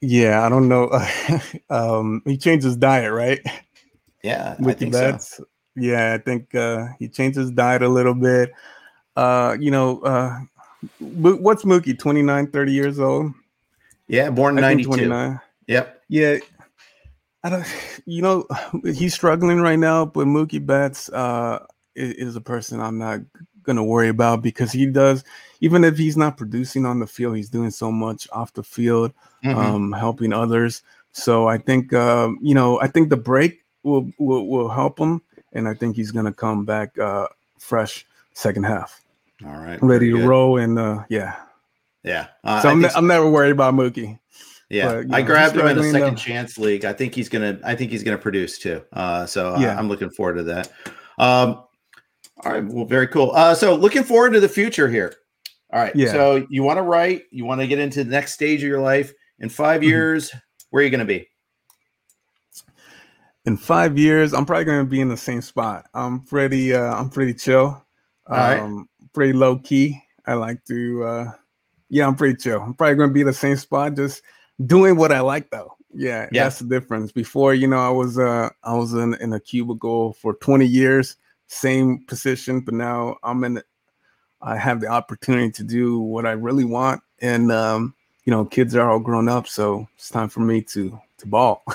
Yeah, 0.00 0.44
I 0.44 0.48
don't 0.48 0.68
know. 0.68 0.90
um, 1.70 2.22
he 2.24 2.36
changed 2.36 2.64
his 2.64 2.76
diet, 2.76 3.12
right? 3.12 3.40
Yeah, 4.22 4.56
with 4.58 4.78
the 4.78 4.90
bets. 4.90 5.36
So. 5.36 5.44
Yeah, 5.74 6.14
I 6.14 6.18
think 6.18 6.54
uh, 6.54 6.88
he 6.98 7.08
changed 7.08 7.38
his 7.38 7.50
diet 7.50 7.82
a 7.82 7.88
little 7.88 8.14
bit. 8.14 8.52
Uh, 9.16 9.56
you 9.58 9.70
know, 9.70 10.00
uh, 10.00 10.38
what's 10.98 11.64
Mookie? 11.64 11.98
29, 11.98 12.50
30 12.50 12.72
years 12.72 12.98
old? 12.98 13.32
Yeah, 14.08 14.30
born 14.30 14.56
in 14.56 14.62
92. 14.62 14.88
29. 14.88 15.40
Yep. 15.66 16.02
Yeah. 16.08 16.36
I 17.44 17.50
don't, 17.50 17.66
you 18.06 18.22
know, 18.22 18.46
he's 18.84 19.14
struggling 19.14 19.60
right 19.60 19.78
now, 19.78 20.04
but 20.04 20.26
Mookie 20.26 20.64
Betts 20.64 21.08
uh, 21.10 21.64
is, 21.94 22.14
is 22.14 22.36
a 22.36 22.40
person 22.40 22.80
I'm 22.80 22.98
not 22.98 23.20
going 23.68 23.76
to 23.76 23.84
worry 23.84 24.08
about 24.08 24.40
because 24.42 24.72
he 24.72 24.86
does, 24.86 25.22
even 25.60 25.84
if 25.84 25.98
he's 25.98 26.16
not 26.16 26.38
producing 26.38 26.86
on 26.86 27.00
the 27.00 27.06
field, 27.06 27.36
he's 27.36 27.50
doing 27.50 27.70
so 27.70 27.92
much 27.92 28.26
off 28.32 28.54
the 28.54 28.62
field, 28.62 29.12
mm-hmm. 29.44 29.58
um, 29.58 29.92
helping 29.92 30.32
others. 30.32 30.82
So 31.12 31.46
I 31.46 31.58
think, 31.58 31.92
um, 31.92 32.38
you 32.40 32.54
know, 32.54 32.80
I 32.80 32.86
think 32.88 33.10
the 33.10 33.16
break 33.18 33.60
will 33.82 34.10
will 34.18 34.48
will 34.48 34.68
help 34.68 34.98
him, 34.98 35.20
and 35.52 35.68
I 35.68 35.74
think 35.74 35.96
he's 35.96 36.10
going 36.10 36.24
to 36.24 36.32
come 36.32 36.64
back 36.64 36.98
uh, 36.98 37.28
fresh 37.58 38.06
second 38.32 38.64
half. 38.64 39.02
All 39.44 39.52
right, 39.52 39.78
ready 39.82 40.10
to 40.10 40.26
roll, 40.26 40.58
and 40.58 40.78
uh, 40.78 41.04
yeah, 41.08 41.36
yeah. 42.02 42.28
Uh, 42.42 42.62
so 42.62 42.70
I'm, 42.70 42.80
ne- 42.80 42.94
I'm 42.96 43.06
never 43.06 43.28
worried 43.28 43.52
about 43.52 43.74
Mookie. 43.74 44.18
Yeah, 44.70 45.02
but, 45.02 45.14
I 45.14 45.20
know, 45.20 45.26
grabbed 45.26 45.56
him 45.56 45.66
in 45.66 45.78
a 45.78 45.90
second 45.90 46.16
chance 46.16 46.58
league. 46.58 46.84
I 46.84 46.92
think 46.92 47.14
he's 47.14 47.28
gonna. 47.28 47.58
I 47.64 47.74
think 47.74 47.90
he's 47.90 48.02
gonna 48.02 48.18
produce 48.18 48.58
too. 48.58 48.82
Uh, 48.92 49.26
so 49.26 49.54
uh, 49.54 49.60
yeah. 49.60 49.78
I'm 49.78 49.88
looking 49.88 50.10
forward 50.10 50.36
to 50.36 50.42
that. 50.44 50.72
Um, 51.18 51.64
all 52.44 52.52
right, 52.52 52.64
well, 52.64 52.84
very 52.84 53.08
cool. 53.08 53.32
Uh, 53.34 53.54
so 53.54 53.74
looking 53.74 54.04
forward 54.04 54.32
to 54.32 54.40
the 54.40 54.48
future 54.48 54.88
here. 54.88 55.14
All 55.72 55.80
right, 55.80 55.94
yeah. 55.94 56.12
So 56.12 56.46
you 56.48 56.62
want 56.62 56.78
to 56.78 56.82
write? 56.82 57.24
You 57.30 57.44
want 57.44 57.60
to 57.60 57.66
get 57.66 57.78
into 57.78 58.04
the 58.04 58.10
next 58.10 58.32
stage 58.32 58.62
of 58.62 58.68
your 58.68 58.80
life 58.80 59.12
in 59.38 59.48
5 59.48 59.80
mm-hmm. 59.80 59.88
years? 59.88 60.32
Where 60.70 60.80
are 60.80 60.84
you 60.84 60.90
going 60.90 61.00
to 61.00 61.04
be? 61.04 61.28
in 63.48 63.56
five 63.56 63.96
years, 63.96 64.34
I'm 64.34 64.44
probably 64.44 64.66
going 64.66 64.84
to 64.84 64.90
be 64.90 65.00
in 65.00 65.08
the 65.08 65.16
same 65.16 65.40
spot. 65.40 65.86
I'm 65.94 66.20
pretty, 66.20 66.74
uh, 66.74 66.94
I'm 66.94 67.08
pretty 67.08 67.32
chill, 67.32 67.82
um, 68.26 68.36
right. 68.36 68.86
pretty 69.14 69.32
low 69.32 69.58
key. 69.58 70.02
I 70.26 70.34
like 70.34 70.62
to, 70.66 71.04
uh, 71.04 71.30
yeah, 71.88 72.06
I'm 72.06 72.14
pretty 72.14 72.36
chill. 72.36 72.60
I'm 72.60 72.74
probably 72.74 72.96
going 72.96 73.08
to 73.08 73.14
be 73.14 73.22
the 73.22 73.32
same 73.32 73.56
spot, 73.56 73.96
just 73.96 74.22
doing 74.66 74.96
what 74.96 75.12
I 75.12 75.20
like 75.20 75.50
though. 75.50 75.74
Yeah, 75.94 76.28
yeah, 76.30 76.44
that's 76.44 76.58
the 76.58 76.66
difference. 76.66 77.10
Before, 77.10 77.54
you 77.54 77.66
know, 77.66 77.78
I 77.78 77.88
was, 77.88 78.18
uh, 78.18 78.50
I 78.62 78.74
was 78.74 78.92
in, 78.92 79.14
in 79.14 79.32
a 79.32 79.40
cubicle 79.40 80.12
for 80.12 80.34
20 80.34 80.66
years, 80.66 81.16
same 81.48 82.04
position, 82.06 82.60
but 82.60 82.74
now 82.74 83.16
I'm 83.22 83.42
in. 83.44 83.62
I 84.40 84.56
have 84.56 84.80
the 84.80 84.86
opportunity 84.86 85.50
to 85.50 85.64
do 85.64 85.98
what 85.98 86.24
I 86.24 86.32
really 86.32 86.64
want, 86.64 87.02
and 87.20 87.50
um, 87.50 87.94
you 88.24 88.30
know, 88.30 88.44
kids 88.44 88.76
are 88.76 88.88
all 88.88 89.00
grown 89.00 89.28
up, 89.28 89.48
so 89.48 89.88
it's 89.96 90.10
time 90.10 90.28
for 90.28 90.40
me 90.40 90.62
to 90.62 90.98
to 91.18 91.26
ball. 91.26 91.64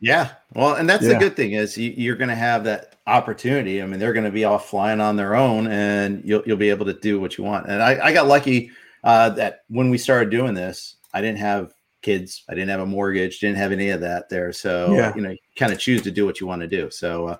Yeah. 0.00 0.30
Well, 0.54 0.74
and 0.74 0.88
that's 0.88 1.04
yeah. 1.04 1.10
the 1.10 1.18
good 1.18 1.36
thing 1.36 1.52
is 1.52 1.76
you, 1.76 2.12
are 2.12 2.16
going 2.16 2.30
to 2.30 2.34
have 2.34 2.64
that 2.64 2.96
opportunity. 3.06 3.82
I 3.82 3.86
mean, 3.86 4.00
they're 4.00 4.14
going 4.14 4.24
to 4.24 4.30
be 4.30 4.44
off 4.44 4.68
flying 4.68 5.00
on 5.00 5.16
their 5.16 5.34
own, 5.34 5.66
and 5.68 6.22
you'll 6.24 6.42
you'll 6.46 6.56
be 6.56 6.70
able 6.70 6.86
to 6.86 6.94
do 6.94 7.20
what 7.20 7.36
you 7.38 7.44
want. 7.44 7.68
And 7.68 7.82
I, 7.82 8.06
I 8.06 8.12
got 8.12 8.26
lucky 8.26 8.70
uh, 9.04 9.30
that 9.30 9.60
when 9.68 9.90
we 9.90 9.98
started 9.98 10.30
doing 10.30 10.54
this, 10.54 10.96
I 11.12 11.20
didn't 11.20 11.38
have 11.38 11.74
kids, 12.02 12.44
I 12.48 12.54
didn't 12.54 12.70
have 12.70 12.80
a 12.80 12.86
mortgage, 12.86 13.40
didn't 13.40 13.58
have 13.58 13.72
any 13.72 13.90
of 13.90 14.00
that 14.00 14.30
there. 14.30 14.52
So 14.52 14.92
yeah. 14.92 15.14
you 15.14 15.20
know, 15.20 15.36
kind 15.56 15.72
of 15.72 15.78
choose 15.78 16.02
to 16.02 16.10
do 16.10 16.24
what 16.24 16.40
you 16.40 16.46
want 16.46 16.62
to 16.62 16.68
do. 16.68 16.90
So. 16.90 17.28
Uh, 17.28 17.36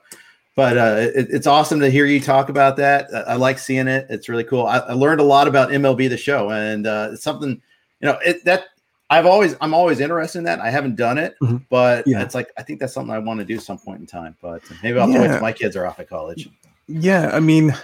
but 0.57 0.77
uh, 0.77 0.97
it, 1.15 1.29
it's 1.31 1.47
awesome 1.47 1.81
to 1.81 1.91
hear 1.91 2.07
you 2.07 2.21
talk 2.21 2.49
about 2.49 2.77
that. 2.77 3.09
I, 3.15 3.21
I 3.21 3.35
like 3.35 3.59
seeing 3.59 3.89
it. 3.89 4.07
It's 4.11 4.29
really 4.29 4.45
cool. 4.45 4.67
I, 4.67 4.79
I, 4.79 4.93
learned 4.93 5.21
a 5.21 5.25
lot 5.25 5.49
about 5.49 5.71
MLB 5.71 6.09
the 6.09 6.17
show, 6.17 6.51
and 6.51 6.87
uh, 6.87 7.11
it's 7.13 7.23
something 7.23 7.61
you 8.01 8.07
know 8.07 8.19
it, 8.25 8.45
that 8.45 8.65
I've 9.11 9.27
always 9.27 9.57
I'm 9.61 9.75
always 9.75 10.01
interested 10.01 10.39
in 10.39 10.45
that. 10.45 10.61
I 10.61 10.71
haven't 10.71 10.97
done 10.97 11.19
it, 11.19 11.35
mm-hmm. 11.43 11.59
but 11.69 12.07
yeah. 12.07 12.23
it's 12.23 12.35
like 12.35 12.51
I 12.59 12.63
think 12.63 12.81
that's 12.81 12.93
something 12.93 13.15
I 13.15 13.19
want 13.19 13.41
to 13.41 13.47
do 13.47 13.59
some 13.59 13.79
point 13.79 14.01
in 14.01 14.07
time. 14.07 14.37
But 14.41 14.63
maybe 14.83 14.99
I'll 14.99 15.11
yeah. 15.11 15.21
wait 15.21 15.29
till 15.29 15.41
my 15.41 15.53
kids 15.53 15.77
are 15.77 15.87
off 15.87 15.99
at 15.99 16.09
college. 16.09 16.49
Yeah, 16.87 17.31
I 17.33 17.41
mean, 17.41 17.75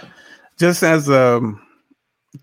just 0.57 0.83
as 0.83 1.09
um 1.09 1.61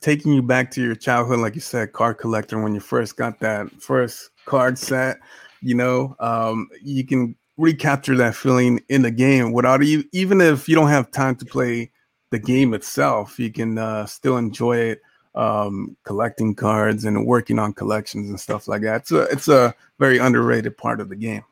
taking 0.01 0.33
you 0.33 0.43
back 0.43 0.71
to 0.73 0.83
your 0.83 0.95
childhood, 0.95 1.39
like 1.39 1.55
you 1.55 1.61
said, 1.61 1.93
card 1.93 2.19
collector 2.19 2.61
when 2.61 2.75
you 2.75 2.81
first 2.81 3.17
got 3.17 3.39
that 3.41 3.71
first 3.81 4.31
card 4.45 4.79
set, 4.79 5.19
you 5.61 5.75
know, 5.75 6.17
um, 6.21 6.69
you 6.83 7.07
can 7.07 7.37
recapture 7.57 8.17
that 8.17 8.35
feeling 8.35 8.81
in 8.89 9.03
the 9.03 9.11
game 9.11 9.53
without 9.53 9.85
you 9.85 10.05
even 10.13 10.41
if 10.41 10.69
you 10.69 10.75
don't 10.75 10.89
have 10.89 11.11
time 11.11 11.37
to 11.37 11.45
play 11.45 11.91
the 12.31 12.39
game 12.39 12.75
itself, 12.75 13.39
you 13.39 13.53
can 13.53 13.79
uh, 13.79 14.07
still 14.07 14.37
enjoy 14.37 14.77
it 14.77 15.03
um, 15.35 15.97
collecting 16.05 16.55
cards 16.55 17.05
and 17.05 17.27
working 17.27 17.59
on 17.59 17.73
collections 17.73 18.29
and 18.29 18.41
stuff 18.41 18.69
like 18.69 18.83
that. 18.83 19.03
It's 19.03 19.13
a 19.13 19.23
it's 19.25 19.49
a 19.49 19.75
very 19.99 20.19
underrated 20.19 20.77
part 20.77 21.01
of 21.01 21.09
the 21.09 21.17
game. 21.17 21.45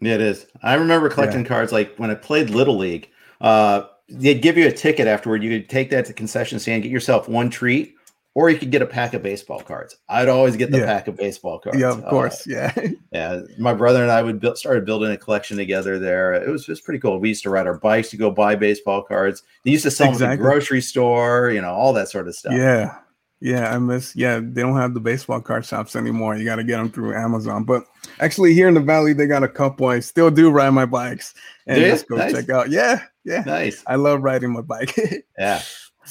Yeah, 0.00 0.14
it 0.14 0.22
is. 0.22 0.46
I 0.62 0.74
remember 0.74 1.10
collecting 1.10 1.42
yeah. 1.42 1.48
cards 1.48 1.72
like 1.72 1.94
when 1.96 2.10
I 2.10 2.14
played 2.14 2.50
Little 2.50 2.78
League. 2.78 3.10
Uh, 3.40 3.84
they'd 4.08 4.42
give 4.42 4.56
you 4.56 4.66
a 4.66 4.72
ticket 4.72 5.06
afterward. 5.06 5.42
You 5.42 5.58
could 5.58 5.68
take 5.68 5.90
that 5.90 6.06
to 6.06 6.12
concession 6.12 6.58
stand, 6.58 6.82
get 6.82 6.92
yourself 6.92 7.28
one 7.28 7.50
treat, 7.50 7.94
or 8.34 8.48
you 8.48 8.58
could 8.58 8.70
get 8.70 8.82
a 8.82 8.86
pack 8.86 9.14
of 9.14 9.22
baseball 9.22 9.60
cards. 9.60 9.96
I'd 10.08 10.28
always 10.28 10.56
get 10.56 10.70
the 10.70 10.78
yeah. 10.78 10.86
pack 10.86 11.08
of 11.08 11.16
baseball 11.16 11.58
cards. 11.58 11.78
Yeah, 11.78 11.90
of 11.90 12.04
course. 12.06 12.46
Uh, 12.46 12.50
yeah. 12.50 12.88
yeah. 13.12 13.40
My 13.58 13.74
brother 13.74 14.02
and 14.02 14.10
I 14.10 14.22
would 14.22 14.38
build, 14.40 14.56
started 14.56 14.84
building 14.84 15.10
a 15.10 15.16
collection 15.16 15.56
together 15.56 15.98
there. 15.98 16.34
It 16.34 16.48
was 16.48 16.64
just 16.64 16.84
pretty 16.84 17.00
cool. 17.00 17.18
We 17.18 17.28
used 17.28 17.42
to 17.42 17.50
ride 17.50 17.66
our 17.66 17.78
bikes 17.78 18.10
to 18.10 18.16
go 18.16 18.30
buy 18.30 18.54
baseball 18.54 19.02
cards. 19.02 19.42
They 19.64 19.72
used 19.72 19.82
to 19.82 19.90
sell 19.90 20.10
exactly. 20.10 20.24
them 20.24 20.32
at 20.32 20.36
the 20.36 20.42
grocery 20.42 20.80
store, 20.80 21.50
you 21.50 21.60
know, 21.60 21.72
all 21.72 21.92
that 21.94 22.08
sort 22.08 22.28
of 22.28 22.36
stuff. 22.36 22.52
Yeah. 22.54 22.96
Yeah, 23.42 23.74
I 23.74 23.78
miss. 23.78 24.14
Yeah, 24.14 24.38
they 24.42 24.60
don't 24.60 24.76
have 24.76 24.92
the 24.92 25.00
baseball 25.00 25.40
card 25.40 25.64
shops 25.64 25.96
anymore. 25.96 26.36
You 26.36 26.44
got 26.44 26.56
to 26.56 26.64
get 26.64 26.76
them 26.76 26.90
through 26.90 27.14
Amazon. 27.14 27.64
But 27.64 27.84
actually, 28.20 28.52
here 28.52 28.68
in 28.68 28.74
the 28.74 28.80
valley, 28.80 29.14
they 29.14 29.26
got 29.26 29.42
a 29.42 29.48
couple. 29.48 29.86
I 29.86 30.00
still 30.00 30.30
do 30.30 30.50
ride 30.50 30.70
my 30.70 30.84
bikes 30.84 31.32
and 31.66 31.78
just 31.78 32.06
go 32.06 32.16
nice. 32.16 32.32
check 32.32 32.50
out. 32.50 32.68
Yeah, 32.68 33.02
yeah, 33.24 33.42
nice. 33.46 33.82
I 33.86 33.94
love 33.94 34.22
riding 34.22 34.52
my 34.52 34.60
bike. 34.60 34.94
yeah, 35.38 35.62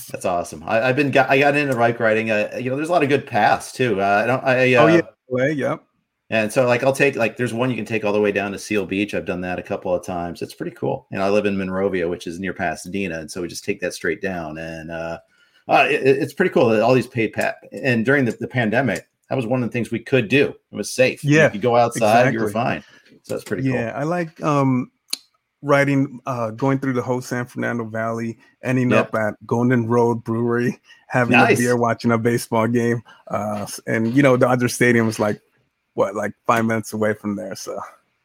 that's 0.08 0.26
awesome. 0.26 0.64
I, 0.66 0.88
have 0.88 0.96
been 0.96 1.12
got, 1.12 1.30
I 1.30 1.40
got 1.40 1.56
into 1.56 1.76
bike 1.76 2.00
riding. 2.00 2.32
Uh, 2.32 2.52
you 2.60 2.70
know, 2.70 2.76
there's 2.76 2.90
a 2.90 2.92
lot 2.92 3.04
of 3.04 3.10
good 3.10 3.28
paths 3.28 3.72
too. 3.72 4.02
Uh, 4.02 4.22
I 4.24 4.26
don't. 4.26 4.44
I, 4.44 4.74
uh, 4.74 4.84
oh 4.84 4.88
yeah, 4.88 5.02
way. 5.28 5.52
Yep. 5.52 5.84
And 6.32 6.54
so, 6.54 6.68
like, 6.68 6.84
I'll 6.84 6.94
take 6.94 7.16
like 7.16 7.38
there's 7.38 7.54
one 7.54 7.72
you 7.72 7.76
can 7.76 7.86
take 7.86 8.06
all 8.06 8.14
the 8.14 8.22
way 8.22 8.32
down 8.32 8.52
to 8.52 8.60
Seal 8.60 8.86
Beach. 8.86 9.14
I've 9.14 9.26
done 9.26 9.42
that 9.42 9.58
a 9.58 9.64
couple 9.64 9.94
of 9.94 10.06
times. 10.06 10.42
It's 10.42 10.54
pretty 10.54 10.76
cool. 10.76 11.08
And 11.12 11.24
I 11.24 11.30
live 11.30 11.46
in 11.46 11.58
Monrovia, 11.58 12.08
which 12.08 12.28
is 12.28 12.40
near 12.40 12.54
Pasadena, 12.54 13.20
and 13.20 13.32
so 13.32 13.42
we 13.42 13.48
just 13.48 13.66
take 13.66 13.80
that 13.82 13.94
straight 13.94 14.22
down, 14.22 14.58
and 14.60 14.92
uh, 14.92 15.20
uh 15.68 15.88
it, 15.90 16.02
it's 16.04 16.34
pretty 16.34 16.52
cool 16.52 16.70
that 16.70 16.82
all 16.82 16.94
these 16.94 17.08
paid 17.08 17.34
pat. 17.34 17.56
And 17.72 18.06
during 18.06 18.26
the, 18.26 18.38
the 18.40 18.48
pandemic, 18.48 19.08
that 19.30 19.36
was 19.36 19.48
one 19.48 19.64
of 19.64 19.70
the 19.70 19.74
things 19.74 19.90
we 19.90 20.00
could 20.00 20.28
do. 20.28 20.54
It 20.72 20.76
was 20.76 20.94
safe. 20.94 21.24
Yeah, 21.24 21.46
you 21.46 21.52
could 21.52 21.62
go 21.62 21.76
outside, 21.76 22.28
exactly. 22.28 22.34
you 22.34 22.42
were 22.42 22.52
fine. 22.52 22.84
So 23.24 23.34
that's 23.34 23.44
pretty 23.44 23.64
cool. 23.64 23.74
Yeah, 23.74 23.94
I 23.96 24.04
like 24.04 24.42
um 24.44 24.92
riding, 25.62 26.20
uh, 26.26 26.52
going 26.52 26.80
through 26.80 26.94
the 26.94 27.02
whole 27.02 27.22
San 27.22 27.46
Fernando 27.46 27.84
Valley, 27.86 28.38
ending 28.64 28.92
yep. 28.92 29.08
up 29.08 29.16
at 29.16 29.48
Golden 29.48 29.88
Road 29.88 30.24
Brewery, 30.24 30.80
having 31.08 31.38
nice. 31.38 31.58
a 31.58 31.62
beer, 31.62 31.78
watching 31.78 32.12
a 32.12 32.18
baseball 32.18 32.68
game. 32.68 33.02
Uh, 33.28 33.68
and 33.88 34.14
you 34.16 34.24
know, 34.24 34.38
Dodger 34.38 34.70
Stadium 34.70 35.08
is 35.08 35.20
like 35.20 35.42
what, 35.94 36.16
like 36.16 36.34
five 36.46 36.66
minutes 36.66 36.94
away 36.94 37.14
from 37.14 37.36
there. 37.36 37.56
So 37.56 37.80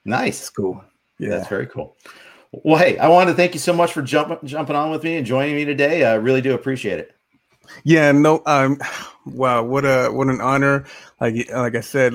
nice, 0.05 0.41
it's 0.41 0.51
cool. 0.51 0.83
Yeah, 1.19 1.31
that's 1.31 1.49
very 1.49 1.67
cool. 1.67 1.97
Well, 2.63 2.79
hey, 2.79 2.99
I 2.99 3.09
want 3.09 3.29
to 3.29 3.35
thank 3.35 3.55
you 3.55 3.61
so 3.61 3.73
much 3.73 3.93
for 3.93 4.03
jumping 4.03 4.39
jumping 4.45 4.77
on 4.77 4.91
with 4.91 5.03
me 5.03 5.17
and 5.17 5.27
joining 5.27 5.57
me 5.57 5.65
today. 5.65 6.05
I 6.05 6.15
really 6.15 6.41
do 6.41 6.55
appreciate 6.55 6.99
it. 6.99 7.15
Yeah, 7.83 8.13
no, 8.13 8.43
um, 8.47 8.79
wow, 9.27 9.63
what 9.63 9.85
a 9.85 10.09
what 10.09 10.29
an 10.29 10.41
honor. 10.41 10.85
Like 11.21 11.51
like 11.51 11.75
I 11.75 11.81
said, 11.81 12.15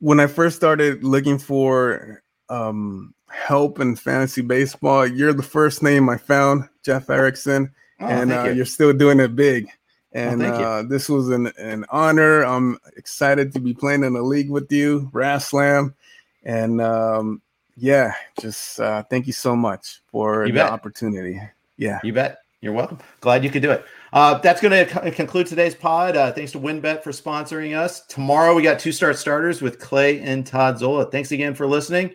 when 0.00 0.20
I 0.20 0.26
first 0.26 0.56
started 0.56 1.04
looking 1.04 1.38
for 1.38 2.22
um 2.48 3.14
help 3.30 3.80
in 3.80 3.96
fantasy 3.96 4.42
baseball. 4.42 5.06
You're 5.06 5.32
the 5.32 5.42
first 5.42 5.82
name 5.82 6.08
I 6.08 6.16
found, 6.16 6.68
Jeff 6.82 7.08
Erickson, 7.08 7.72
oh, 8.00 8.06
and 8.06 8.32
uh, 8.32 8.44
you. 8.44 8.62
are 8.62 8.66
still 8.66 8.92
doing 8.92 9.20
it 9.20 9.34
big. 9.34 9.68
And 10.12 10.42
oh, 10.42 10.52
uh, 10.52 10.82
this 10.82 11.08
was 11.08 11.28
an, 11.30 11.52
an 11.58 11.84
honor. 11.90 12.44
I'm 12.44 12.78
excited 12.96 13.52
to 13.52 13.60
be 13.60 13.74
playing 13.74 14.02
in 14.02 14.16
a 14.16 14.22
league 14.22 14.50
with 14.50 14.70
you, 14.72 15.08
RazzSlam. 15.12 15.94
And 16.42 16.80
um, 16.80 17.42
yeah, 17.76 18.14
just 18.40 18.80
uh, 18.80 19.04
thank 19.04 19.26
you 19.26 19.32
so 19.32 19.54
much 19.54 20.00
for 20.10 20.46
you 20.46 20.52
the 20.52 20.58
bet. 20.58 20.70
opportunity. 20.70 21.40
Yeah. 21.76 22.00
You 22.02 22.12
bet. 22.12 22.38
You're 22.60 22.74
welcome. 22.74 22.98
Glad 23.20 23.42
you 23.42 23.48
could 23.48 23.62
do 23.62 23.70
it. 23.70 23.86
Uh, 24.12 24.36
that's 24.38 24.60
going 24.60 24.86
to 24.86 25.10
conclude 25.12 25.46
today's 25.46 25.74
pod. 25.74 26.14
Uh, 26.14 26.30
thanks 26.30 26.52
to 26.52 26.58
WinBet 26.58 27.02
for 27.02 27.10
sponsoring 27.10 27.74
us. 27.74 28.04
Tomorrow 28.06 28.54
we 28.54 28.62
got 28.62 28.78
two 28.78 28.92
start 28.92 29.16
starters 29.16 29.62
with 29.62 29.78
Clay 29.78 30.20
and 30.20 30.46
Todd 30.46 30.78
Zola. 30.78 31.10
Thanks 31.10 31.32
again 31.32 31.54
for 31.54 31.66
listening. 31.66 32.14